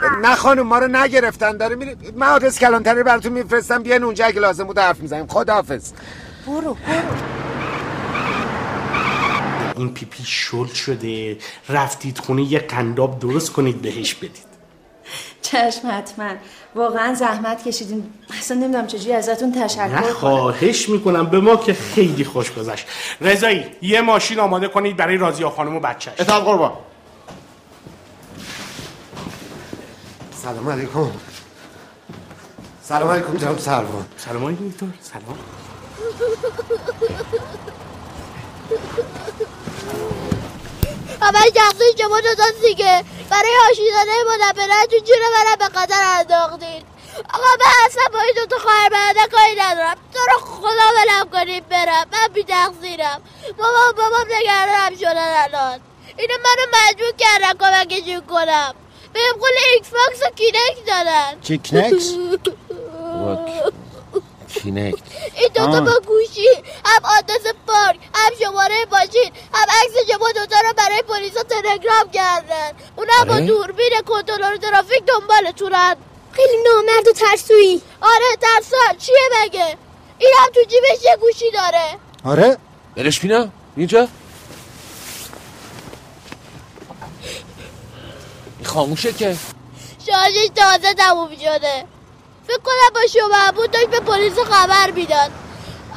دادن. 0.00 0.20
نه 0.20 0.34
خانم 0.34 0.66
ما 0.66 0.78
رو 0.78 0.88
نگرفتن. 0.88 1.56
داره 1.56 1.76
میره 1.76 1.96
من 2.14 2.26
آدرس 2.28 2.58
کلانتری 2.58 3.02
براتون 3.02 3.32
میفرستم. 3.32 3.82
بیاین 3.82 4.04
اونجا 4.04 4.24
اگه 4.24 4.40
لازم 4.40 4.64
بود 4.64 4.78
حرف 4.78 4.98
می‌زنیم. 4.98 5.26
خداحافظ. 5.26 5.92
برو 6.46 6.74
برو. 6.74 6.74
این 9.76 9.94
پیپی 9.94 10.24
شل 10.24 10.66
شده. 10.66 11.38
رفتید 11.68 12.18
خونه 12.18 12.42
یه 12.42 12.58
قنداب 12.58 13.18
درست 13.18 13.52
کنید 13.52 13.82
بهش 13.82 14.14
بدید. 14.14 14.49
چشم 15.42 15.88
حتما. 15.90 16.30
واقعا 16.74 17.14
زحمت 17.14 17.68
کشیدین. 17.68 18.12
اصلا 18.38 18.56
نمی‌دونم 18.56 18.86
چجوری 18.86 19.12
ازتون 19.12 19.52
تشکر 19.52 19.86
نه 19.86 20.00
کنم. 20.00 20.12
خواهش 20.12 20.88
می‌کنم. 20.88 21.26
به 21.26 21.40
ما 21.40 21.56
که 21.56 21.74
خیلی 21.74 22.24
خوش 22.24 22.52
گذشت. 22.52 22.86
رضایی 23.20 23.64
یه 23.82 24.00
ماشین 24.00 24.38
آماده 24.40 24.68
کنید 24.68 24.96
برای 24.96 25.16
رازیا 25.16 25.50
خانم 25.50 25.76
و 25.76 25.80
بچهش 25.80 26.14
اطاعت 26.18 26.42
قربان. 26.42 26.72
سلام 30.42 30.68
علیکم. 30.68 31.10
سلام 32.82 33.08
علیکم 33.08 33.36
جناب 33.36 33.58
سروان. 33.58 34.06
سلام 34.16 34.44
علیکم 34.44 34.68
دکتر. 34.68 34.86
سلام. 35.00 35.38
اول 41.22 41.50
جغزه 41.54 41.84
شما 41.98 42.20
دادن 42.20 42.68
دیگه. 42.68 43.04
برای 43.30 43.56
آشیدانه 43.70 44.12
مدبرتون 44.30 45.00
جون 45.04 45.18
منم 45.34 45.56
به 45.58 45.68
قدر 45.80 46.02
انداختین؟ 46.18 46.82
آقا 47.34 47.50
من 47.60 47.86
اصلا 47.86 48.02
با 48.12 48.20
این 48.20 48.32
دوتا 48.36 48.58
خواهر 48.58 48.88
برادر 48.88 49.26
کاری 49.32 49.54
ندارم. 49.60 49.96
تو 50.14 50.18
رو 50.32 50.38
خدا 50.38 50.86
ولم 50.96 51.30
کنید 51.32 51.68
برم. 51.68 52.06
من 52.12 52.28
بی 52.34 52.44
تقصیرم 52.44 53.22
بابا 53.58 53.92
بابام 53.96 54.26
نگرانم 54.40 54.96
شدن 54.96 55.34
الان. 55.42 55.80
اینو 56.16 56.34
منو 56.44 56.66
مجبور 56.78 57.12
کردن 57.18 57.58
کمکشون 57.58 58.20
کنم. 58.20 58.74
بهم 59.12 59.32
قول 59.40 59.52
Xbox 59.72 60.22
و 60.22 60.34
Kinect 60.36 60.86
دادن. 60.86 61.40
چیکنکس؟ 61.42 62.14
Kinect 64.50 64.98
این 65.36 65.48
دوتا. 65.54 65.80
با 65.80 66.00
گوشی 66.06 66.48
هم 66.84 67.02
آدرس 67.18 67.52
پارک 67.66 67.98
هم 68.14 68.32
شماره 68.40 68.74
ماشین 68.92 69.32
هم 69.54 69.66
عکس 69.68 70.10
شما 70.10 70.28
دوتا 70.32 70.56
رو 70.60 70.72
برای 70.76 71.02
پلیس 71.08 71.32
تلگرام 71.32 72.10
کردن. 72.12 72.70
اونم 72.96 73.24
با 73.28 73.34
آره؟ 73.34 73.46
دوربین 73.46 73.92
کنترل 74.06 74.56
ترافیک 74.56 75.02
دنبالتونن. 75.06 75.96
خیلی 76.32 76.56
نامرد 76.66 77.08
و 77.08 77.12
ترسویی. 77.12 77.82
آره 78.00 78.36
ترسان 78.40 78.98
چیه 78.98 79.16
مگه؟ 79.42 79.76
این 80.18 80.32
هم 80.38 80.52
تو 80.54 80.60
جیبش 80.60 81.04
یه 81.04 81.16
گوشی 81.20 81.50
داره. 81.50 81.98
آره؟ 82.24 82.58
برش 82.96 83.20
بینا 83.20 83.48
اینجا. 83.76 84.08
این 88.58 88.66
خاموشه 88.68 89.12
که. 89.12 89.36
شارژش 90.06 90.48
تازه 90.54 90.94
تموم 90.94 91.36
شده. 91.36 91.84
فکر 92.50 92.62
کنم 92.62 92.90
با 92.94 93.00
شما 93.06 93.52
بود 93.52 93.70
داشت 93.70 93.86
به 93.86 94.00
پلیس 94.00 94.38
خبر 94.38 94.90
می‌داد. 94.90 95.30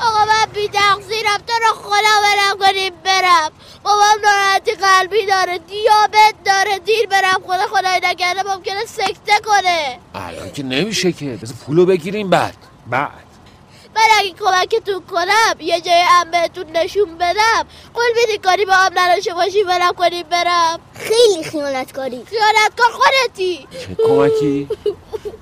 آقا 0.02 0.26
من 0.26 0.46
بی 0.54 0.68
تقصیرم 0.68 1.38
تو 1.48 1.54
رو 1.68 1.74
خدا 1.74 2.16
برم 2.24 2.68
کنیم 2.68 2.94
برم. 3.04 3.52
بابام 3.84 4.20
ناراحتی 4.24 4.72
قلبی 4.72 5.26
داره 5.26 5.58
دیابت 5.58 6.36
داره 6.46 6.80
دیر 6.80 7.08
برم. 7.08 7.42
خدا 7.48 7.68
خدای 7.68 8.00
نکرده 8.04 8.44
ممکنه 8.56 8.86
سکته 8.86 9.40
کنه. 9.46 10.00
الان 10.16 10.52
که 10.52 10.64
نمیشه 10.64 11.12
که 11.12 11.26
بذار 11.26 11.56
پولو 11.66 11.86
بگیریم 11.86 12.30
بعد. 12.30 12.56
بعد. 12.90 13.24
من 13.96 14.02
اگه 14.20 14.34
کمکتون 14.40 15.02
کنم 15.12 15.56
یه 15.60 15.82
جای 15.82 16.02
هم 16.02 16.32
بهتون 16.32 16.66
نشون 16.72 17.18
بدم. 17.18 17.68
قول 17.94 18.04
میدی 18.16 18.38
کاری 18.38 18.66
با 18.66 18.74
هم 18.74 18.92
نداشته 18.96 19.34
باشی 19.34 19.64
برم 19.64 19.94
کنیم 19.94 20.24
برم. 20.30 20.80
خیلی 20.94 21.44
خیانتکاری. 21.44 22.26
خیانتکار 22.26 22.92
خودتی. 22.92 23.68
چه 23.72 23.96
کمکی؟ 24.08 24.70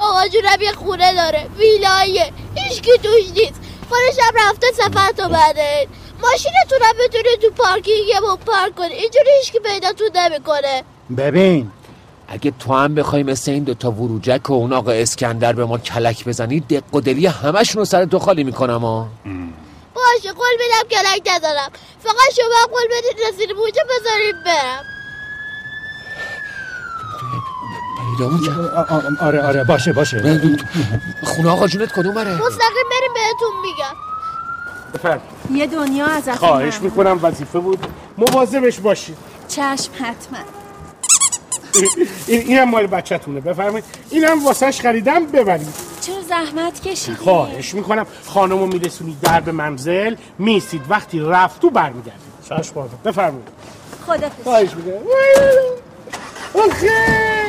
آقا 0.00 0.28
جونم 0.28 0.60
یه 0.60 0.72
خونه 0.72 1.14
داره 1.14 1.46
ویلایه 1.58 2.32
هیچکی 2.54 2.90
توش 3.02 3.24
نیست. 3.36 3.60
خودش 3.88 4.18
هم 4.22 4.34
رفته 4.48 4.66
سفر 4.72 5.12
تو 5.16 5.28
بده. 5.28 5.88
ماشینتون 6.22 6.78
هم 6.82 6.94
بتونی 7.04 7.36
تو 7.42 7.50
پارکینگمون 7.50 8.36
پارک 8.46 8.74
کنی. 8.74 8.94
اینجوری 8.94 9.30
هیچکی 9.38 9.58
پیداتون 9.58 10.10
نمی‌کنه. 10.14 10.84
ببین 11.16 11.70
اگه 12.28 12.52
تو 12.58 12.74
هم 12.74 12.94
بخوای 12.94 13.22
مثل 13.22 13.50
این 13.50 13.64
دوتا 13.64 13.90
وروجک 13.90 14.50
و 14.50 14.52
اون 14.52 14.72
آقا 14.72 14.90
اسکندر 14.90 15.52
به 15.52 15.64
ما 15.64 15.78
کلک 15.78 16.24
بزنی 16.24 16.60
دق 16.60 16.94
و 16.94 17.00
دلی 17.00 17.26
همشون 17.26 17.78
رو 17.78 17.84
سر 17.84 18.04
تو 18.04 18.18
خالی 18.18 18.44
می‌کنم 18.44 18.80
ها. 18.80 19.08
باشه 19.94 20.32
قول 20.32 20.52
میدم 20.58 20.88
کلک 20.90 21.28
ندارم 21.36 21.70
فقط 22.04 22.34
شما 22.36 22.76
قول 22.76 22.86
بدید 22.86 23.26
رسید 23.28 23.56
بوجه 23.56 23.82
بذاریم 23.84 24.44
برم. 24.44 24.84
پیدامون 28.16 28.40
کرد 28.46 29.18
آره 29.20 29.42
آره 29.42 29.64
باشه 29.64 29.92
باشه. 29.92 30.40
خونه 31.24 31.50
آقا 31.50 31.66
جونت 31.66 31.92
کدوم 31.92 32.14
بره؟ 32.14 32.32
مستقیم 32.34 32.86
بریم 32.90 33.12
بهتون 33.14 33.60
میگم. 33.62 33.94
بفرم 34.94 35.20
یه 35.50 35.66
دنیا 35.66 36.06
ازتون 36.06 36.34
خواهش. 36.34 36.80
می‌کنم 36.80 37.18
وظیفه 37.22 37.58
بود. 37.58 37.86
مواظبش 38.18 38.78
باشید. 38.78 39.16
چشم 39.48 39.92
حتما. 39.94 40.38
این 42.26 42.40
اینم 42.40 42.70
مال 42.70 42.86
بچه‌تونه. 42.86 43.40
بفرمایید. 43.40 43.84
اینم 44.10 44.46
واسش 44.46 44.80
خریدم 44.80 45.26
ببرید. 45.26 45.74
چرا 46.00 46.20
زحمت 46.28 46.80
کشیدی. 46.80 47.16
خواهش 47.16 47.74
می‌کنم. 47.74 48.06
خانمو 48.26 48.66
میرسونید 48.66 49.20
در 49.20 49.40
به 49.40 49.52
منزل. 49.52 50.14
میسید 50.38 50.82
وقتی 50.88 51.20
رفتو 51.20 51.70
برمیگردید. 51.70 52.30
چشم 52.48 52.74
بازم 52.74 52.98
بفرمایید. 53.04 53.48
خدا 54.06 54.30
خواهش 54.44 54.68
می‌کنم. 54.74 55.00
آخه 56.54 57.39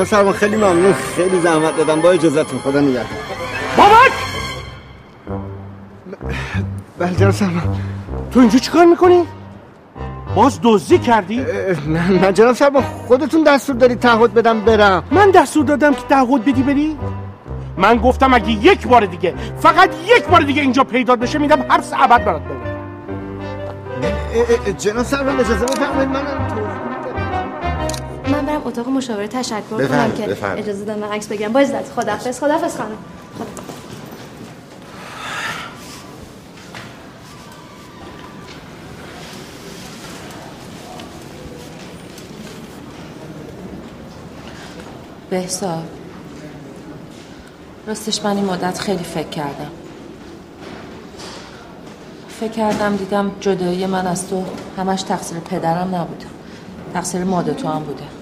جناب 0.00 0.08
سرمان 0.08 0.32
خیلی 0.32 0.56
ممنون. 0.56 0.92
خیلی 0.92 1.40
زحمت 1.40 1.76
دادم. 1.76 2.00
با 2.00 2.10
اجازتون 2.10 2.58
خدا 2.58 2.80
نگهدار. 2.80 3.04
بابک! 3.76 4.12
بله 6.98 7.14
جناب 7.14 7.32
سرمان 7.32 7.62
تو 8.30 8.40
اینجا 8.40 8.58
چیکار 8.58 8.84
می‌کنی؟ 8.84 9.24
باز 10.34 10.60
دزدی 10.62 10.98
کردی؟ 10.98 11.46
نه 11.86 12.10
نه 12.10 12.32
جناب 12.32 12.54
سرمان 12.54 12.82
خودتون 12.82 13.44
دستور 13.44 13.76
دارید 13.76 14.00
تعهد 14.00 14.34
بدم 14.34 14.60
برم. 14.60 15.04
من 15.10 15.30
دستور 15.30 15.64
دادم 15.64 15.94
که 15.94 16.02
تعهد 16.08 16.44
بدی 16.44 16.62
بری؟ 16.62 16.98
من 17.76 17.96
گفتم 17.96 18.34
اگه 18.34 18.50
یک 18.50 18.86
بار 18.86 19.04
دیگه 19.06 19.34
فقط 19.60 19.90
یک 20.16 20.24
بار 20.24 20.40
دیگه 20.40 20.62
اینجا 20.62 20.84
پیدا 20.84 21.16
بشه 21.16 21.38
میدم 21.38 21.64
حبس 21.68 21.92
ابد 21.92 22.24
برات 22.24 22.42
بده 22.42 22.54
اه، 24.66 24.72
جناب 24.72 25.04
سرمان 25.04 25.40
اجازه 25.40 25.66
بفرمایید 25.66 26.08
من 26.08 26.22
برم 28.60 28.66
اتاق 28.66 28.88
مشاوره 28.88 29.28
تشکر 29.28 29.60
کنم 29.60 29.78
بفرمایید، 29.78 30.14
که 30.14 30.26
بفرمایید. 30.26 30.64
اجازه 30.64 30.84
دادن 30.84 31.00
من 31.00 31.08
عکس 31.08 31.26
بگیرم. 31.26 31.52
با 31.52 31.60
عزت 31.60 31.92
خداحافظ 31.92 32.40
خداحافظ 32.40 32.76
خانم. 32.76 32.96
بهسا 45.30 45.78
راستش 47.86 48.24
من 48.24 48.36
این 48.36 48.44
مدت 48.44 48.78
خیلی 48.78 49.04
فکر 49.04 49.28
کردم. 49.28 49.70
فکر 52.40 52.52
کردم 52.52 52.96
دیدم 52.96 53.30
جدایی 53.40 53.86
من 53.86 54.06
از 54.06 54.28
تو 54.28 54.44
همش 54.78 55.02
تقصیر 55.02 55.38
پدرم 55.38 55.94
نبوده. 55.94 56.26
تقصیر 56.94 57.24
ماده 57.24 57.54
تو 57.54 57.68
هم 57.68 57.82
بوده. 57.82 58.19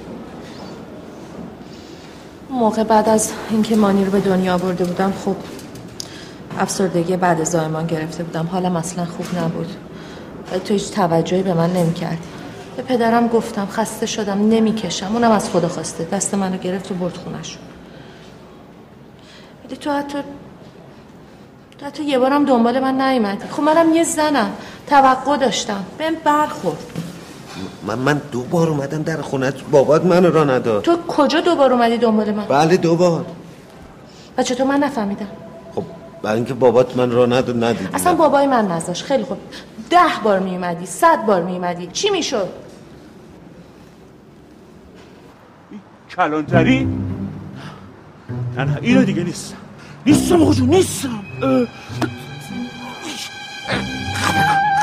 موقع 2.50 2.84
بعد 2.84 3.08
از 3.08 3.32
اینکه 3.50 3.76
مانی 3.76 4.04
رو 4.04 4.10
به 4.10 4.20
دنیا 4.20 4.54
آورده 4.54 4.84
بودم 4.84 5.12
خب 5.24 5.36
افسردگی 6.58 7.16
بعد 7.16 7.44
زایمان 7.44 7.86
گرفته 7.86 8.24
بودم. 8.24 8.46
حالم 8.46 8.76
اصلا 8.76 9.04
خوب 9.04 9.26
نبود. 9.38 9.68
تو 10.64 10.74
هیچ 10.74 10.90
توجهی 10.90 11.42
به 11.42 11.54
من 11.54 11.72
نمی‌کردی 11.72 12.18
به 12.76 12.82
پدرم 12.82 13.28
گفتم 13.28 13.66
خسته 13.66 14.06
شدم 14.06 14.48
نمی‌کشم. 14.48 15.12
اونم 15.12 15.30
از 15.30 15.50
خدا 15.50 15.68
خواسته. 15.68 16.04
دست 16.04 16.34
منو 16.34 16.56
گرفت 16.56 16.90
و 16.90 16.94
برد 16.94 17.16
خونش 17.16 17.58
ولی 19.64 19.76
تو 19.76 19.92
حتی 19.92 20.18
تو 21.78 21.86
حتی 21.86 22.04
یه 22.04 22.18
بارم 22.18 22.44
دنبال 22.44 22.80
من 22.80 23.00
نیومدی. 23.00 23.48
خب 23.50 23.62
منم 23.62 23.92
یه 23.92 24.04
زنم. 24.04 24.50
توقع 24.86 25.36
داشتم. 25.36 25.84
بهم 25.98 26.14
برخورد. 26.24 26.78
من 27.86 27.98
من 27.98 28.20
دو 28.32 28.43
بار 28.43 28.68
اومدم 28.68 29.02
در 29.02 29.22
خونت 29.22 29.55
بابات 29.70 30.05
منو 30.05 30.30
را 30.30 30.44
نداد. 30.44 30.82
تو 30.82 30.97
کجا 31.09 31.40
دوبار 31.40 31.72
اومدی 31.72 31.98
دنبال 31.98 32.32
من؟ 32.35 32.44
بله 32.44 32.76
دو 32.76 32.97
بار 32.97 33.24
و 34.39 34.43
چطور 34.43 34.66
من 34.66 34.78
نفهمیدم. 34.78 35.26
خب 35.74 35.85
برای 36.22 36.36
اینکه 36.36 36.55
بابات 36.55 36.97
من 36.97 37.10
را 37.10 37.26
نداد 37.26 37.64
ندیدی 37.64 37.94
اصلا 37.94 38.14
بابای 38.14 38.47
من 38.47 38.68
نذاش 38.68 39.02
خیلی 39.02 39.24
خوب. 39.24 39.39
ده 39.90 39.98
بار 40.24 40.39
میومدی 40.39 40.86
صد 40.86 41.26
بار 41.26 41.43
میومدی 41.43 41.86
چی 41.86 42.10
می‌شد؟ 42.10 42.48
کلانتری؟ 46.16 46.89
نه 48.56 48.64
نه 48.64 48.78
اینو 48.82 49.05
دیگه 49.05 49.24
نیستم. 49.24 49.56
نیستم 50.06 50.43
آقا 50.43 50.55
جون 50.55 50.68
نیستم. 50.68 51.20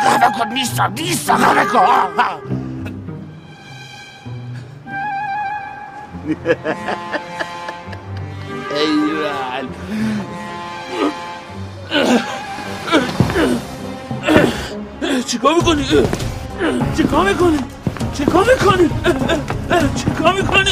خفه 0.04 0.40
کن 0.40 0.54
نیستم 0.54 0.94
نیستم 0.98 1.38
خفه 1.38 1.66
کن. 1.66 2.65
ایران 6.26 6.36
چیکار 15.28 15.56
می‌کنی؟ 15.56 15.86
چیکار 16.98 17.28
می‌کنی؟ 17.28 17.58
چیکار 18.18 18.46
می‌کنی؟ 18.46 18.90
چیکار 19.96 20.34
می‌کنی؟ 20.34 20.72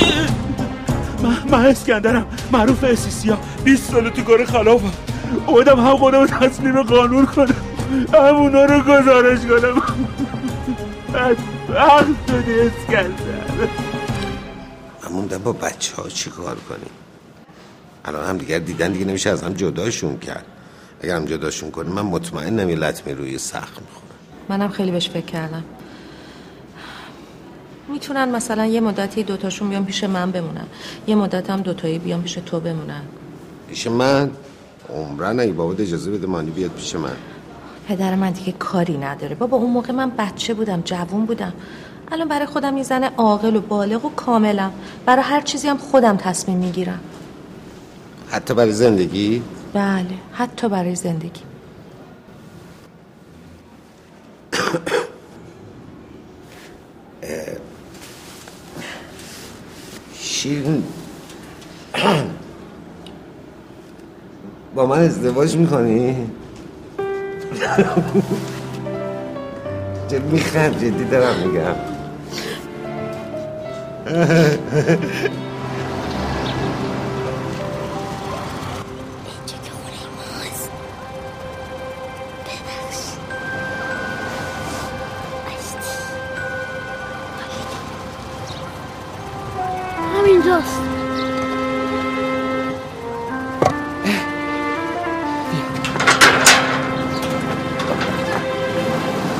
من, 1.23 1.37
من 1.51 1.65
اسکندرم 1.65 2.25
معروف 2.51 2.83
اسیسیا 2.83 3.37
20 3.63 3.91
سال 3.91 4.09
تو 4.09 4.21
کار 4.21 4.45
خلافم 4.45 4.93
اومدم 5.47 5.79
هم 5.79 5.97
خودم 5.97 6.25
تسلیم 6.25 6.83
قانون 6.83 7.25
کنم 7.25 7.55
همونا 8.13 8.65
رو 8.65 8.79
گزارش 8.79 9.39
کنم 9.39 9.81
بدبخت 11.13 12.27
شدی 12.27 12.59
اسکندر 12.59 13.92
من 15.13 15.19
موندم 15.19 15.37
با 15.37 15.51
بچه 15.51 15.95
ها 15.95 16.09
چی 16.09 16.29
کار 16.29 16.55
کنیم؟ 16.55 16.89
الان 18.05 18.29
هم 18.29 18.37
دیگر 18.37 18.59
دیدن 18.59 18.91
دیگه 18.91 19.05
نمیشه 19.05 19.29
از 19.29 19.43
هم 19.43 19.53
جداشون 19.53 20.17
کرد. 20.17 20.45
اگر 21.01 21.15
هم 21.15 21.25
جداشون 21.25 21.71
کنیم 21.71 21.91
من 21.91 22.01
مطمئنم 22.01 22.69
یه 22.69 22.75
لطمه 22.75 23.13
روی 23.13 23.37
سخت 23.37 23.81
می‌خورم. 23.81 24.17
منم 24.49 24.69
خیلی 24.69 24.91
بهش 24.91 25.09
فکر 25.09 25.25
کردم. 25.25 25.63
می‌تونن 27.89 28.29
مثلا 28.29 28.65
یه 28.65 28.81
مدتی 28.81 29.23
دوتاشون 29.23 29.69
بیان 29.69 29.85
پیش 29.85 30.03
من 30.03 30.31
بمونن. 30.31 30.65
یه 31.07 31.15
مدت 31.15 31.49
هم 31.49 31.61
دوتایی 31.61 31.99
بیان 31.99 32.21
پیش 32.21 32.33
تو 32.33 32.59
بمونن. 32.59 33.01
پیش 33.69 33.87
من؟ 33.87 34.31
عمرن 34.89 35.39
اگه 35.39 35.51
بابا 35.51 35.73
اجازه 35.73 36.11
بده 36.11 36.27
مانی 36.27 36.51
بیاد 36.51 36.71
پیش 36.71 36.95
من. 36.95 37.15
پدر 37.87 38.15
من 38.15 38.31
دیگه 38.31 38.51
کاری 38.51 38.97
نداره. 38.97 39.35
بابا 39.35 39.57
اون 39.57 39.71
موقع 39.71 39.91
من 39.93 40.11
بچه 40.17 40.53
بودم 40.53 40.81
جوون 40.81 41.25
بودم. 41.25 41.53
الان 42.11 42.27
برای 42.27 42.45
خودم 42.45 42.77
یه 42.77 42.83
زن 42.83 43.03
عاقل 43.03 43.55
و 43.55 43.61
بالغ 43.61 44.05
و 44.05 44.09
کاملم. 44.09 44.73
برای 45.05 45.23
هر 45.23 45.41
چیزی 45.41 45.67
هم 45.67 45.77
خودم 45.77 46.17
تصمیم 46.17 46.57
می‌گیرم. 46.57 46.99
حتی 48.31 48.53
برای 48.53 48.71
زندگی؟ 48.71 49.43
بله 49.73 50.05
حتی 50.33 50.69
برای 50.69 50.95
زندگی. 50.95 51.41
اه، 57.23 57.45
شیرین. 60.19 60.83
با 64.75 64.85
من 64.85 64.99
ازدواج 64.99 65.55
می‌کنی؟ 65.57 66.31
چه 70.09 70.19
میخند 70.31 70.79
جدی 70.79 71.05
دارم 71.05 71.47
میگم. 71.47 71.92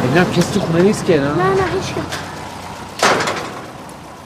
ببینم 0.03 0.31
کسی 0.35 0.53
تو 0.53 0.59
خونه 0.59 0.81
نیست 0.81 1.05
که 1.05 1.19
نه؟ 1.19 1.27
نه 1.27 1.33
نه 1.33 1.63
هیچ 1.73 1.93
کس. 1.93 2.17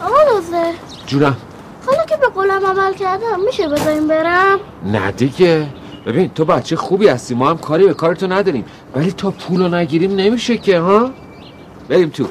آقا 0.02 0.16
لوزه 0.32 0.74
جونم. 1.08 1.38
حالا 1.86 2.06
که 2.06 2.18
به 2.18 2.28
قولم 2.28 2.66
عمل 2.66 2.94
کردم 2.94 3.40
میشه 3.46 3.68
بذاریم 3.68 4.08
برم؟ 4.08 4.60
نه 4.84 5.12
دیگه. 5.12 5.68
ببین 6.06 6.30
تو 6.30 6.46
بچه 6.46 6.76
خوبی 6.76 7.08
هستی. 7.08 7.36
ما 7.36 7.50
هم 7.50 7.58
کاری 7.58 7.88
به 7.88 7.94
کارتو 7.94 8.28
نداریم. 8.28 8.66
ولی 8.96 9.12
تا 9.12 9.32
پولو 9.32 9.68
نگیریم 9.68 10.16
نمیشه 10.16 10.58
که 10.58 10.80
ها؟ 10.80 11.12
بریم 11.90 12.10
تو. 12.10 12.28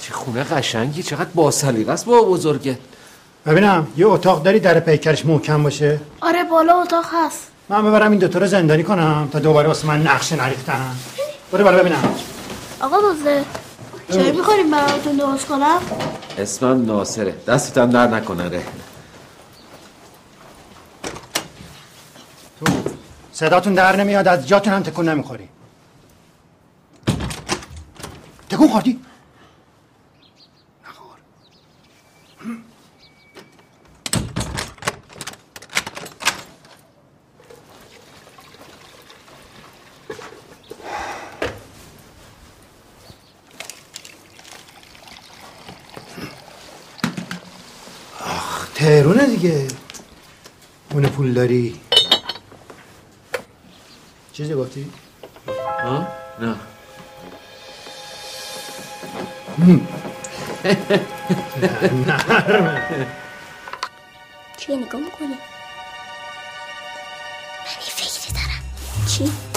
چه 0.00 0.12
خونه 0.12 0.44
قشنگی. 0.44 1.02
چقدر 1.02 1.30
باسلیقه 1.34 1.92
است 1.92 2.06
با 2.06 2.22
بزرگه 2.22 2.78
ببینم 3.46 3.86
یه 3.96 4.06
اتاق 4.06 4.42
داری 4.42 4.60
در 4.60 4.80
پیکرش 4.80 5.26
محکم 5.26 5.62
باشه؟ 5.62 6.00
آره 6.20 6.44
بالا 6.44 6.82
اتاق 6.82 7.04
هست. 7.12 7.50
من 7.68 7.86
ببرم 7.86 8.10
این 8.10 8.20
دوتا 8.20 8.38
رو 8.38 8.46
زندانی 8.46 8.82
کنم 8.82 9.28
تا 9.32 9.38
دوباره 9.38 9.68
واسه 9.68 9.86
من 9.86 10.02
نقشه 10.02 10.36
نریختن. 10.36 10.96
برو 11.52 11.64
بالا 11.64 11.78
ببینم. 11.78 12.14
آقا 12.80 12.96
لوزه 12.96 13.44
چای 14.12 14.32
می‌خوریم 14.32 14.70
براتون 14.70 15.16
درست 15.16 15.46
کنم؟ 15.46 15.80
اسمم 16.38 16.86
ناصره. 16.86 17.34
دستتم 17.46 17.90
در 17.90 18.06
نکنه 18.06 18.48
ره. 18.48 18.62
صداتون 23.32 23.74
در 23.74 23.96
نمیاد 23.96 24.28
از 24.28 24.48
جاتون 24.48 24.72
هم 24.72 24.82
تکون 24.82 25.08
نمی‌خوری. 25.08 25.48
تکون 28.50 28.68
خوردی؟ 28.68 29.03
تهرونه 48.84 49.26
دیگه 49.26 49.68
اون 50.90 51.02
پول 51.02 51.32
داری 51.32 51.80
چیزی 54.32 54.54
گفتی؟ 54.54 54.90
ها؟ 55.84 56.06
نه 56.40 56.56
چیه 64.56 64.76
نگاه 64.76 65.00
می‌کنی؟ 65.00 65.26
من 65.26 65.34
یه 67.84 67.90
فکری 67.96 68.32
دارم 68.32 68.62
چی؟ 69.06 69.53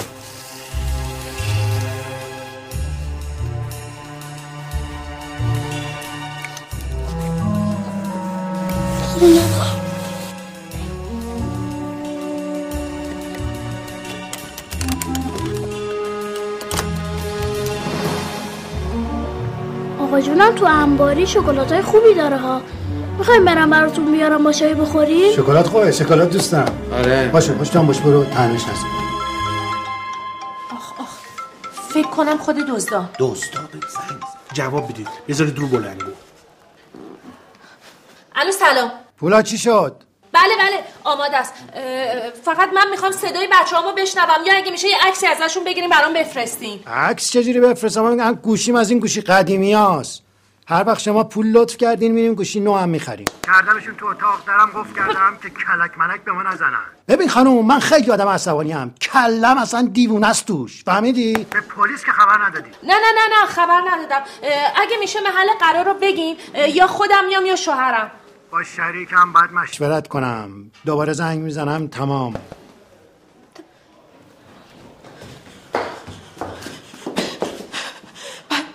جونم 20.20 20.54
تو 20.54 20.64
انباری 20.64 21.26
شکلات 21.26 21.72
های 21.72 21.82
خوبی 21.82 22.14
داره 22.14 22.36
ها. 22.36 22.62
می‌خوایم 23.18 23.44
برم 23.44 23.70
براتون 23.70 24.12
بیارم 24.12 24.44
با 24.44 24.52
چای 24.52 24.74
بخوریم 24.74 25.32
شکلات 25.32 25.66
خوبه 25.66 25.92
شکلات 25.92 26.30
دوستم. 26.30 26.64
آره. 26.92 27.28
باشه 27.32 27.52
پشتم 27.52 27.86
باش 27.86 27.98
برو 28.00 28.24
تنش 28.24 28.62
نزن 28.62 29.08
فکر 31.88 32.08
کنم 32.08 32.38
خود 32.38 32.56
دزدان 32.56 33.08
دوستا 33.18 33.60
بزن 33.60 34.20
جواب 34.52 34.88
بدید. 34.88 35.08
بذارید 35.28 35.58
رو 35.58 35.66
بلنگو 35.66 36.04
الو 38.36 38.52
سلام. 38.52 38.90
پولا 39.18 39.42
چی 39.42 39.58
شد؟ 39.58 40.07
آماده 41.08 41.36
است. 41.36 41.54
فقط 42.44 42.68
من 42.74 42.90
می‌خوام 42.90 43.12
صدای 43.12 43.48
بچه 43.52 43.76
هامو 43.76 43.92
بشنوم. 43.92 44.46
یا 44.46 44.54
اگه 44.56 44.70
میشه 44.70 44.88
یه 44.88 44.96
عکسی 45.06 45.26
ازشون 45.26 45.64
بگیریم 45.64 45.90
برام 45.90 46.12
بفرستین. 46.12 46.80
عکس 46.86 47.30
چجوری 47.30 47.60
بفرستم؟ 47.60 48.02
من 48.02 48.32
گوشیم 48.32 48.76
از 48.76 48.90
این 48.90 48.98
گوشی 48.98 49.20
قدیمی 49.20 49.72
هاست. 49.72 50.22
هر 50.68 50.84
وقت 50.86 51.00
شما 51.00 51.24
پول 51.24 51.46
لطف 51.46 51.76
کردین 51.76 52.12
میریم 52.12 52.34
گوشی 52.34 52.60
نو 52.60 52.76
هم 52.76 52.88
می‌خریم. 52.88 53.26
کردمشون 53.46 53.94
تو 53.96 54.06
اتاق 54.06 54.40
درم 54.46 54.70
گفت 54.70 54.96
کردم 54.96 55.38
که 55.42 55.48
کلک 55.50 55.98
ملک 55.98 56.24
به 56.24 56.32
ما 56.32 56.42
نزنن. 56.42 56.78
ببین 57.08 57.28
خانم 57.28 57.66
من 57.66 57.78
خیلی 57.78 58.10
آدم 58.10 58.28
عصبانی 58.28 58.72
ام. 58.72 58.94
کلم 59.00 59.58
اصلا 59.58 59.88
دیوونه 59.92 60.28
است 60.28 60.46
توش. 60.46 60.84
فهمیدی؟ 60.84 61.32
به 61.50 61.60
پلیس 61.60 62.04
که 62.04 62.12
خبر 62.12 62.44
ندادی. 62.46 62.70
نه 62.82 62.94
نه 62.94 63.12
نه 63.14 63.40
نه 63.40 63.46
خبر 63.46 63.80
ندادم. 63.90 64.22
اگه 64.76 64.96
میشه 65.00 65.20
محل 65.20 65.48
قرار 65.60 65.84
رو 65.84 65.94
بگین 65.94 66.36
یا 66.68 66.86
خودم 66.86 67.24
میام 67.24 67.46
یا 67.46 67.56
شوهرم. 67.56 68.10
با 68.50 68.64
شریکم 68.64 69.32
بعد 69.32 69.52
مشورت 69.52 70.08
کنم. 70.08 70.70
دوباره 70.86 71.12
زنگ 71.12 71.38
می‌زنم 71.40 71.86
تمام. 71.88 72.34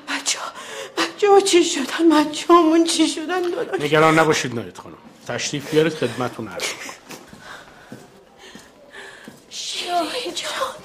بچه 0.07 0.39
ها 0.39 0.51
بچه 0.97 1.29
ها 1.29 1.39
چی 1.39 1.63
شدن؟ 1.63 2.09
بچه 2.11 2.53
همون 2.53 2.83
چی 2.83 3.07
شدن؟ 3.07 3.41
داداش. 3.41 3.81
نگران 3.81 4.19
نباشید 4.19 4.55
نایت 4.55 4.77
خانم. 4.77 4.95
تشریف 5.27 5.71
بیارید 5.71 5.93
خدمتتون 5.93 6.47
عرض. 6.47 6.63
شاهی 9.49 10.31
جان 10.31 10.75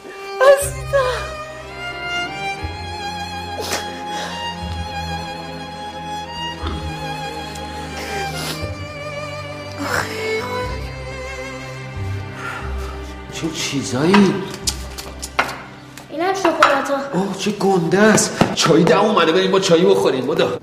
عزیزم. 0.58 1.17
چه 13.40 13.48
چیزایی؟ 13.54 14.14
اینم 16.10 16.34
شکلات 16.34 16.90
ها. 16.90 17.20
اوه 17.20 17.36
چه 17.38 17.50
گنده 17.50 17.98
است. 17.98 18.54
چای 18.54 18.84
دم 18.84 18.98
اومده 19.00 19.32
بریم 19.32 19.50
با 19.50 19.60
چایی 19.60 19.84
بخوریم 19.84 20.24
مادا 20.24 20.58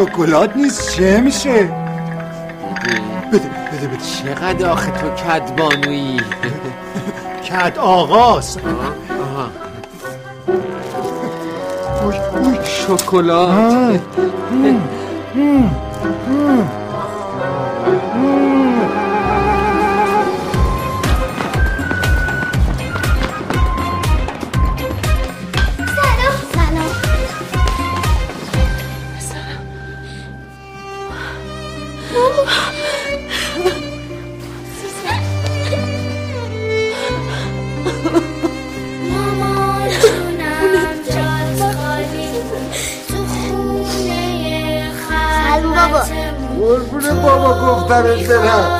شکلات 0.00 0.56
نیست 0.56 0.90
چه 0.90 1.20
میشه؟ 1.20 1.68
بده 3.32 3.48
بده 3.72 3.86
بده 3.86 3.96
چقدر 3.96 4.68
آخه 4.68 4.90
تو 4.90 5.08
کدبانویی 5.08 6.20
کت 7.44 7.78
آقاست 7.78 8.60
شکلات. 12.64 14.00
بابا 47.90 48.08
گفتنت 48.14 48.28
برم 48.28 48.50
خواستم 48.50 48.79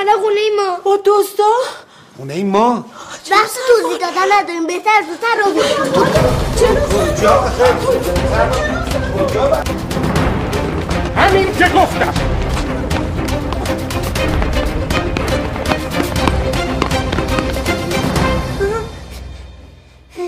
اومده 0.00 0.12
خونه 0.12 0.40
ما. 0.56 0.76
با 0.84 0.96
دزدا 0.96 1.44
خونه 2.16 2.44
ما؟ 2.44 2.84
وقت 3.30 3.50
توضیح 3.68 3.98
دادن 3.98 4.32
نداریم 4.32 4.66
بهتر 4.66 5.02
زودتر 5.06 5.36
رو 5.44 5.62
همین 11.16 11.56
که 11.58 11.64
گفتم. 11.64 12.14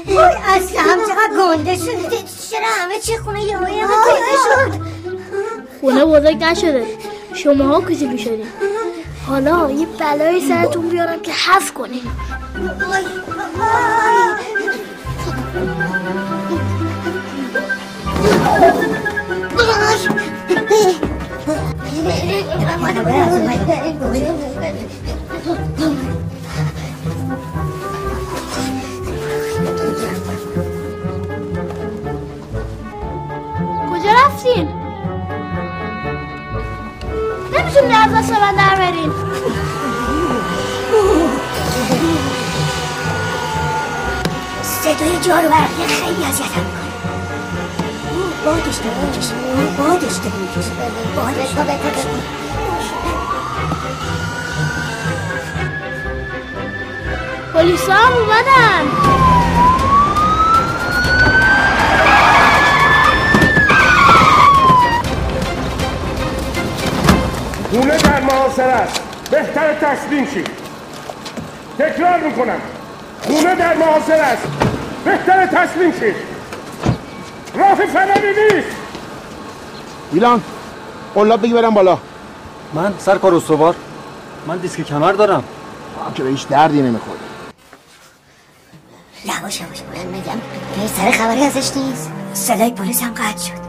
وای 0.07 0.35
اصلا 0.45 0.81
هم 0.81 0.99
چقدر 1.09 1.31
گنده 1.39 1.77
شده. 1.77 2.17
چرا 2.51 2.69
همه 2.79 3.01
چی 3.01 3.19
خونه 3.19 3.45
یه 3.45 3.57
همه 3.57 3.67
پیدا 3.77 4.37
شد؟ 4.45 4.81
خونه 5.81 6.05
بزرگ 6.05 6.45
نشده. 6.45 6.87
شما 7.35 7.65
ها 7.65 7.81
کوچولو 7.81 8.19
شدیم. 8.19 8.53
حالا 9.33 9.71
یه 9.71 9.87
بلای 9.87 10.49
سرتون 10.49 10.89
بیارم 10.89 11.21
که 11.21 11.33
حف 11.33 11.73
کنیم 11.73 12.03
کجا 25.77 26.02
صدای 45.23 45.35
جارو 45.35 45.49
برقیه 45.49 45.87
خیلی 45.87 46.25
اذیتم 46.25 46.65
بادش 48.45 48.77
داره 48.77 48.97
می‌کشه 49.05 49.35
بادش 49.79 50.17
داره 50.17 50.37
می‌کشه 50.37 50.71
بادش 51.17 51.51
داره 51.51 51.73
می‌کشه 51.73 52.09
پلیس 57.55 57.89
هم 57.89 58.13
اومدن. 58.13 58.89
خونه 67.71 67.99
در 67.99 68.21
معاصر 68.21 68.63
است. 68.63 69.01
بهتر 69.31 69.75
تسلیم 69.75 70.27
شید. 70.27 70.49
تکرار 71.79 72.19
می‌کنم. 72.19 72.61
خونه 73.27 73.55
در 73.55 73.75
معاصر 73.75 74.21
است. 74.21 74.62
بهتر 75.27 75.47
تسلیم 75.47 75.93
شید 75.93 76.15
راه 77.55 77.75
فراری 77.75 78.29
نیست. 78.29 78.77
ایلان 80.13 80.43
قلاب 81.15 81.43
بگی 81.43 81.53
برم 81.53 81.75
بالا. 81.75 81.99
من 82.75 82.95
سرکار 82.99 83.35
استوار. 83.35 83.75
من 84.47 84.57
دیسک 84.57 84.83
کمر 84.83 85.13
دارم. 85.13 85.45
که 86.15 86.23
به 86.23 86.31
هیچ 86.31 86.49
دردی 86.49 86.83
نمی‌خوره. 86.83 87.19
یواش 89.25 89.61
یواش 89.61 89.81
بلند 89.81 90.07
میگم. 90.07 90.41
سر 90.97 91.11
خبری 91.11 91.45
ازش 91.45 91.77
نیست. 91.77 92.11
صدای 92.35 92.71
پلیس 92.71 93.03
هم 93.03 93.15
قطع 93.15 93.39
شد. 93.47 93.63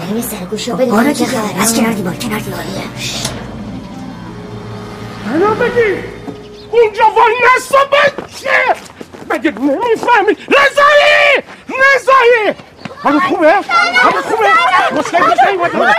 بریم 0.00 0.16
یه 0.16 0.22
سر 0.22 0.44
گوشی 0.44 0.70
رو 0.70 0.76
بدیم. 0.76 0.94
آره 0.94 1.14
چه 1.14 1.24
دیگه. 1.24 1.38
خبر. 1.38 1.60
از 1.62 1.74
کنار 1.74 1.92
دیوار 1.92 2.14
کنار 2.14 2.40
دیواریه 2.40 2.82
منو 5.26 5.54
بگی 5.54 6.02
اونجا 6.70 7.04
وای 7.04 7.34
نستا 7.56 7.78
بچه! 7.92 8.50
مگه 9.36 9.50
نمی‌فهمی 9.50 10.36
رضایی! 10.48 11.44
رضایی! 11.68 12.54
حالت 13.02 13.22
خوبه؟ 13.22 13.52
حالت 14.02 14.24
خوبه؟ 14.24 14.48
مشکل 14.92 15.30
پیش 15.30 15.38
نیومده؟ 15.48 15.96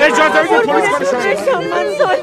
اجازه 0.00 0.42
بدید 0.42 0.66
پلیس 0.66 0.90
کارش 0.90 1.08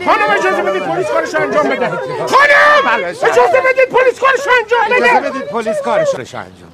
خانم 0.06 0.31
اجازه 0.39 0.61
بدید 0.61 0.84
پلیس 0.84 1.07
کارش 1.07 1.35
انجام 1.35 1.69
بده. 1.69 1.89
خانم! 2.27 3.06
اجازه 3.06 3.61
بدید 3.61 3.89
پلیس 3.89 4.19
کارش 4.19 4.39
انجام 4.61 4.97
بده. 4.97 5.18
اجازه 5.18 5.30
بدید 5.30 5.47
پلیس 5.47 5.81
کارش 5.81 6.15
انجام 6.15 6.72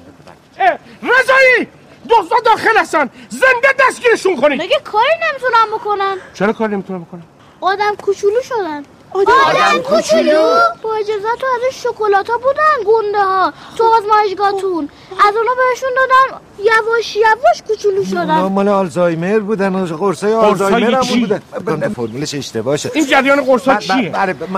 اه، 0.58 0.78
رضایی! 1.02 1.68
دزدا 2.10 2.36
داخل 2.44 2.76
هستن. 2.76 3.10
زنده 3.28 3.74
دستگیرشون 3.88 4.36
کنید. 4.40 4.62
مگه 4.62 4.78
کاری 4.84 5.06
نمی‌تونم 5.30 5.78
بکنن؟ 5.78 6.16
چرا 6.34 6.52
کار 6.52 6.68
نمی‌تونه 6.68 6.98
بکنه 6.98 7.22
آدم 7.60 7.96
کوچولو 8.02 8.42
شدن. 8.42 8.84
آدم 9.14 9.82
کوچولو. 9.82 10.58
با 10.82 10.94
اجازه 10.94 11.28
تو 11.40 11.46
ازش 11.56 11.76
شکلات 11.82 12.30
ها 12.30 12.38
بودن 12.38 12.84
گنده 12.86 13.18
ها 13.24 13.52
تو 13.78 13.84
آزمایشگاهتون 13.84 14.88
از 15.28 15.36
اونا 15.36 15.50
بهشون 15.70 15.88
دادن 15.96 16.40
یواش 16.58 17.16
یواش 17.16 17.62
کوچولو 17.68 17.96
اونا 17.96 18.24
شدن. 18.24 18.40
مال 18.52 18.68
آلزایمر 18.68 19.38
بودن 19.38 19.68
قرصای 19.96 20.34
آلزایمر 20.34 20.94
هم؟ 20.94 21.20
بودن. 21.20 21.42
ب- 21.66 21.88
فرمولش 21.88 22.34
اشتباهه 22.34 22.78
این 22.94 23.06
جریان 23.06 23.40
قرصا 23.44 23.74
چیه؟ 23.76 24.12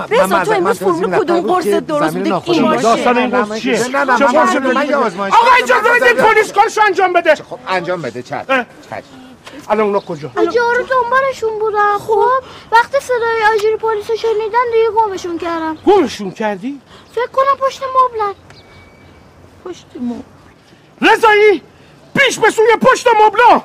رضا، 0.09 0.39
تو 0.43 0.51
امروز 0.51 0.79
فرمول 0.79 1.17
کدوم 1.17 1.41
قرص 1.41 1.63
که 1.63 1.79
درست 1.79 2.15
بوده؟ 2.17 2.41
این 2.51 2.61
باشه. 2.63 2.81
داستان 2.81 3.17
این 3.17 3.29
قرص 3.29 3.59
چیه؟ 3.61 3.77
چه 3.77 3.83
آقا 3.93 5.49
اجازه 5.63 5.89
بدید 6.01 6.17
پلیس 6.23 6.51
کارشو 6.53 6.81
انجام 6.87 7.13
بده. 7.13 7.35
خب 7.35 7.59
انجام 7.67 8.01
بده 8.01 8.21
چشم 8.23 8.45
چشم. 8.89 9.24
الان 9.69 9.85
اونا 9.85 9.99
کجا؟ 9.99 10.31
یارو 10.53 10.83
دنبالشون 10.83 11.59
بودن 11.59 11.97
خب. 11.97 12.43
وقتی 12.71 12.97
صدای 12.99 13.55
آژیر 13.55 13.75
پلیس 13.77 14.09
رو 14.09 14.15
شنیدن 14.17 14.65
دیگه 14.73 14.89
گمشون 14.95 15.37
کردم. 15.37 15.77
گمشون 15.85 16.31
کردی؟ 16.31 16.81
فکر 17.15 17.27
کنم 17.27 17.67
پشت 17.67 17.81
مبلن 17.83 18.33
پشت 19.65 19.85
مبل. 20.01 20.21
رضایی 21.01 21.61
پیش 22.15 22.39
به 22.39 22.49
سوی 22.51 22.75
پشت 22.81 23.07
مبلا 23.07 23.61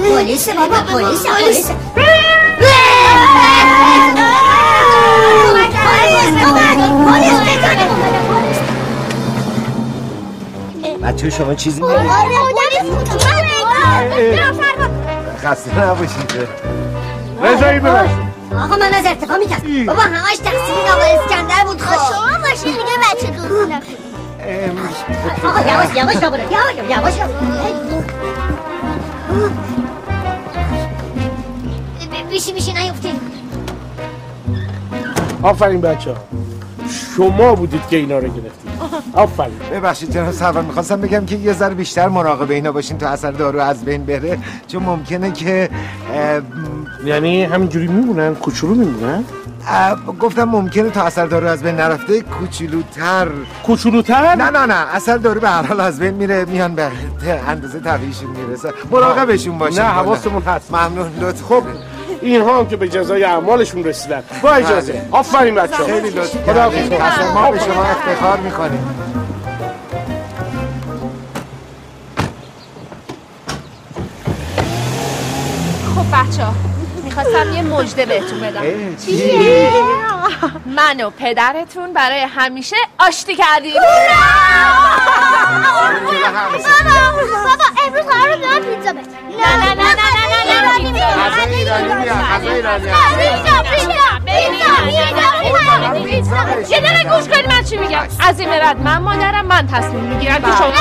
پلیس 0.00 0.48
بابا 0.48 0.80
پلیس 0.92 1.26
پلیس 1.26 1.70
بچه 11.02 11.30
شما 11.30 11.54
چیزی 11.54 11.82
آره، 11.82 11.98
خسته 15.44 15.78
نباشید 15.78 16.32
رضایی 17.42 17.78
ببخش 17.78 18.10
آقا 18.64 18.76
من 18.76 18.94
از 18.94 19.06
ارتفاع 19.06 19.38
می‌کنم 19.38 19.86
بابا 19.86 20.00
همش 20.02 20.36
تقصیر 20.36 20.92
آقا 20.92 21.22
اسکندر 21.22 21.64
بود 21.64 21.80
خب 21.80 22.14
شما 22.14 22.38
باشی 22.38 22.64
دیگه 22.64 22.84
بچه 23.12 23.26
دوست 23.26 23.50
آقا 25.44 25.60
یواش 25.60 25.96
یواش 25.96 26.16
بابا 26.16 26.36
یواش 26.36 26.74
یواش 26.90 27.14
بیشی 32.30 32.52
بیشی 32.52 32.72
نیفتی 32.72 33.19
آفرین 35.42 35.80
بچه 35.80 36.10
ها 36.10 36.16
شما 37.16 37.54
بودید 37.54 37.86
که 37.90 37.96
اینا 37.96 38.18
رو 38.18 38.28
گرفتید. 38.28 38.70
آفرین. 39.12 39.58
ببخشید 39.72 40.10
جناب 40.10 40.30
سرور 40.30 40.62
می‌خواستم 40.62 41.00
بگم 41.00 41.26
که 41.26 41.36
یه 41.36 41.52
ذره 41.52 41.74
بیشتر 41.74 42.08
مراقب 42.08 42.50
اینا 42.50 42.72
باشین 42.72 42.98
تا 42.98 43.08
اثر 43.08 43.30
دارو 43.30 43.60
از 43.60 43.84
بین 43.84 44.04
بره 44.04 44.38
چون 44.68 44.82
ممکنه 44.82 45.32
که 45.32 45.68
اه، 46.14 46.40
یعنی 47.04 47.44
همینجوری 47.44 47.86
میمونن؟ 47.86 48.34
کوچولو 48.34 48.74
میمونن؟ 48.74 49.24
گفتم 50.20 50.44
ممکنه 50.44 50.90
تا 50.90 51.02
اثر 51.02 51.26
دارو 51.26 51.46
از 51.46 51.62
بین 51.62 51.74
نرفته 51.74 52.20
کوچولوتر. 52.20 53.28
کوچولوتر؟ 53.66 54.34
نه 54.34 54.50
نه 54.50 54.66
نه 54.66 54.74
اثر 54.74 55.16
دارو 55.16 55.40
به 55.40 55.48
هر 55.48 55.62
حال 55.62 55.80
از 55.80 55.98
بین 55.98 56.14
میره 56.14 56.44
میان 56.44 56.74
به 56.74 56.90
اندازه 57.48 57.80
طبیعیشون 57.80 58.30
می‌رسه. 58.30 58.72
مراقبشون 58.90 59.58
باشین. 59.58 59.80
نه 59.80 59.88
حواسمون 59.88 60.42
هست. 60.42 60.74
ممنون 60.74 61.10
لطف 61.20 61.42
خب 61.42 61.62
اینها 62.22 62.58
هم 62.58 62.68
که 62.68 62.76
به 62.76 62.88
جزای 62.88 63.24
اعمالشون 63.24 63.84
رسیدن 63.84 64.22
با 64.42 64.52
اجازه 64.52 65.02
آفرین 65.10 65.54
بچه 65.54 65.76
ها 65.76 65.84
خیلی 65.84 66.10
لطف 66.10 66.44
خدا 66.44 66.70
ما 67.34 67.50
به 67.50 67.58
شما 67.58 67.82
افتخار 67.82 68.38
می‌کنیم 68.38 68.94
خب 75.94 76.04
بچه 76.12 76.44
ها 76.44 76.54
می‌خواستم 77.04 77.52
یه 77.52 77.62
مجده 77.62 78.06
بهتون 78.06 78.40
بدم 78.40 78.96
چیه؟ 79.06 79.70
من 80.66 81.00
و 81.00 81.10
پدرتون 81.10 81.92
برای 81.92 82.20
همیشه 82.20 82.76
آشتی 82.98 83.36
کردیم 83.36 83.80
بابا 87.44 87.64
امروز 87.86 88.06
قرار 88.06 88.36
به 88.36 88.46
من 88.46 88.60
پیتزا 88.60 88.92
بده 88.92 89.00
نه 89.38 89.56
نه 89.56 89.74
نه 89.74 89.94
نه 89.94 90.26
نه 90.26 90.29
نه 90.50 90.60
نه 90.60 90.74
ایرانی 90.78 91.00
غذا 91.00 91.42
ایرانی 91.56 91.94
میاد 91.94 92.16
غذا 92.18 92.50
ایرانی 92.50 92.86
یه 96.68 96.80
دقیقه 96.80 97.02
گوش 97.04 97.28
کنید 97.28 97.48
من 97.48 97.62
چی 97.62 97.76
میگم 97.76 98.02
از 98.20 98.40
این 98.40 98.48
مرد 98.48 98.80
من 98.82 98.98
مادرم 98.98 99.46
من 99.46 99.66
تصمیم 99.66 100.04
می‌گیرم 100.04 100.42
که 100.42 100.48
شما 100.58 100.72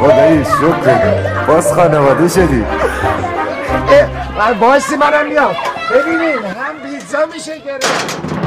خدایی 0.00 0.44
شکر. 0.44 1.44
باز 1.46 1.72
خانواده 1.72 2.28
شدی. 2.28 2.64
باشی 4.60 4.96
منم 4.96 5.26
میام 5.28 5.56
ببینین 5.90 6.44
هم 6.44 6.74
پیتزا 6.82 7.26
میشه 7.26 7.58
گرفت. 7.58 8.37